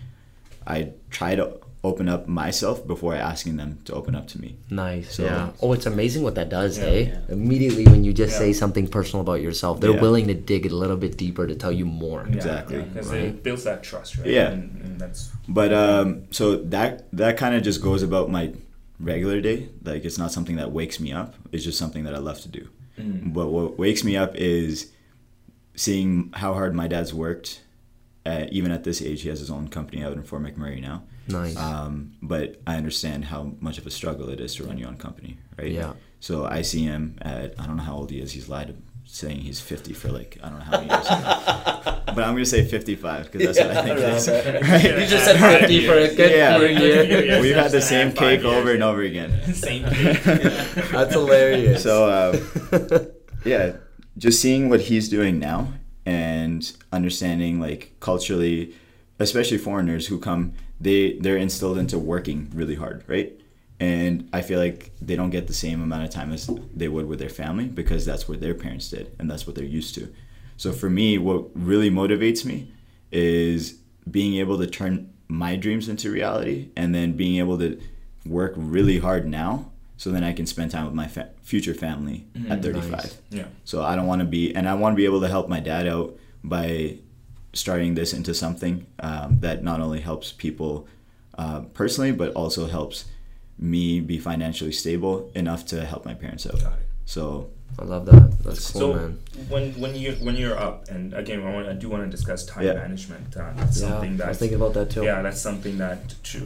i 0.67 0.89
try 1.09 1.35
to 1.35 1.57
open 1.85 2.07
up 2.07 2.27
myself 2.29 2.87
before 2.87 3.13
asking 3.13 3.57
them 3.57 3.77
to 3.83 3.93
open 3.93 4.15
up 4.15 4.25
to 4.27 4.39
me 4.39 4.55
Nice. 4.69 5.15
So- 5.15 5.25
yeah. 5.25 5.49
Oh, 5.61 5.73
it's 5.73 5.85
amazing 5.85 6.23
what 6.23 6.35
that 6.35 6.47
does, 6.49 6.77
Yeah. 6.77 6.83
hey? 6.85 7.03
Yeah. 7.07 7.19
Immediately 7.33 7.85
when 7.85 8.05
you 8.05 8.13
just 8.13 8.33
Yeah. 8.33 8.39
say 8.39 8.53
something 8.53 8.87
personal 8.87 9.21
about 9.21 9.41
yourself, 9.41 9.81
they're 9.81 9.91
Yeah. 9.91 9.99
willing 10.01 10.27
to 10.27 10.33
dig 10.33 10.65
a 10.65 10.73
little 10.73 10.95
bit 10.95 11.17
deeper 11.17 11.45
to 11.45 11.55
tell 11.55 11.73
you 11.73 11.85
more. 11.85 12.25
Yeah, 12.29 12.35
Exactly. 12.35 12.81
Because 12.83 13.07
Right. 13.09 13.25
it 13.25 13.43
builds 13.43 13.65
that 13.65 13.83
trust, 13.83 14.17
right? 14.17 14.27
Yeah. 14.27 14.51
And, 14.51 14.81
and 14.83 14.99
that's 15.01 15.29
but 15.47 15.73
um 15.73 16.23
so 16.31 16.55
that 16.55 17.05
that 17.11 17.35
kind 17.35 17.53
of 17.53 17.61
just 17.63 17.81
goes 17.81 18.01
about 18.01 18.31
my 18.31 18.51
regular 18.99 19.41
day 19.41 19.67
like 19.83 20.05
it's 20.05 20.17
not 20.17 20.31
something 20.31 20.55
that 20.55 20.71
wakes 20.71 20.97
me 21.01 21.11
up 21.11 21.33
it's 21.51 21.65
just 21.65 21.77
something 21.77 22.03
that 22.05 22.15
i 22.15 22.19
love 22.19 22.39
to 22.39 22.47
do 22.47 22.67
Mm. 22.97 23.33
but 23.33 23.47
what 23.51 23.77
wakes 23.77 24.03
me 24.05 24.15
up 24.15 24.33
is 24.37 24.87
seeing 25.75 26.29
how 26.35 26.53
hard 26.53 26.73
my 26.75 26.87
dad's 26.87 27.13
worked 27.13 27.59
uh, 28.25 28.45
even 28.51 28.71
at 28.71 28.83
this 28.83 29.01
age 29.01 29.21
he 29.21 29.29
has 29.29 29.39
his 29.39 29.49
own 29.51 29.67
company 29.67 30.03
out 30.03 30.13
in 30.13 30.23
fort 30.23 30.41
mcmurray 30.43 30.81
now 30.81 31.03
Nice. 31.27 31.55
um, 31.57 32.13
but 32.21 32.61
i 32.67 32.75
understand 32.77 33.25
how 33.25 33.53
much 33.59 33.77
of 33.77 33.85
a 33.87 33.91
struggle 33.91 34.29
it 34.29 34.39
is 34.39 34.55
to 34.55 34.63
run 34.65 34.77
your 34.77 34.87
own 34.89 34.97
company 34.97 35.37
right 35.57 35.71
Yeah. 35.71 35.93
so 36.19 36.45
i 36.45 36.61
see 36.61 36.83
him 36.83 37.17
at 37.21 37.53
i 37.59 37.65
don't 37.65 37.77
know 37.77 37.83
how 37.83 37.95
old 37.95 38.11
he 38.11 38.19
is 38.19 38.31
he's 38.31 38.47
lied 38.49 38.67
to 38.67 38.75
saying 39.05 39.37
he's 39.41 39.59
50 39.59 39.93
for 39.93 40.09
like 40.11 40.37
I 40.41 40.49
don't 40.49 40.59
know 40.59 40.63
how 40.65 40.79
many 40.79 40.89
years. 40.89 41.07
but 42.15 42.19
I'm 42.23 42.33
gonna 42.33 42.45
say 42.45 42.63
55 42.63 43.29
because 43.31 43.55
that's 43.57 43.59
what 43.59 43.77
I 43.77 43.83
think. 43.83 43.99
it 43.99 44.03
is. 44.15 44.27
Right? 44.69 45.01
You 45.01 45.05
just 45.07 45.25
said 45.25 45.59
50 45.59 45.85
for 45.87 45.93
a 45.93 46.15
good 46.15 46.31
Yeah. 46.31 46.57
for 46.57 46.65
a 46.65 46.71
year. 46.71 47.25
Yeah. 47.25 47.41
We've 47.45 47.53
had 47.55 47.71
the 47.71 47.81
same 47.81 48.07
add 48.07 48.15
five 48.17 48.39
cake 48.39 48.45
over 48.45 48.71
and 48.71 48.81
over 48.81 49.01
again. 49.01 49.53
Same 49.53 49.83
cake. 49.89 50.23
That's 50.23 51.13
hilarious. 51.13 51.83
So 51.83 52.07
uh, 52.09 53.05
yeah, 53.45 53.73
just 54.17 54.41
seeing 54.41 54.69
what 54.69 54.79
he's 54.81 55.09
doing 55.09 55.37
now 55.37 55.73
and 56.05 56.75
understanding 56.91 57.59
like 57.59 57.95
culturally, 57.99 58.75
especially 59.19 59.57
foreigners 59.57 60.07
who 60.07 60.19
come, 60.19 60.53
they 60.79 61.13
they're 61.19 61.37
instilled 61.37 61.77
into 61.77 61.97
working 61.97 62.49
really 62.53 62.75
hard, 62.75 63.03
right? 63.07 63.33
And 63.79 64.29
I 64.31 64.41
feel 64.41 64.59
like 64.59 64.91
they 65.01 65.15
don't 65.15 65.29
get 65.29 65.47
the 65.47 65.53
same 65.53 65.81
amount 65.81 66.05
of 66.05 66.09
time 66.09 66.31
as 66.31 66.49
they 66.73 66.87
would 66.87 67.07
with 67.07 67.19
their 67.19 67.29
family 67.29 67.65
because 67.65 68.05
that's 68.05 68.29
what 68.29 68.39
their 68.39 68.53
parents 68.53 68.89
did 68.89 69.13
and 69.19 69.29
that's 69.29 69.45
what 69.45 69.55
they're 69.55 69.65
used 69.65 69.95
to. 69.95 70.13
So 70.57 70.71
for 70.71 70.89
me, 70.89 71.17
what 71.17 71.47
really 71.53 71.89
motivates 71.89 72.45
me 72.45 72.71
is 73.11 73.79
being 74.09 74.35
able 74.35 74.57
to 74.59 74.67
turn 74.67 75.13
my 75.27 75.55
dreams 75.55 75.89
into 75.89 76.11
reality 76.11 76.69
and 76.77 76.93
then 76.93 77.13
being 77.13 77.37
able 77.39 77.57
to 77.57 77.81
work 78.25 78.53
really 78.55 78.99
hard 78.99 79.27
now 79.27 79.72
so 80.03 80.11
then 80.11 80.21
I 80.25 80.33
can 80.33 80.45
spend 80.45 80.69
time 80.71 80.83
with 80.85 80.93
my 81.03 81.07
fa- 81.07 81.29
future 81.43 81.73
family 81.73 82.25
at 82.49 82.61
35. 82.61 82.91
nice. 82.91 83.17
yeah. 83.29 83.45
So 83.63 83.83
I 83.83 83.95
don't 83.95 84.05
want 84.11 84.19
to 84.19 84.25
be, 84.37 84.53
and 84.53 84.67
I 84.67 84.73
want 84.73 84.91
to 84.95 84.97
be 84.97 85.05
able 85.05 85.21
to 85.21 85.29
help 85.29 85.47
my 85.47 85.61
dad 85.61 85.87
out 85.87 86.09
by 86.43 86.97
starting 87.53 87.95
this 87.95 88.11
into 88.13 88.33
something 88.33 88.85
um, 88.99 89.39
that 89.39 89.63
not 89.63 89.79
only 89.79 90.01
helps 90.01 90.33
people 90.33 90.87
uh, 91.37 91.61
personally, 91.73 92.11
but 92.11 92.33
also 92.33 92.67
helps 92.67 93.05
me 93.57 94.01
be 94.01 94.17
financially 94.19 94.73
stable 94.73 95.31
enough 95.35 95.65
to 95.67 95.85
help 95.85 96.03
my 96.03 96.13
parents 96.13 96.45
out. 96.45 96.59
Got 96.59 96.73
it. 96.73 96.87
So 97.05 97.49
I 97.79 97.85
love 97.85 98.05
that. 98.07 98.43
That's 98.43 98.71
cool, 98.71 98.81
so 98.81 98.93
man. 98.93 99.19
when 99.47 99.71
when 99.83 99.95
you 99.95 100.11
when 100.25 100.35
you're 100.35 100.57
up, 100.67 100.89
and 100.89 101.13
again, 101.13 101.41
I, 101.47 101.53
want, 101.53 101.67
I 101.69 101.73
do 101.73 101.87
want 101.89 102.03
to 102.03 102.09
discuss 102.09 102.45
time 102.45 102.65
Yeah. 102.65 102.73
management. 102.73 103.37
Uh, 103.37 103.53
that's 103.55 103.79
Yeah, 103.81 103.87
something 103.89 104.13
I 104.13 104.17
that 104.17 104.27
was 104.29 104.37
thinking 104.39 104.57
about 104.61 104.73
that 104.73 104.89
too. 104.91 105.03
yeah, 105.03 105.21
that's 105.21 105.39
something 105.41 105.77
that 105.77 105.99
to, 106.31 106.39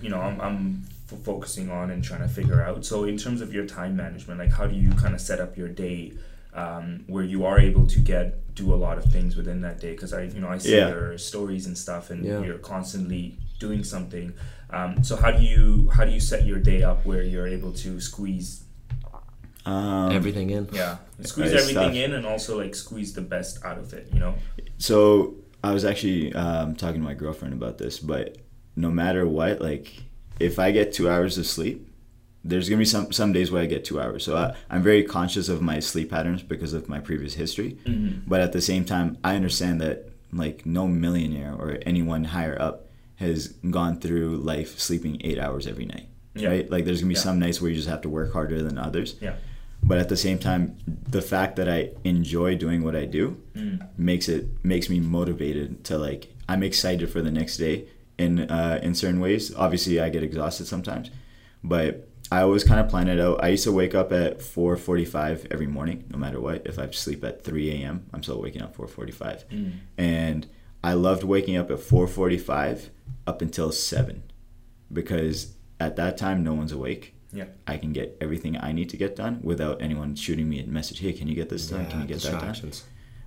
you 0.00 0.08
know 0.12 0.20
I'm, 0.20 0.40
I'm 0.40 0.58
f- 0.86 0.91
focusing 1.16 1.70
on 1.70 1.90
and 1.90 2.02
trying 2.02 2.20
to 2.22 2.28
figure 2.28 2.62
out. 2.62 2.84
So 2.84 3.04
in 3.04 3.16
terms 3.16 3.40
of 3.40 3.52
your 3.52 3.66
time 3.66 3.96
management, 3.96 4.38
like 4.40 4.52
how 4.52 4.66
do 4.66 4.74
you 4.74 4.90
kind 4.92 5.14
of 5.14 5.20
set 5.20 5.40
up 5.40 5.56
your 5.56 5.68
day 5.68 6.12
um, 6.54 7.04
where 7.06 7.24
you 7.24 7.44
are 7.46 7.58
able 7.58 7.86
to 7.86 7.98
get 8.00 8.54
do 8.54 8.74
a 8.74 8.76
lot 8.76 8.98
of 8.98 9.04
things 9.04 9.36
within 9.36 9.60
that 9.62 9.80
day? 9.80 9.92
Because 9.92 10.12
I 10.12 10.22
you 10.24 10.40
know 10.40 10.48
I 10.48 10.58
see 10.58 10.76
Yeah. 10.76 10.88
your 10.88 11.18
stories 11.18 11.66
and 11.66 11.76
stuff, 11.76 12.10
and 12.10 12.24
Yeah. 12.24 12.42
you're 12.42 12.58
constantly 12.58 13.36
doing 13.58 13.84
something. 13.84 14.32
Um, 14.70 15.04
so 15.04 15.16
how 15.16 15.30
do 15.30 15.42
you 15.42 15.90
how 15.94 16.04
do 16.04 16.12
you 16.12 16.20
set 16.20 16.46
your 16.46 16.58
day 16.58 16.82
up 16.82 17.04
where 17.06 17.22
you're 17.22 17.46
able 17.46 17.72
to 17.72 18.00
squeeze 18.00 18.64
um, 19.64 20.10
Everything 20.10 20.50
in. 20.50 20.68
yeah 20.72 20.96
squeeze 21.22 21.52
everything 21.52 21.74
tough. 21.74 21.94
in 21.94 22.14
and 22.14 22.26
also 22.26 22.58
like 22.60 22.74
squeeze 22.74 23.12
the 23.12 23.20
best 23.20 23.64
out 23.64 23.78
of 23.78 23.92
it? 23.92 24.08
You 24.12 24.18
know. 24.18 24.34
So 24.78 25.36
I 25.62 25.72
was 25.72 25.84
actually 25.84 26.32
um, 26.34 26.74
talking 26.74 27.00
to 27.00 27.04
my 27.06 27.14
girlfriend 27.14 27.54
about 27.54 27.78
this, 27.78 27.98
but 28.00 28.38
no 28.74 28.90
matter 28.90 29.26
what, 29.28 29.60
like 29.60 29.92
if 30.42 30.58
I 30.58 30.70
get 30.72 30.92
two 30.92 31.08
hours 31.08 31.38
of 31.38 31.46
sleep, 31.46 31.88
there's 32.44 32.68
gonna 32.68 32.78
be 32.80 32.84
some 32.84 33.12
some 33.12 33.32
days 33.32 33.50
where 33.50 33.62
I 33.62 33.66
get 33.66 33.84
two 33.84 34.00
hours. 34.00 34.24
So 34.24 34.36
I, 34.36 34.54
I'm 34.68 34.82
very 34.82 35.04
conscious 35.04 35.48
of 35.48 35.62
my 35.62 35.78
sleep 35.80 36.10
patterns 36.10 36.42
because 36.42 36.72
of 36.72 36.88
my 36.88 36.98
previous 37.00 37.34
history. 37.34 37.76
Mm-hmm. 37.84 38.20
But 38.26 38.40
at 38.40 38.52
the 38.52 38.60
same 38.60 38.84
time, 38.84 39.16
I 39.22 39.36
understand 39.36 39.80
that 39.80 40.08
like 40.32 40.66
no 40.66 40.88
millionaire 40.88 41.54
or 41.54 41.78
anyone 41.86 42.24
higher 42.24 42.60
up 42.60 42.86
has 43.16 43.48
gone 43.70 44.00
through 44.00 44.38
life 44.38 44.78
sleeping 44.78 45.20
eight 45.22 45.38
hours 45.38 45.66
every 45.66 45.86
night. 45.86 46.08
Yeah. 46.34 46.48
Right? 46.48 46.70
Like 46.70 46.84
there's 46.84 47.00
gonna 47.00 47.10
be 47.10 47.14
Yeah. 47.14 47.20
some 47.28 47.38
nights 47.38 47.60
where 47.60 47.70
you 47.70 47.76
just 47.76 47.88
have 47.88 48.00
to 48.02 48.08
work 48.08 48.32
harder 48.32 48.62
than 48.62 48.76
others. 48.78 49.14
Yeah. 49.20 49.34
But 49.84 49.98
at 49.98 50.08
the 50.08 50.16
same 50.16 50.38
time, 50.38 50.76
the 50.86 51.22
fact 51.22 51.56
that 51.56 51.68
I 51.68 51.90
enjoy 52.04 52.56
doing 52.56 52.82
what 52.82 52.96
I 52.96 53.04
do 53.04 53.36
Mm. 53.56 53.86
makes 53.96 54.28
it 54.28 54.46
makes 54.64 54.88
me 54.88 54.98
motivated 55.00 55.84
to 55.84 55.98
like 55.98 56.22
I'm 56.48 56.62
excited 56.62 57.08
for 57.10 57.20
the 57.22 57.30
next 57.30 57.56
day 57.58 57.84
in 58.18 58.40
uh, 58.50 58.80
in 58.82 58.94
certain 58.94 59.20
ways. 59.20 59.54
Obviously, 59.54 60.00
I 60.00 60.08
get 60.10 60.22
exhausted 60.22 60.66
sometimes, 60.66 61.10
but 61.64 62.08
I 62.30 62.40
always 62.42 62.64
kind 62.64 62.80
of 62.80 62.88
plan 62.88 63.08
it 63.08 63.20
out. 63.20 63.42
I 63.44 63.48
used 63.48 63.64
to 63.64 63.72
wake 63.72 63.94
up 63.94 64.12
at 64.12 64.38
4:45 64.40 65.46
every 65.50 65.66
morning, 65.66 66.04
no 66.10 66.18
matter 66.18 66.40
what. 66.40 66.66
If 66.66 66.78
I 66.78 66.90
sleep 66.90 67.22
at 67.24 67.44
3 67.44 67.70
a.m., 67.82 68.06
I'm 68.14 68.22
still 68.22 68.40
waking 68.40 68.62
up 68.62 68.74
4:45, 68.76 69.44
Mm. 69.50 69.72
and 69.98 70.46
I 70.84 70.94
loved 70.94 71.22
waking 71.24 71.56
up 71.56 71.70
at 71.70 71.78
4:45 71.78 72.88
up 73.26 73.42
until 73.42 73.70
seven, 73.72 74.22
because 74.92 75.54
at 75.80 75.96
that 75.96 76.16
time 76.16 76.42
no 76.42 76.54
one's 76.54 76.72
awake. 76.72 77.14
Yeah. 77.34 77.46
I 77.66 77.78
can 77.78 77.92
get 77.92 78.16
everything 78.20 78.58
I 78.58 78.72
need 78.72 78.90
to 78.90 78.96
get 78.98 79.16
done 79.16 79.40
without 79.42 79.80
anyone 79.80 80.14
shooting 80.16 80.48
me 80.50 80.60
a 80.60 80.66
message. 80.66 81.00
Hey, 81.00 81.12
can 81.14 81.28
you 81.28 81.34
get 81.34 81.48
this 81.48 81.66
done? 81.68 81.86
can 81.86 82.02
you 82.02 82.06
get 82.06 82.20
that 82.22 82.40
done? 82.40 82.72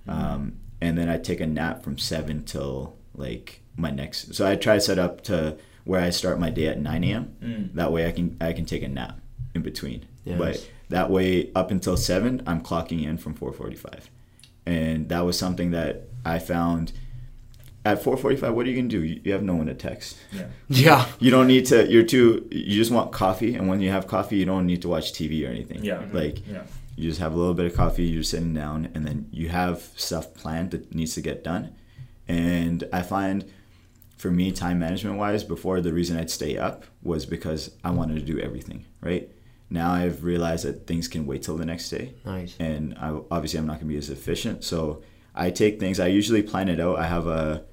um, 0.08 0.52
and 0.80 0.96
then 0.96 1.08
I 1.08 1.18
take 1.18 1.40
a 1.40 1.46
nap 1.46 1.82
from 1.82 1.98
seven 1.98 2.44
till 2.44 2.96
like 3.14 3.62
my 3.76 3.90
next. 3.90 4.34
So 4.34 4.46
I 4.46 4.56
try 4.56 4.74
to 4.76 4.80
set 4.80 4.98
up 4.98 5.22
to 5.24 5.56
where 5.84 6.00
I 6.00 6.10
start 6.10 6.38
my 6.40 6.50
day 6.50 6.66
at 6.66 6.78
nine 6.80 7.04
a.m. 7.04 7.36
Mm. 7.42 7.74
That 7.74 7.92
way 7.92 8.06
I 8.08 8.12
can 8.12 8.36
I 8.40 8.52
can 8.52 8.64
take 8.64 8.82
a 8.82 8.88
nap 8.88 9.18
in 9.54 9.62
between. 9.62 10.06
Yes. 10.24 10.38
But 10.38 10.70
that 10.88 11.10
way 11.10 11.50
up 11.54 11.70
until 11.70 11.96
seven, 11.96 12.42
I'm 12.46 12.60
clocking 12.60 13.04
in 13.04 13.18
from 13.18 13.34
four 13.34 13.52
forty-five, 13.52 14.10
and 14.64 15.08
that 15.08 15.24
was 15.24 15.38
something 15.38 15.70
that 15.72 16.02
I 16.24 16.38
found. 16.38 16.92
At 17.84 18.02
4:45, 18.02 18.52
what 18.52 18.66
are 18.66 18.70
you 18.70 18.74
gonna 18.74 18.88
do? 18.88 19.04
You 19.04 19.20
you 19.22 19.32
have 19.32 19.44
no 19.44 19.54
one 19.54 19.66
to 19.66 19.74
text. 19.74 20.16
Yeah. 20.32 20.46
Yeah. 20.68 21.06
You 21.20 21.30
don't 21.30 21.46
need 21.46 21.66
to. 21.66 21.86
You're 21.88 22.02
too. 22.02 22.48
You 22.50 22.74
just 22.74 22.90
want 22.90 23.12
coffee, 23.12 23.54
and 23.54 23.68
when 23.68 23.80
you 23.80 23.90
have 23.90 24.08
coffee, 24.08 24.36
you 24.38 24.44
don't 24.44 24.66
need 24.66 24.82
to 24.82 24.88
watch 24.88 25.12
TV 25.12 25.44
or 25.46 25.50
anything. 25.50 25.84
Yeah. 25.84 26.02
Like 26.12 26.44
Yeah. 26.48 26.64
you 26.96 27.08
just 27.08 27.20
have 27.20 27.32
a 27.32 27.36
little 27.36 27.54
bit 27.54 27.66
of 27.66 27.74
coffee 27.76 28.02
you're 28.04 28.24
sitting 28.24 28.52
down 28.54 28.88
and 28.94 29.06
then 29.06 29.28
you 29.30 29.50
have 29.50 29.82
stuff 29.94 30.34
planned 30.34 30.72
that 30.72 30.92
needs 30.94 31.14
to 31.14 31.20
get 31.20 31.44
done 31.44 31.74
and 32.26 32.82
i 32.92 33.02
find 33.02 33.44
for 34.16 34.30
me 34.30 34.50
time 34.52 34.78
management 34.78 35.16
wise 35.18 35.44
before 35.44 35.80
the 35.80 35.92
reason 35.92 36.16
i'd 36.16 36.30
stay 36.30 36.56
up 36.56 36.84
was 37.02 37.26
because 37.26 37.70
i 37.84 37.90
wanted 37.90 38.14
to 38.14 38.22
do 38.32 38.38
everything 38.40 38.84
right? 39.00 39.30
Now 39.68 39.90
i've 39.92 40.22
realized 40.24 40.64
that 40.64 40.86
things 40.86 41.06
can 41.08 41.26
wait 41.26 41.42
till 41.42 41.56
the 41.56 41.66
next 41.66 41.90
day. 41.90 42.14
Nice. 42.24 42.56
and 42.58 42.94
I, 42.98 43.08
obviously 43.30 43.58
i'm 43.58 43.66
not 43.66 43.74
going 43.80 43.88
to 43.88 43.92
be 43.94 43.98
as 43.98 44.10
efficient. 44.10 44.64
So 44.64 45.02
i 45.34 45.50
take 45.50 45.78
things 45.80 45.98
i 46.00 46.06
usually 46.06 46.42
plan 46.42 46.68
it 46.68 46.80
out. 46.80 46.98
I 46.98 47.06
have 47.06 47.26
a 47.26 47.64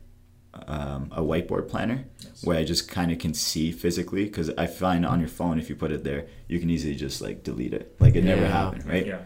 um, 0.68 1.10
a 1.12 1.22
whiteboard 1.22 1.68
planner 1.68 2.06
Yes. 2.24 2.44
where 2.46 2.58
i 2.60 2.64
just 2.64 2.88
kind 2.90 3.12
of 3.12 3.18
can 3.20 3.34
see 3.34 3.72
physically 3.72 4.26
because 4.26 4.50
i 4.52 4.68
find 4.68 5.04
on 5.06 5.20
your 5.20 5.30
phone 5.30 5.58
if 5.60 5.68
you 5.70 5.76
put 5.76 5.92
it 5.92 6.04
there 6.04 6.28
you 6.48 6.60
can 6.60 6.70
easily 6.70 6.94
just 6.96 7.22
like 7.22 7.44
delete 7.44 7.74
it. 7.74 7.96
Like 8.00 8.16
it 8.16 8.24
never 8.24 8.46
happened 8.48 8.86
right? 8.86 9.06
Yeah. 9.06 9.20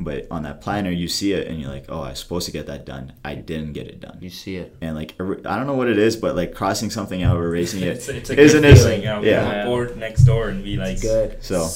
But 0.00 0.26
on 0.30 0.44
that 0.44 0.60
planner 0.60 0.90
you 0.90 1.08
see 1.08 1.32
it 1.32 1.48
and 1.48 1.60
you're 1.60 1.68
like 1.70 1.84
oh 1.88 2.02
i 2.02 2.10
was 2.10 2.20
supposed 2.20 2.46
to 2.46 2.52
get 2.52 2.66
that 2.66 2.86
done 2.86 3.12
i 3.24 3.34
didn't 3.34 3.72
get 3.72 3.88
it 3.88 3.98
done 4.00 4.16
You 4.20 4.30
see 4.30 4.56
it. 4.56 4.76
and 4.80 4.94
like 4.94 5.14
i 5.20 5.56
don't 5.56 5.66
know 5.66 5.74
what 5.74 5.88
it 5.88 5.98
is 5.98 6.16
but 6.16 6.36
like 6.36 6.54
crossing 6.54 6.88
something 6.90 7.22
out 7.22 7.36
or 7.36 7.44
erasing 7.46 7.82
it 7.82 7.88
It's, 7.96 8.08
it's 8.08 8.30
a 8.30 8.40
isn't 8.40 8.62
good 8.62 8.70
it 8.72 8.76
feeling. 8.78 9.02
Yeah. 9.02 9.20
yeah 9.22 9.50
Yeah. 9.52 9.64
Board 9.66 9.96
next 9.96 10.22
door 10.24 10.48
and 10.50 10.62
be 10.62 10.76
like 10.76 11.00
Good. 11.00 11.42
so 11.42 11.68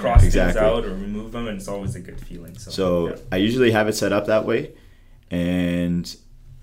cross 0.00 0.24
Exactly. 0.24 0.52
things 0.54 0.56
out 0.56 0.84
or 0.84 0.90
remove 0.90 1.32
them, 1.32 1.48
and 1.48 1.56
it's 1.58 1.68
always 1.68 1.94
a 1.96 2.00
good 2.00 2.20
feeling. 2.20 2.56
So. 2.58 2.70
So 2.70 3.08
yeah. 3.08 3.16
I 3.32 3.36
usually 3.36 3.70
have 3.70 3.88
it 3.88 3.94
set 3.94 4.12
up 4.12 4.26
that 4.26 4.44
way, 4.44 4.72
and 5.30 6.14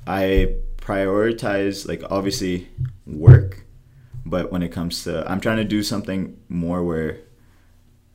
I 0.06 0.56
prioritize 0.78 1.88
like 1.88 2.04
obviously 2.12 2.67
work, 3.08 3.65
but 4.26 4.52
when 4.52 4.62
it 4.63 4.69
comes 4.69 5.04
to 5.06 5.30
I'm 5.30 5.39
trying 5.39 5.58
to 5.58 5.63
do 5.63 5.82
something 5.84 6.38
more 6.49 6.84
where 6.84 7.17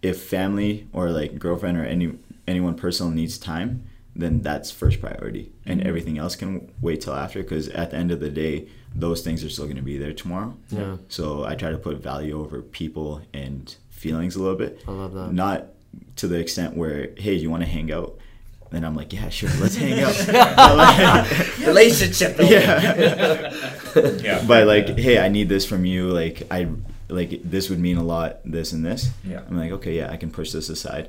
if 0.03 0.23
family 0.23 0.87
or 0.93 1.11
like 1.11 1.39
girlfriend 1.39 1.77
or 1.79 1.85
any 1.85 2.13
anyone 2.49 2.75
personal 2.75 3.13
needs 3.13 3.39
time, 3.39 3.85
then 4.17 4.41
that's 4.43 4.71
first 4.71 5.01
priority, 5.01 5.53
and 5.67 5.81
Mhm. 5.81 5.87
everything 5.87 6.19
else 6.19 6.35
can 6.35 6.71
wait 6.81 7.01
till 7.03 7.15
after. 7.15 7.43
Because 7.43 7.69
at 7.69 7.91
the 7.93 7.97
end 7.97 8.11
of 8.11 8.19
the 8.21 8.31
day, 8.31 8.67
those 8.95 9.21
things 9.23 9.45
are 9.45 9.51
still 9.51 9.67
going 9.67 9.77
to 9.77 9.83
be 9.83 9.99
there 9.99 10.13
tomorrow. 10.13 10.55
Yeah. 10.71 10.97
So 11.09 11.45
I 11.45 11.55
try 11.55 11.71
to 11.71 11.79
put 11.79 12.03
value 12.03 12.41
over 12.41 12.63
people 12.63 13.21
and 13.33 13.73
feelings 13.91 14.35
a 14.37 14.41
little 14.43 14.57
bit 14.57 14.81
I 14.89 14.91
love 14.93 15.13
that. 15.15 15.33
not 15.33 15.67
to 16.17 16.29
the 16.29 16.39
extent 16.39 16.77
where 16.77 17.11
hey 17.17 17.35
you 17.35 17.51
want 17.51 17.63
to 17.65 17.69
hang 17.69 17.91
out 17.91 18.17
and 18.71 18.85
i'm 18.87 18.95
like 18.95 19.13
yeah 19.13 19.29
sure 19.29 19.51
let's 19.61 19.75
hang 19.75 19.99
out 20.01 20.15
Relationship. 21.67 22.37
yeah 22.39 23.51
yeah. 24.23 24.45
but 24.47 24.67
like 24.69 24.97
hey 24.99 25.19
i 25.19 25.29
need 25.29 25.49
this 25.49 25.65
from 25.67 25.85
you 25.85 26.11
like 26.11 26.43
i 26.51 26.69
like 27.09 27.41
this 27.43 27.69
would 27.71 27.81
mean 27.81 27.97
a 27.97 28.05
lot 28.05 28.39
this 28.45 28.73
and 28.73 28.85
this 28.85 29.11
Yeah. 29.25 29.41
i'm 29.49 29.57
like 29.57 29.73
okay 29.73 29.97
yeah 29.97 30.13
i 30.13 30.17
can 30.17 30.31
push 30.31 30.53
this 30.53 30.69
aside 30.69 31.09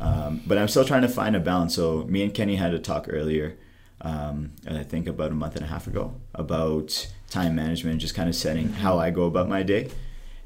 um, 0.00 0.40
but 0.46 0.56
i'm 0.58 0.68
still 0.68 0.84
trying 0.84 1.02
to 1.02 1.08
find 1.08 1.36
a 1.36 1.40
balance 1.40 1.74
so 1.74 2.04
me 2.08 2.22
and 2.22 2.34
kenny 2.34 2.56
had 2.56 2.72
a 2.74 2.78
talk 2.78 3.06
earlier 3.08 3.56
um, 4.02 4.52
i 4.68 4.82
think 4.82 5.06
about 5.06 5.30
a 5.30 5.34
month 5.34 5.56
and 5.56 5.64
a 5.64 5.68
half 5.68 5.86
ago 5.86 6.14
about 6.34 7.08
time 7.30 7.54
management 7.54 8.00
just 8.00 8.14
kind 8.14 8.28
of 8.28 8.34
setting 8.34 8.68
how 8.72 8.98
i 8.98 9.10
go 9.10 9.24
about 9.24 9.48
my 9.48 9.62
day 9.62 9.88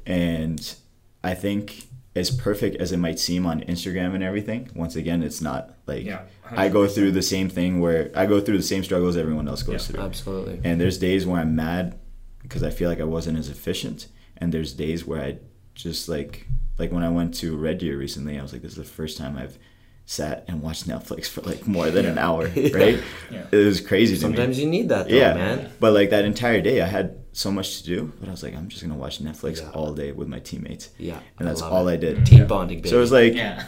and 0.05 0.75
i 1.23 1.33
think 1.33 1.87
as 2.15 2.31
perfect 2.31 2.75
as 2.77 2.91
it 2.91 2.97
might 2.97 3.19
seem 3.19 3.45
on 3.45 3.61
instagram 3.61 4.13
and 4.13 4.23
everything 4.23 4.69
once 4.75 4.95
again 4.95 5.23
it's 5.23 5.41
not 5.41 5.73
like 5.87 6.05
Yeah. 6.05 6.21
i 6.51 6.69
go 6.69 6.87
through 6.87 7.11
the 7.11 7.21
same 7.21 7.49
thing 7.49 7.79
where 7.79 8.11
i 8.15 8.25
go 8.25 8.39
through 8.39 8.57
the 8.57 8.63
same 8.63 8.83
struggles 8.83 9.17
everyone 9.17 9.47
else 9.47 9.63
goes 9.63 9.87
Yeah. 9.89 9.95
through 9.95 10.03
Absolutely. 10.05 10.61
and 10.63 10.79
there's 10.79 10.97
days 10.97 11.25
where 11.25 11.41
I'm 11.41 11.55
mad 11.55 11.97
because 12.43 12.61
I 12.61 12.69
feel 12.69 12.89
like 12.89 12.99
I 13.01 13.05
wasn't 13.05 13.39
as 13.39 13.49
efficient. 13.49 14.05
And 14.37 14.53
there's 14.53 14.71
days 14.73 15.03
where 15.03 15.19
I 15.19 15.37
just 15.73 16.07
like 16.07 16.45
like 16.77 16.91
when 16.91 17.03
I 17.03 17.09
went 17.09 17.33
to 17.35 17.55
Red 17.57 17.77
Deer 17.79 17.97
recently, 17.97 18.37
I 18.39 18.41
was 18.41 18.53
like, 18.53 18.61
this 18.61 18.71
is 18.71 18.77
the 18.77 18.83
first 18.83 19.17
time 19.17 19.37
I've 19.37 19.57
sat 20.05 20.45
and 20.47 20.61
watched 20.61 20.87
Netflix 20.93 21.27
for 21.27 21.41
like 21.41 21.65
more 21.67 21.89
than 21.89 22.05
an 22.05 22.17
hour, 22.17 22.43
right? 22.73 23.01
Yeah. 23.31 23.45
It 23.51 23.65
was 23.65 23.81
crazy 23.81 24.15
to 24.15 24.21
Sometimes 24.21 24.57
me. 24.57 24.63
you 24.63 24.69
need 24.69 24.89
that, 24.89 25.07
though, 25.09 25.15
yeah, 25.15 25.33
man. 25.33 25.71
But 25.79 25.93
like 25.93 26.09
that 26.11 26.25
entire 26.25 26.61
day, 26.61 26.81
I 26.81 26.85
had 26.87 27.17
so 27.31 27.51
much 27.51 27.79
to 27.79 27.85
do, 27.85 28.13
but 28.19 28.27
I 28.29 28.31
was 28.31 28.43
like, 28.43 28.55
I'm 28.55 28.67
just 28.69 28.81
gonna 28.83 28.95
watch 28.95 29.19
Netflix 29.21 29.61
Yeah. 29.61 29.71
all 29.71 29.93
day 29.93 30.11
with 30.11 30.27
my 30.27 30.39
teammates, 30.39 30.89
Yeah, 30.97 31.19
and 31.39 31.47
that's 31.47 31.61
love 31.61 31.73
all 31.73 31.87
it. 31.87 31.93
I 31.93 31.97
did. 31.97 32.25
Team 32.25 32.47
bonding, 32.47 32.77
baby. 32.79 32.89
So 32.89 32.97
it 32.97 33.01
was 33.01 33.11
like, 33.11 33.33
Yeah. 33.33 33.63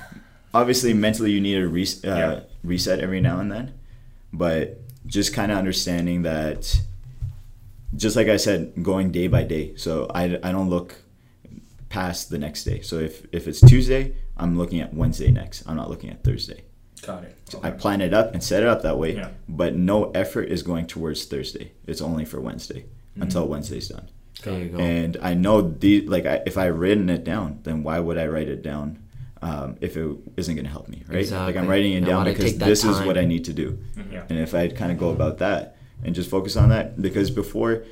obviously 0.53 0.93
mentally 0.93 1.31
you 1.31 1.41
need 1.41 1.57
a 1.57 1.67
res- 1.67 2.03
uh, 2.05 2.07
Yeah. 2.07 2.39
reset 2.63 2.99
every 2.99 3.19
now 3.21 3.39
and 3.39 3.51
then 3.51 3.73
but 4.33 4.81
just 5.05 5.33
kind 5.33 5.51
of 5.51 5.57
understanding 5.57 6.23
that 6.23 6.81
just 7.95 8.15
like 8.15 8.27
i 8.27 8.35
said 8.37 8.73
going 8.83 9.11
day 9.11 9.27
by 9.27 9.43
day 9.43 9.73
so 9.75 10.07
i, 10.13 10.23
I 10.43 10.51
don't 10.51 10.69
look 10.69 10.95
past 11.97 12.29
the 12.29 12.37
next 12.37 12.63
day. 12.63 12.79
So 12.81 12.99
if, 12.99 13.25
if 13.31 13.47
it's 13.47 13.61
tuesday 13.61 14.13
i'm 14.41 14.53
looking 14.57 14.79
at 14.85 14.93
wednesday 14.93 15.31
next. 15.31 15.57
I'm 15.67 15.77
not 15.81 15.89
looking 15.89 16.09
at 16.11 16.23
thursday. 16.23 16.61
Got 17.05 17.23
it. 17.23 17.35
i 17.63 17.69
plan 17.71 18.01
it 18.01 18.13
up 18.13 18.33
and 18.33 18.41
set 18.43 18.61
it 18.63 18.69
up 18.69 18.81
that 18.83 18.97
way 19.01 19.15
Yeah. 19.15 19.29
but 19.61 19.75
no 19.75 20.11
effort 20.11 20.45
is 20.55 20.61
going 20.63 20.85
towards 20.87 21.25
thursday. 21.25 21.71
It's 21.87 22.01
only 22.09 22.25
for 22.25 22.39
wednesday 22.39 22.85
until 23.15 23.47
wednesday's 23.47 23.87
done. 23.89 24.07
There 24.43 24.59
you 24.63 24.69
go. 24.69 24.77
and 24.77 25.17
I 25.29 25.33
know 25.33 25.61
the 25.61 25.93
like 26.15 26.25
I, 26.33 26.35
if 26.45 26.55
I 26.57 26.65
written 26.67 27.09
it 27.09 27.23
down, 27.23 27.59
then 27.63 27.81
why 27.83 27.97
would 27.99 28.17
I 28.23 28.27
write 28.27 28.49
it 28.55 28.61
down 28.61 28.87
um, 29.41 29.77
if 29.81 29.97
it 29.97 30.07
isn't 30.37 30.55
going 30.55 30.65
to 30.65 30.71
help 30.77 30.87
me, 30.87 31.03
right? 31.07 31.27
Like 31.31 31.55
I'm 31.59 31.67
writing 31.67 31.93
it 31.93 31.97
And 31.97 32.05
down 32.05 32.25
because 32.25 32.51
take 32.51 32.59
that 32.59 32.65
this 32.73 32.83
is 32.83 32.99
what 33.07 33.17
I 33.17 33.25
need 33.25 33.45
to 33.45 33.53
do, 33.53 33.79
Yeah. 34.11 34.25
and 34.29 34.37
if 34.47 34.53
I 34.53 34.67
kind 34.67 34.91
of 34.91 34.97
go 34.99 35.09
about 35.09 35.39
that 35.39 35.77
and 36.03 36.13
just 36.13 36.29
focus 36.29 36.55
on 36.55 36.69
that, 36.69 37.01
because 37.01 37.29
before 37.31 37.83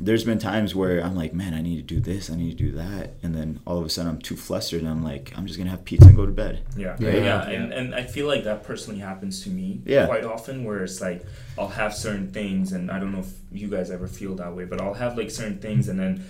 there's 0.00 0.24
been 0.24 0.38
times 0.38 0.74
where 0.74 1.00
I'm 1.04 1.14
like, 1.14 1.32
man, 1.34 1.52
I 1.54 1.60
need 1.60 1.76
to 1.76 1.94
do 1.94 2.00
this, 2.00 2.30
I 2.30 2.34
need 2.36 2.56
to 2.56 2.56
do 2.56 2.72
that, 2.72 3.14
and 3.22 3.34
then 3.34 3.60
all 3.66 3.78
of 3.78 3.84
a 3.84 3.88
sudden 3.88 4.10
I'm 4.10 4.18
too 4.20 4.36
flustered, 4.36 4.80
and 4.80 4.88
I'm 4.88 5.02
like, 5.04 5.32
I'm 5.36 5.46
just 5.46 5.58
gonna 5.58 5.70
have 5.70 5.84
pizza 5.84 6.08
and 6.08 6.16
go 6.16 6.26
to 6.26 6.32
bed. 6.32 6.62
Yeah, 6.76 6.96
Yeah. 6.98 7.14
yeah, 7.16 7.48
And, 7.48 7.72
and 7.72 7.94
I 7.94 8.04
feel 8.04 8.26
like 8.26 8.44
that 8.44 8.64
personally 8.64 9.00
happens 9.00 9.42
to 9.44 9.50
me 9.50 9.82
Yeah. 9.84 10.06
quite 10.06 10.24
often, 10.24 10.64
where 10.64 10.82
it's 10.82 11.00
like 11.00 11.24
I'll 11.58 11.68
have 11.68 11.94
certain 11.94 12.30
things, 12.32 12.72
and 12.72 12.90
I 12.90 12.98
don't 12.98 13.12
know 13.12 13.20
if 13.20 13.32
you 13.52 13.68
guys 13.68 13.90
ever 13.90 14.06
feel 14.06 14.34
that 14.36 14.56
way, 14.56 14.64
but 14.64 14.80
I'll 14.80 14.94
have 14.94 15.16
like 15.18 15.30
certain 15.30 15.58
things, 15.58 15.88
and 15.88 15.98
then 16.00 16.24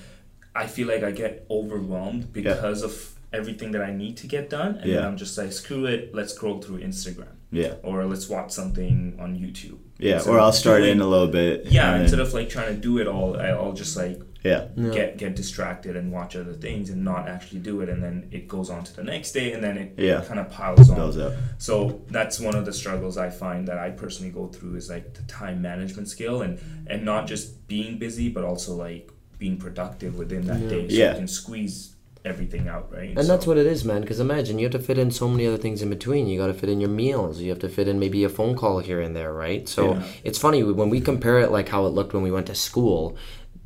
I 0.55 0.67
feel 0.67 0.89
like 0.89 1.03
I 1.05 1.13
get 1.13 1.47
overwhelmed 1.51 2.33
because 2.33 2.83
of 2.83 3.15
everything 3.33 3.71
that 3.73 3.83
I 3.83 3.93
need 3.93 4.17
to 4.19 4.27
get 4.27 4.51
done, 4.51 4.77
and 4.83 4.93
then 4.93 5.05
I'm 5.05 5.17
just 5.17 5.39
like, 5.39 5.53
screw 5.53 5.87
it, 5.87 6.13
let's 6.15 6.35
scroll 6.35 6.61
through 6.61 6.81
Instagram, 6.81 7.35
Yeah, 7.53 7.75
or 7.83 8.05
let's 8.07 8.29
watch 8.29 8.53
something 8.53 9.17
on 9.19 9.37
YouTube. 9.37 9.79
yeah, 9.99 10.15
Instead 10.17 10.31
or 10.35 10.41
I'll 10.41 10.53
start 10.53 10.83
doing- 10.83 10.93
in 10.93 11.01
a 11.01 11.07
little 11.07 11.27
bit. 11.29 11.67
Yeah, 11.67 11.97
instead 12.01 12.19
then- 12.21 12.27
of 12.27 12.33
like 12.35 12.49
trying 12.49 12.75
to 12.75 12.81
do 12.81 12.99
it 12.99 13.07
all, 13.09 13.37
I- 13.37 13.49
I'll 13.49 13.73
just 13.73 13.97
like 13.97 14.21
yeah, 14.43 14.69
Yeah. 14.75 14.89
get 14.91 15.19
get 15.19 15.37
distracted 15.37 15.97
and 15.97 16.11
watch 16.11 16.35
other 16.35 16.55
things 16.55 16.89
and 16.89 17.05
not 17.05 17.29
actually 17.29 17.61
do 17.61 17.83
it, 17.83 17.89
and 17.91 18.03
then 18.03 18.29
it 18.31 18.49
goes 18.49 18.71
on 18.71 18.85
to 18.85 18.97
the 18.97 19.03
next 19.05 19.33
day, 19.33 19.53
and 19.53 19.63
then 19.63 19.77
it 19.77 19.93
Yeah. 19.99 20.23
kind 20.27 20.41
of 20.41 20.49
piles 20.49 20.89
on. 20.89 20.97
builds 20.97 21.19
up. 21.19 21.35
So 21.59 22.01
that's 22.11 22.41
one 22.41 22.55
of 22.55 22.65
the 22.65 22.73
struggles 22.73 23.19
I 23.19 23.29
find 23.29 23.69
that 23.69 23.77
I 23.79 23.91
personally 23.91 24.33
go 24.33 24.47
through 24.47 24.77
is 24.77 24.89
like 24.89 25.13
the 25.15 25.23
time 25.25 25.61
management 25.61 26.09
skill 26.09 26.41
and 26.43 26.59
and 26.87 27.05
not 27.05 27.27
just 27.27 27.67
being 27.69 27.99
busy 27.99 28.29
but 28.31 28.45
also 28.45 28.75
like 28.77 29.11
being 29.39 29.57
productive 29.59 30.17
within 30.17 30.47
that 30.47 30.69
day 30.69 30.89
so 30.89 30.95
Yeah. 30.95 31.11
you 31.13 31.19
can 31.19 31.29
squeeze 31.29 31.97
everything 32.25 32.69
out, 32.69 32.93
right? 32.93 33.11
And 33.11 33.23
so. 33.23 33.27
that's 33.27 33.47
what 33.47 33.57
it 33.57 33.67
is, 33.67 33.85
man. 33.85 34.03
Because 34.03 34.21
imagine 34.21 34.59
you 34.59 34.67
have 34.67 34.73
to 34.73 34.79
fit 34.79 34.99
in 34.99 35.11
so 35.11 35.29
many 35.29 35.47
other 35.47 35.57
things 35.57 35.83
in 35.83 35.91
between. 35.91 36.27
You 36.27 36.39
got 36.39 36.49
to 36.49 36.55
fit 36.55 36.69
in 36.69 36.81
your 36.81 36.91
meals. 36.91 37.41
You 37.41 37.51
have 37.51 37.59
to 37.61 37.69
fit 37.69 37.89
in 37.89 37.99
maybe 37.99 38.25
a 38.25 38.29
phone 38.29 38.57
call 38.57 38.81
here 38.81 39.01
and 39.01 39.17
there, 39.17 39.33
right? 39.33 39.69
So 39.69 39.95
yeah. 39.95 40.03
it's 40.25 40.39
funny 40.39 40.63
when 40.63 40.91
we 40.91 41.01
compare 41.01 41.41
it 41.41 41.51
like 41.51 41.69
how 41.69 41.87
it 41.87 41.91
looked 41.91 42.13
when 42.13 42.23
we 42.23 42.31
went 42.31 42.47
to 42.49 42.55
school. 42.55 43.17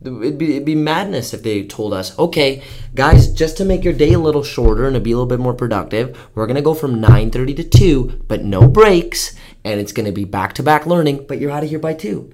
It'd 0.04 0.36
be, 0.36 0.56
it'd 0.56 0.66
be 0.66 0.74
madness 0.74 1.32
if 1.32 1.42
they 1.42 1.64
told 1.64 1.94
us, 1.94 2.18
okay, 2.18 2.62
guys, 2.94 3.32
just 3.32 3.56
to 3.56 3.64
make 3.64 3.84
your 3.84 3.94
day 3.94 4.12
a 4.12 4.18
little 4.18 4.42
shorter 4.42 4.86
and 4.86 4.94
to 4.94 5.00
be 5.00 5.12
a 5.12 5.16
little 5.16 5.26
bit 5.26 5.40
more 5.40 5.54
productive, 5.54 6.18
we're 6.34 6.46
gonna 6.46 6.60
go 6.60 6.74
from 6.74 7.00
9:30 7.00 7.56
to 7.56 7.64
2, 7.64 8.24
but 8.28 8.44
no 8.44 8.68
breaks, 8.68 9.34
and 9.64 9.80
it's 9.80 9.92
gonna 9.92 10.12
be 10.12 10.26
back-to-back 10.26 10.84
learning, 10.84 11.24
but 11.26 11.38
you're 11.38 11.50
out 11.50 11.64
of 11.64 11.70
here 11.70 11.78
by 11.78 11.94
2 11.94 12.30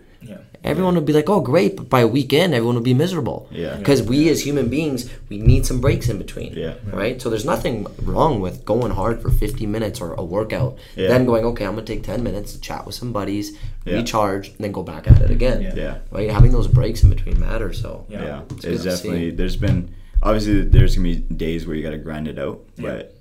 Everyone 0.62 0.94
would 0.94 1.06
be 1.06 1.12
like, 1.14 1.30
"Oh, 1.30 1.40
great!" 1.40 1.76
But 1.76 1.88
by 1.88 2.00
a 2.00 2.06
weekend, 2.06 2.52
everyone 2.54 2.74
would 2.74 2.84
be 2.84 2.92
miserable. 2.94 3.48
Yeah. 3.50 3.76
Because 3.76 4.02
we, 4.02 4.28
as 4.28 4.44
human 4.44 4.68
beings, 4.68 5.08
we 5.30 5.38
need 5.38 5.64
some 5.64 5.80
breaks 5.80 6.08
in 6.10 6.18
between. 6.18 6.52
Yeah. 6.52 6.74
Right. 6.92 7.20
So 7.20 7.30
there's 7.30 7.46
nothing 7.46 7.86
wrong 8.02 8.40
with 8.40 8.64
going 8.66 8.92
hard 8.92 9.22
for 9.22 9.30
50 9.30 9.64
minutes 9.66 10.00
or 10.02 10.12
a 10.14 10.22
workout, 10.24 10.76
Yeah. 10.96 11.08
then 11.08 11.24
going, 11.24 11.44
"Okay, 11.46 11.64
I'm 11.64 11.74
gonna 11.74 11.86
take 11.86 12.02
10 12.02 12.22
minutes 12.22 12.52
to 12.52 12.60
chat 12.60 12.84
with 12.84 12.94
some 12.94 13.10
buddies, 13.12 13.52
Yeah. 13.86 13.94
recharge, 13.96 14.48
and 14.48 14.58
then 14.58 14.72
go 14.72 14.82
back 14.82 15.10
at 15.10 15.22
it 15.22 15.30
again." 15.30 15.62
Yeah. 15.62 15.74
Yeah. 15.76 15.94
Right. 16.10 16.30
Having 16.30 16.52
those 16.52 16.68
breaks 16.68 17.02
in 17.02 17.08
between 17.08 17.40
matter. 17.40 17.72
So. 17.72 18.04
Yeah. 18.10 18.24
yeah, 18.24 18.40
It's 18.56 18.64
it's, 18.64 18.84
definitely 18.84 19.30
there's 19.30 19.56
been 19.56 19.88
obviously 20.22 20.60
there's 20.62 20.94
gonna 20.96 21.08
be 21.08 21.16
days 21.16 21.66
where 21.66 21.74
you 21.74 21.82
gotta 21.82 21.96
grind 21.96 22.28
it 22.28 22.38
out 22.38 22.60
Yeah. 22.76 22.90
but 22.90 23.16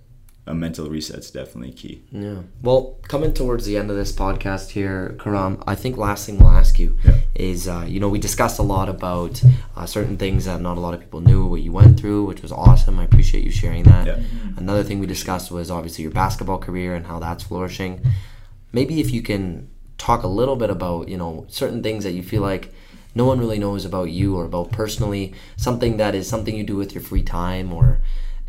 a 0.49 0.53
mental 0.55 0.89
reset's 0.89 1.29
definitely 1.29 1.71
key 1.71 2.01
Yeah. 2.11 2.39
Well, 2.63 2.97
coming 3.07 3.33
towards 3.33 3.65
the 3.65 3.77
end 3.77 3.91
of 3.91 3.95
this 3.97 4.11
podcast 4.11 4.69
here, 4.71 5.15
Khurram, 5.19 5.61
I 5.67 5.75
think 5.75 5.95
last 5.95 6.25
thing 6.25 6.39
we'll 6.39 6.49
ask 6.63 6.79
you 6.79 6.97
Yeah. 7.05 7.17
is, 7.35 7.67
uh, 7.67 7.85
you 7.87 7.99
know, 7.99 8.09
we 8.09 8.17
discussed 8.19 8.57
a 8.59 8.63
lot 8.63 8.89
about 8.89 9.41
uh, 9.77 9.85
certain 9.85 10.17
things 10.17 10.45
that 10.45 10.59
not 10.59 10.75
a 10.77 10.79
lot 10.81 10.95
of 10.95 10.99
people 11.01 11.21
knew 11.21 11.45
what 11.45 11.61
you 11.61 11.71
went 11.71 11.99
through, 11.99 12.25
which 12.25 12.41
was 12.41 12.51
awesome. 12.51 12.99
I 12.99 13.03
appreciate 13.03 13.43
you 13.43 13.51
sharing 13.51 13.83
that. 13.83 14.07
Yeah. 14.07 14.19
Another 14.57 14.83
thing 14.83 14.97
we 14.99 15.05
discussed 15.07 15.51
was 15.51 15.69
obviously 15.69 16.01
your 16.01 16.11
basketball 16.11 16.57
career 16.57 16.95
and 16.95 17.05
how 17.05 17.19
that's 17.19 17.43
flourishing. 17.43 18.01
Maybe 18.73 18.99
if 18.99 19.11
you 19.13 19.21
can 19.21 19.69
talk 19.99 20.23
a 20.23 20.27
little 20.27 20.55
bit 20.55 20.71
about, 20.71 21.09
you 21.09 21.17
know, 21.17 21.45
certain 21.47 21.83
things 21.83 22.03
that 22.05 22.13
you 22.13 22.23
feel 22.23 22.41
like 22.41 22.73
no 23.13 23.25
one 23.25 23.39
really 23.39 23.59
knows 23.59 23.85
about 23.85 24.09
you 24.09 24.35
or 24.35 24.45
about 24.45 24.71
personally, 24.71 25.33
something 25.57 25.97
that 25.97 26.15
is 26.15 26.27
something 26.27 26.55
you 26.55 26.63
do 26.63 26.75
with 26.75 26.93
your 26.95 27.03
free 27.03 27.23
time 27.23 27.71
or 27.71 27.99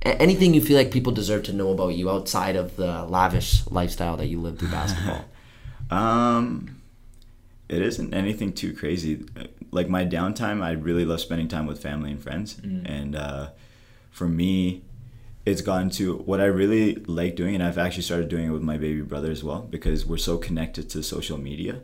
anything 0.03 0.55
you 0.55 0.61
feel 0.61 0.77
like 0.77 0.91
people 0.91 1.13
deserve 1.13 1.43
to 1.45 1.53
know 1.53 1.71
about 1.71 1.89
you 1.89 2.11
outside 2.11 2.57
of 2.57 2.77
the 2.77 3.05
lavish 3.05 3.67
lifestyle 3.71 4.17
that 4.17 4.27
you 4.27 4.41
live 4.41 4.59
through 4.59 4.71
basketball. 4.71 5.25
um 5.91 6.77
it 7.69 7.83
isn't 7.83 8.13
anything 8.13 8.53
too 8.53 8.73
crazy. 8.73 9.25
Like 9.71 9.89
my 9.89 10.05
downtime 10.05 10.63
i 10.63 10.73
really 10.73 11.05
love 11.05 11.21
spending 11.21 11.49
time 11.49 11.67
with 11.67 11.81
family 11.81 12.11
and 12.11 12.21
friends. 12.21 12.59
And 12.59 13.15
uh, 13.15 13.51
for 14.11 14.29
me 14.29 14.83
it's 15.47 15.63
gotten 15.63 15.89
to 15.89 16.17
what 16.19 16.39
i 16.39 16.45
really 16.45 16.97
like 17.07 17.35
doing 17.35 17.55
and 17.55 17.65
i've 17.65 17.79
actually 17.79 18.03
started 18.03 18.29
doing 18.29 18.49
it 18.49 18.51
with 18.51 18.61
my 18.61 18.77
baby 18.77 19.01
brother 19.01 19.31
as 19.31 19.43
well 19.43 19.63
because 19.63 20.05
we're 20.05 20.19
so 20.19 20.37
connected 20.37 20.91
to 20.91 21.03
social 21.03 21.39
media 21.39 21.81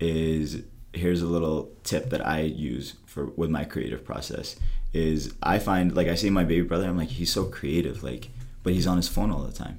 is 0.00 0.62
here's 0.96 1.22
a 1.22 1.26
little 1.26 1.70
tip 1.84 2.10
that 2.10 2.26
I 2.26 2.40
use 2.40 2.94
for 3.06 3.26
with 3.26 3.50
my 3.50 3.64
creative 3.64 4.04
process 4.04 4.56
is 4.96 5.34
I 5.42 5.58
find 5.58 5.94
like 5.94 6.08
I 6.08 6.14
see 6.14 6.30
my 6.30 6.44
baby 6.44 6.62
brother 6.66 6.86
I'm 6.88 6.96
like 6.96 7.08
he's 7.08 7.32
so 7.32 7.44
creative 7.44 8.02
like 8.02 8.30
but 8.62 8.72
he's 8.72 8.86
on 8.86 8.96
his 8.96 9.08
phone 9.08 9.30
all 9.30 9.42
the 9.42 9.52
time. 9.52 9.78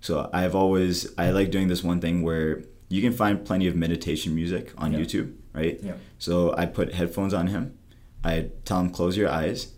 So 0.00 0.30
I've 0.32 0.54
always 0.54 1.12
I 1.18 1.30
like 1.30 1.50
doing 1.50 1.68
this 1.68 1.82
one 1.82 2.00
thing 2.00 2.22
where 2.22 2.62
you 2.88 3.00
can 3.02 3.12
find 3.12 3.44
plenty 3.44 3.66
of 3.66 3.74
meditation 3.74 4.34
music 4.34 4.72
on 4.78 4.92
Yeah. 4.92 4.98
YouTube, 5.00 5.34
right? 5.52 5.78
Yeah. 5.82 5.94
So 6.18 6.54
I 6.56 6.66
put 6.66 6.94
headphones 6.94 7.34
on 7.34 7.48
him. 7.48 7.76
I 8.22 8.50
tell 8.64 8.80
him 8.80 8.90
close 8.90 9.16
your 9.16 9.28
eyes 9.30 9.72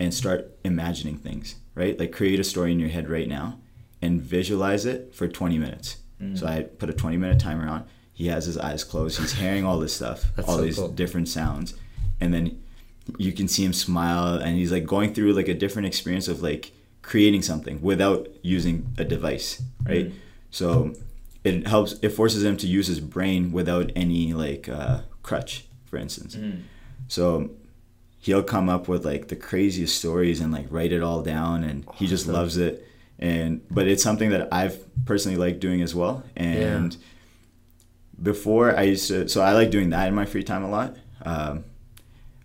and 0.00 0.12
start 0.14 0.50
imagining 0.64 1.16
things, 1.18 1.56
right? 1.74 1.98
Like 1.98 2.12
create 2.12 2.40
a 2.40 2.44
story 2.44 2.72
in 2.72 2.80
your 2.80 2.88
head 2.88 3.08
right 3.08 3.28
now 3.28 3.58
and 4.00 4.20
visualize 4.20 4.84
it 4.86 5.14
for 5.14 5.28
20 5.28 5.58
minutes. 5.58 5.98
Mm. 6.20 6.38
So 6.38 6.46
I 6.46 6.62
put 6.62 6.88
a 6.90 6.92
20 6.92 7.16
minute 7.16 7.38
timer 7.38 7.68
on. 7.68 7.84
He 8.12 8.26
has 8.28 8.44
his 8.46 8.58
eyes 8.58 8.84
closed. 8.84 9.18
He's 9.20 9.32
hearing 9.34 9.64
all 9.64 9.78
this 9.78 9.94
stuff, 9.94 10.24
all 10.46 10.56
so 10.56 10.62
these 10.62 10.76
cool. 10.76 10.88
different 10.88 11.28
sounds. 11.28 11.74
And 12.20 12.32
then 12.34 12.60
you 13.18 13.32
can 13.32 13.48
see 13.48 13.64
him 13.64 13.72
smile 13.72 14.34
and 14.34 14.56
he's 14.56 14.72
like 14.72 14.86
going 14.86 15.14
through 15.14 15.32
like 15.32 15.48
a 15.48 15.54
different 15.54 15.86
experience 15.86 16.28
of 16.28 16.42
like 16.42 16.72
creating 17.02 17.42
something 17.42 17.80
without 17.82 18.28
using 18.42 18.86
a 18.98 19.04
device, 19.04 19.62
right? 19.84 20.08
Mm. 20.08 20.14
So 20.50 20.94
it 21.44 21.66
helps 21.66 21.94
it 22.02 22.10
forces 22.10 22.44
him 22.44 22.56
to 22.58 22.66
use 22.66 22.86
his 22.86 23.00
brain 23.00 23.52
without 23.52 23.90
any 23.96 24.32
like 24.32 24.68
uh, 24.68 25.02
crutch, 25.22 25.66
for 25.86 25.96
instance. 25.96 26.36
Mm. 26.36 26.62
So 27.08 27.50
he'll 28.22 28.42
come 28.42 28.68
up 28.68 28.88
with 28.88 29.04
like 29.04 29.28
the 29.28 29.36
craziest 29.36 29.96
stories 29.96 30.40
and 30.40 30.52
like 30.52 30.66
write 30.70 30.92
it 30.92 31.02
all 31.02 31.22
down 31.22 31.64
and 31.64 31.84
he 31.96 32.06
just 32.06 32.26
loves 32.26 32.56
it 32.56 32.86
and 33.18 33.60
but 33.70 33.88
it's 33.88 34.02
something 34.02 34.30
that 34.30 34.48
I've 34.52 34.78
personally 35.04 35.36
liked 35.36 35.60
doing 35.60 35.82
as 35.82 35.94
well 35.94 36.22
and 36.36 36.96
before 38.22 38.76
I 38.76 38.82
used 38.82 39.08
to 39.08 39.28
so 39.28 39.42
I 39.42 39.52
like 39.52 39.70
doing 39.70 39.90
that 39.90 40.06
in 40.06 40.14
my 40.14 40.24
free 40.24 40.44
time 40.44 40.62
a 40.62 40.70
lot 40.70 40.96
um, 41.24 41.64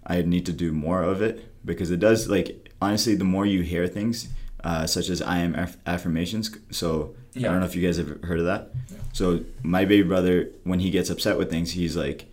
I 0.07 0.21
need 0.21 0.45
to 0.45 0.53
do 0.53 0.71
more 0.71 1.03
of 1.03 1.21
it 1.21 1.53
because 1.65 1.91
it 1.91 1.99
does 1.99 2.29
like 2.29 2.71
honestly 2.81 3.15
the 3.15 3.25
more 3.25 3.45
you 3.45 3.61
hear 3.61 3.87
things 3.87 4.29
uh, 4.63 4.87
such 4.87 5.09
as 5.09 5.21
I 5.21 5.39
am 5.39 5.53
aff- 5.55 5.77
affirmations 5.85 6.55
so 6.71 7.15
I 7.35 7.41
don't 7.41 7.59
know 7.59 7.65
if 7.65 7.75
you 7.75 7.85
guys 7.85 7.97
have 7.97 8.23
heard 8.23 8.39
of 8.39 8.45
that. 8.45 8.71
Yeah. 8.89 8.97
so 9.13 9.41
my 9.61 9.85
baby 9.85 10.07
brother 10.07 10.49
when 10.63 10.79
he 10.79 10.89
gets 10.89 11.09
upset 11.09 11.37
with 11.37 11.49
things 11.49 11.71
he's 11.71 11.95
like 11.95 12.25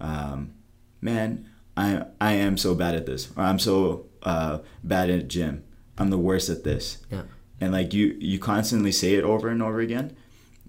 um, 0.00 0.52
man 1.00 1.48
I, 1.76 2.04
I 2.20 2.32
am 2.34 2.56
so 2.56 2.74
bad 2.74 2.94
at 2.94 3.06
this 3.06 3.30
or 3.36 3.42
I'm 3.42 3.58
so 3.58 4.06
uh, 4.22 4.58
bad 4.84 5.10
at 5.10 5.28
gym. 5.28 5.64
I'm 5.98 6.10
the 6.10 6.18
worst 6.18 6.48
at 6.48 6.64
this. 6.64 6.98
Yeah. 7.10 7.22
and 7.60 7.72
like 7.72 7.92
you 7.94 8.16
you 8.20 8.38
constantly 8.38 8.92
say 8.92 9.14
it 9.14 9.24
over 9.24 9.48
and 9.48 9.62
over 9.62 9.80
again 9.80 10.16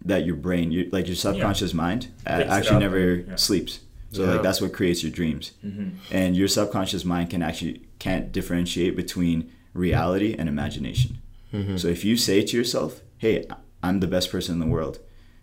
that 0.04 0.26
your 0.26 0.36
brain 0.36 0.72
you 0.72 0.88
like 0.92 1.08
your 1.08 1.16
subconscious 1.16 1.74
mind 1.74 2.08
Picks 2.26 2.50
actually 2.50 2.80
never 2.80 3.16
yeah. 3.16 3.36
sleeps 3.36 3.80
so 4.16 4.24
Yeah. 4.24 4.32
like 4.34 4.44
that's 4.48 4.62
what 4.62 4.72
creates 4.80 5.02
your 5.04 5.12
dreams 5.20 5.46
Mm-hmm. 5.66 5.90
and 6.20 6.30
your 6.40 6.48
subconscious 6.58 7.04
mind 7.14 7.30
can 7.34 7.42
actually 7.50 7.76
can't 8.06 8.26
differentiate 8.38 8.94
between 9.04 9.38
reality 9.86 10.32
and 10.40 10.46
imagination 10.56 11.12
Mhm. 11.54 11.80
so 11.82 11.88
if 11.96 12.02
you 12.08 12.16
say 12.28 12.38
to 12.50 12.54
yourself 12.60 12.92
hey 13.24 13.36
I'm 13.84 14.00
the 14.00 14.08
best 14.16 14.32
person 14.32 14.52
in 14.56 14.60
the 14.66 14.74
world. 14.78 14.96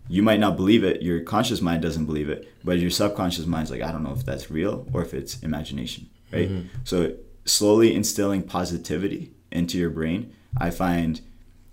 You 0.09 0.21
might 0.21 0.41
not 0.45 0.57
believe 0.57 0.83
it. 0.83 1.01
Your 1.01 1.21
conscious 1.21 1.61
mind 1.61 1.81
doesn't 1.81 2.07
believe 2.11 2.29
it, 2.35 2.41
but 2.61 2.77
your 2.77 2.89
subconscious 2.89 3.45
mind's 3.45 3.71
like, 3.71 3.81
I 3.81 3.89
don't 3.93 4.03
know 4.03 4.11
if 4.19 4.25
that's 4.29 4.51
real 4.51 4.75
or 4.91 5.01
if 5.01 5.13
it's 5.13 5.33
imagination, 5.49 6.01
right? 6.35 6.49
So 6.83 6.95
slowly 7.45 7.89
instilling 7.95 8.41
positivity 8.43 9.31
into 9.49 9.77
your 9.77 9.89
brain, 9.99 10.19
I 10.57 10.71
find 10.71 11.21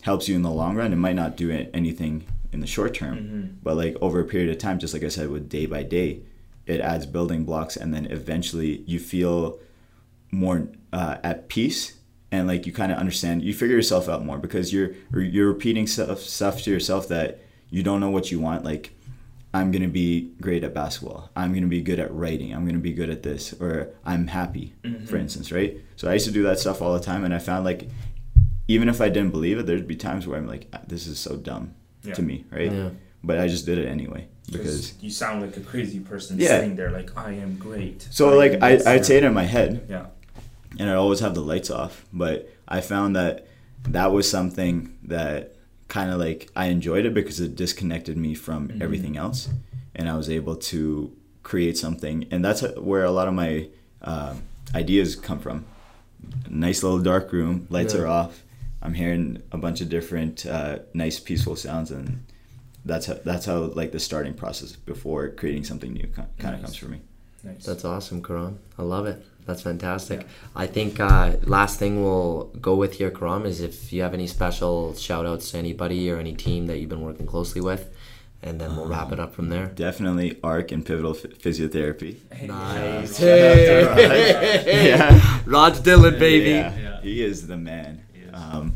helps 0.03 0.29
you 0.29 0.37
in 0.37 0.43
the 0.43 0.51
long 0.63 0.77
run. 0.77 0.93
It 0.93 0.97
might 1.07 1.17
not 1.17 1.37
do 1.37 1.51
anything 1.75 2.25
in 2.53 2.61
the 2.61 2.69
short 2.69 2.95
term, 2.95 3.59
but 3.65 3.77
like 3.77 3.97
over 4.01 4.21
a 4.21 4.25
period 4.25 4.51
of 4.51 4.59
time, 4.59 4.79
just 4.79 4.95
like 4.95 5.03
I 5.03 5.09
said, 5.09 5.29
with 5.29 5.49
day 5.49 5.67
by 5.67 5.83
day, 5.83 6.21
it 6.71 6.81
adds 6.81 7.05
building 7.07 7.45
blocks, 7.45 7.77
and 7.77 7.93
then 7.95 8.07
eventually 8.07 8.73
you 8.87 8.99
feel 8.99 9.59
more 10.31 10.69
uh, 10.93 11.17
at 11.25 11.49
peace 11.49 11.97
and 12.33 12.47
like 12.47 12.65
you 12.67 12.73
kind 12.73 12.93
of 12.93 12.99
understand 12.99 13.43
you 13.43 13.53
figure 13.53 13.75
yourself 13.77 14.09
out 14.09 14.25
more 14.25 14.39
because 14.39 14.73
you're 14.73 14.91
you're 15.13 15.49
repeating 15.49 15.87
stuff 15.87 16.21
stuff 16.21 16.63
to 16.63 16.71
yourself 16.71 17.09
that 17.09 17.41
you 17.71 17.83
don't 17.83 17.99
know 18.01 18.11
what 18.11 18.31
you 18.31 18.39
want 18.39 18.65
like 18.65 18.93
i'm 19.53 19.73
going 19.73 19.83
to 19.83 19.89
be 19.89 20.31
great 20.41 20.63
at 20.63 20.73
basketball. 20.73 21.29
I'm 21.35 21.51
going 21.51 21.65
to 21.65 21.69
be 21.69 21.83
good 21.83 21.99
at 21.99 22.15
writing. 22.15 22.55
I'm 22.55 22.63
going 22.65 22.77
to 22.77 22.87
be 22.91 22.93
good 22.93 23.11
at 23.11 23.25
this 23.25 23.53
or 23.61 23.89
i'm 24.05 24.29
happy 24.29 24.67
for 25.07 25.17
instance 25.17 25.51
right? 25.51 25.77
So 25.97 26.09
i 26.09 26.13
used 26.15 26.27
to 26.27 26.33
do 26.33 26.45
that 26.45 26.61
stuff 26.61 26.81
all 26.83 26.95
the 26.95 27.01
time 27.11 27.25
and 27.25 27.35
i 27.35 27.41
found 27.41 27.65
like 27.65 27.89
even 28.69 28.89
if 28.89 29.01
i 29.01 29.09
didn't 29.09 29.33
believe 29.33 29.59
it 29.59 29.67
there'd 29.67 29.89
be 29.89 29.97
times 29.97 30.27
where 30.29 30.39
i'm 30.39 30.47
like 30.47 30.69
"Ah, 30.73 30.81
this 30.87 31.09
is 31.09 31.19
so 31.19 31.37
dumb 31.37 31.75
Yeah. 32.05 32.15
to 32.15 32.23
me 32.23 32.45
right? 32.53 32.71
Yeah. 32.73 32.91
but 33.25 33.41
i 33.41 33.49
just 33.49 33.67
did 33.67 33.79
it 33.79 33.87
anyway 33.89 34.29
because 34.53 34.95
you 35.01 35.11
sound 35.11 35.43
like 35.43 35.57
a 35.57 35.61
crazy 35.61 36.01
person 36.01 36.39
Yeah. 36.39 36.49
sitting 36.49 36.77
there 36.77 36.91
like 36.91 37.17
I 37.17 37.33
am 37.33 37.57
great. 37.57 38.07
so 38.11 38.31
I 38.31 38.35
like 38.35 38.63
I 38.63 38.81
I'd 38.95 39.07
say 39.07 39.17
it 39.19 39.25
in 39.25 39.35
my 39.35 39.45
head 39.45 39.87
Yeah. 39.89 40.07
and 40.79 40.89
I 40.91 40.95
always 40.95 41.21
have 41.21 41.35
the 41.35 41.41
lights 41.43 41.71
off. 41.71 42.05
But 42.13 42.49
I 42.69 42.81
found 42.81 43.17
that 43.17 43.47
that 43.89 44.13
was 44.13 44.29
something 44.31 44.75
that 45.05 45.55
kind 45.89 46.11
of 46.11 46.19
like 46.21 46.49
I 46.55 46.67
enjoyed 46.67 47.05
it 47.07 47.15
because 47.15 47.41
it 47.41 47.57
disconnected 47.57 48.17
me 48.17 48.35
from 48.35 48.69
Mhm. 48.69 48.81
everything 48.83 49.17
else, 49.17 49.49
and 49.95 50.09
I 50.09 50.17
was 50.17 50.29
able 50.31 50.57
to 50.73 51.13
create 51.43 51.77
something, 51.79 52.27
and 52.31 52.45
that's 52.45 52.63
where 52.79 53.05
a 53.05 53.11
lot 53.11 53.27
of 53.29 53.35
my 53.35 53.69
uh, 54.03 54.35
ideas 54.75 55.17
come 55.17 55.39
from. 55.41 55.65
Nice 56.49 56.83
little 56.83 57.01
dark 57.01 57.33
room, 57.33 57.67
lights 57.71 57.95
Yeah. 57.95 58.01
are 58.03 58.07
off. 58.07 58.43
I'm 58.83 58.95
hearing 58.95 59.43
a 59.53 59.59
bunch 59.59 59.81
of 59.81 59.89
different 59.91 60.47
uh, 60.47 60.79
nice, 60.95 61.19
peaceful 61.21 61.57
sounds, 61.57 61.91
and 61.91 62.21
that's 62.91 63.07
how, 63.07 63.15
that's 63.25 63.47
how 63.47 63.59
like 63.81 63.93
the 63.93 64.01
starting 64.01 64.35
process 64.35 64.73
before 64.77 65.29
creating 65.31 65.65
something 65.65 65.93
new 65.93 66.09
kind 66.39 66.55
of 66.57 66.61
comes 66.63 66.77
for 66.77 66.87
me. 66.87 67.01
Nice. 67.43 67.65
That's 67.65 67.85
awesome, 67.85 68.21
Khurram. 68.23 68.57
I 68.79 68.83
love 68.83 69.07
it. 69.07 69.25
That's 69.47 69.63
fantastic. 69.63 70.21
Yeah. 70.21 70.27
I 70.55 70.67
think 70.67 71.01
uh, 71.01 71.37
last 71.45 71.79
thing 71.79 72.03
we'll 72.05 72.45
go 72.61 72.75
with 72.77 72.93
here, 72.95 73.11
Khurram, 73.11 73.47
is 73.47 73.61
if 73.61 73.93
you 73.93 74.03
have 74.03 74.13
any 74.15 74.27
special 74.27 74.95
shout 74.95 75.25
outs 75.27 75.51
to 75.53 75.59
anybody 75.59 76.11
or 76.11 76.19
any 76.19 76.35
team 76.35 76.67
that 76.67 76.79
you've 76.79 76.91
been 76.91 77.01
working 77.01 77.27
closely 77.27 77.61
with, 77.63 77.89
and 78.43 78.61
then 78.61 78.77
we'll 78.77 78.87
wrap 78.87 79.11
it 79.13 79.19
up 79.19 79.35
from 79.35 79.49
there. 79.49 79.67
Definitely 79.67 80.39
ARC 80.45 80.71
and 80.73 80.85
Pivotal 80.85 81.15
Ph- 81.15 81.39
Physiotherapy. 81.39 82.17
Nice. 82.47 83.17
Hey. 83.17 84.89
Yeah. 84.91 85.41
Raj 85.47 85.83
Dillon, 85.83 86.19
baby. 86.19 86.51
Yeah, 86.51 86.77
Yeah. 86.79 87.01
he 87.01 87.25
is 87.25 87.47
the 87.47 87.57
man. 87.57 88.03
He 88.15 88.21
is. 88.23 88.35
Um, 88.35 88.75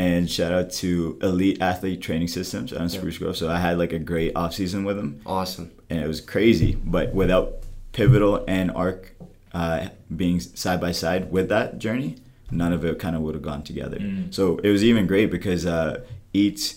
and 0.00 0.30
shout 0.30 0.50
out 0.50 0.70
to 0.70 1.18
Elite 1.20 1.60
Athlete 1.60 2.00
Training 2.00 2.28
Systems 2.28 2.72
out 2.72 2.80
in 2.80 2.88
Spruce 2.88 3.18
Grove. 3.18 3.36
So 3.36 3.50
I 3.50 3.58
had 3.58 3.76
like 3.76 3.92
a 3.92 3.98
great 3.98 4.32
off 4.34 4.54
season 4.54 4.82
with 4.84 4.96
them, 4.96 5.20
Awesome. 5.26 5.70
and 5.90 6.02
it 6.02 6.08
was 6.08 6.22
crazy. 6.22 6.74
But 6.82 7.12
without 7.12 7.56
Pivotal 7.92 8.42
and 8.48 8.70
ARC 8.70 9.14
uh, 9.52 9.88
being 10.14 10.40
side 10.40 10.80
by 10.80 10.92
side 10.92 11.30
with 11.30 11.50
that 11.50 11.78
journey, 11.78 12.16
none 12.50 12.72
of 12.72 12.82
it 12.82 12.98
kind 12.98 13.14
of 13.14 13.20
would 13.20 13.34
have 13.34 13.42
gone 13.42 13.62
together. 13.62 13.98
Mm. 13.98 14.32
So 14.32 14.56
it 14.58 14.70
was 14.70 14.82
even 14.82 15.06
great 15.06 15.30
because 15.30 15.66
uh, 15.66 16.02
each 16.32 16.76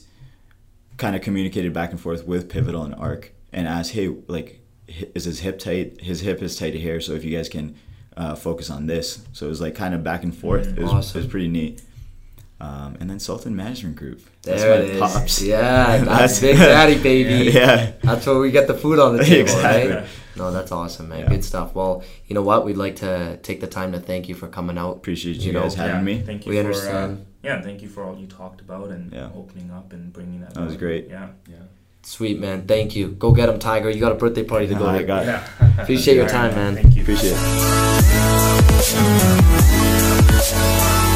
kind 0.97 1.15
of 1.15 1.21
communicated 1.21 1.71
back 1.71 1.91
and 1.91 1.99
forth 2.01 2.27
with 2.27 2.49
Pivotal 2.49 2.83
and 2.83 2.93
Arc 2.95 3.31
and 3.53 3.69
asked, 3.69 3.93
hey, 3.93 4.09
like, 4.27 4.59
is 5.15 5.23
his 5.23 5.39
hip 5.39 5.59
tight? 5.59 6.01
His 6.01 6.19
hip 6.19 6.41
is 6.41 6.57
tight 6.57 6.73
here, 6.73 6.99
so 6.99 7.13
if 7.13 7.23
you 7.23 7.37
guys 7.37 7.47
can 7.47 7.75
uh, 8.17 8.35
focus 8.35 8.69
on 8.69 8.87
this. 8.87 9.23
So 9.31 9.45
it 9.45 9.49
was 9.49 9.61
like 9.61 9.75
kind 9.75 9.93
of 9.93 10.03
back 10.03 10.23
and 10.23 10.35
forth. 10.35 10.67
Mm, 10.67 10.77
it, 10.77 10.83
was, 10.83 10.91
awesome. 10.91 11.19
it 11.19 11.23
was 11.23 11.31
pretty 11.31 11.47
neat. 11.47 11.81
Um, 12.59 12.95
and 13.01 13.09
then 13.09 13.19
Sultan 13.19 13.55
Management 13.57 13.97
Group. 13.97 14.21
That's 14.43 14.61
There 14.61 14.77
my 14.79 14.83
it 14.85 14.89
is. 14.91 14.99
pops. 14.99 15.41
Yeah, 15.41 15.97
that's 16.05 16.39
Big 16.39 16.55
Daddy, 16.55 16.97
baby. 17.01 17.51
yeah. 17.51 17.91
That's 18.03 18.25
where 18.25 18.39
we 18.39 18.51
get 18.51 18.67
the 18.67 18.73
food 18.73 18.99
on 18.99 19.17
the 19.17 19.23
table, 19.23 19.51
Exactly. 19.51 19.91
right? 19.95 20.05
No, 20.37 20.51
that's 20.51 20.71
awesome, 20.71 21.09
man. 21.09 21.19
Yeah. 21.21 21.29
Good 21.29 21.43
stuff. 21.43 21.75
Well, 21.75 22.03
you 22.27 22.33
know 22.35 22.41
what? 22.41 22.63
We'd 22.65 22.77
like 22.77 22.95
to 22.97 23.37
take 23.43 23.59
the 23.59 23.67
time 23.67 23.91
to 23.91 23.99
thank 23.99 24.29
you 24.29 24.35
for 24.35 24.47
coming 24.47 24.77
out. 24.77 24.95
Appreciate 24.97 25.37
you, 25.37 25.47
You 25.47 25.53
know, 25.53 25.63
guys 25.63 25.75
having 25.75 25.95
yeah, 25.97 26.01
me. 26.01 26.21
Thank 26.21 26.45
you 26.45 26.51
We 26.51 26.55
for, 26.55 26.61
understand. 26.61 27.17
Uh, 27.19 27.23
yeah, 27.43 27.61
thank 27.61 27.81
you 27.81 27.89
for 27.89 28.03
all 28.03 28.15
you 28.17 28.27
talked 28.27 28.61
about 28.61 28.89
and 28.89 29.11
Yeah. 29.11 29.29
opening 29.35 29.69
up 29.71 29.91
and 29.93 30.11
bringing 30.13 30.39
that. 30.41 30.53
That 30.53 30.63
was 30.65 30.77
great. 30.77 31.09
Yeah. 31.09 31.29
Yeah. 31.49 31.55
Sweet, 32.03 32.39
man. 32.39 32.65
Thank 32.65 32.95
you. 32.95 33.09
Go 33.09 33.31
get 33.33 33.49
him, 33.49 33.59
Tiger. 33.59 33.89
You 33.89 33.99
got 33.99 34.11
a 34.13 34.15
birthday 34.15 34.43
party 34.43 34.67
to 34.67 34.75
go 34.75 34.87
I 34.87 34.99
to. 34.99 35.03
got 35.03 35.23
it. 35.23 35.27
Yeah. 35.27 35.43
Appreciate 35.81 36.15
your 36.15 36.25
All 36.25 36.33
right, 36.33 36.51
time, 36.51 36.55
man. 36.55 36.75
Thank 36.75 36.95
you. 36.95 37.01
Appreciate 37.03 37.33
it. 41.03 41.12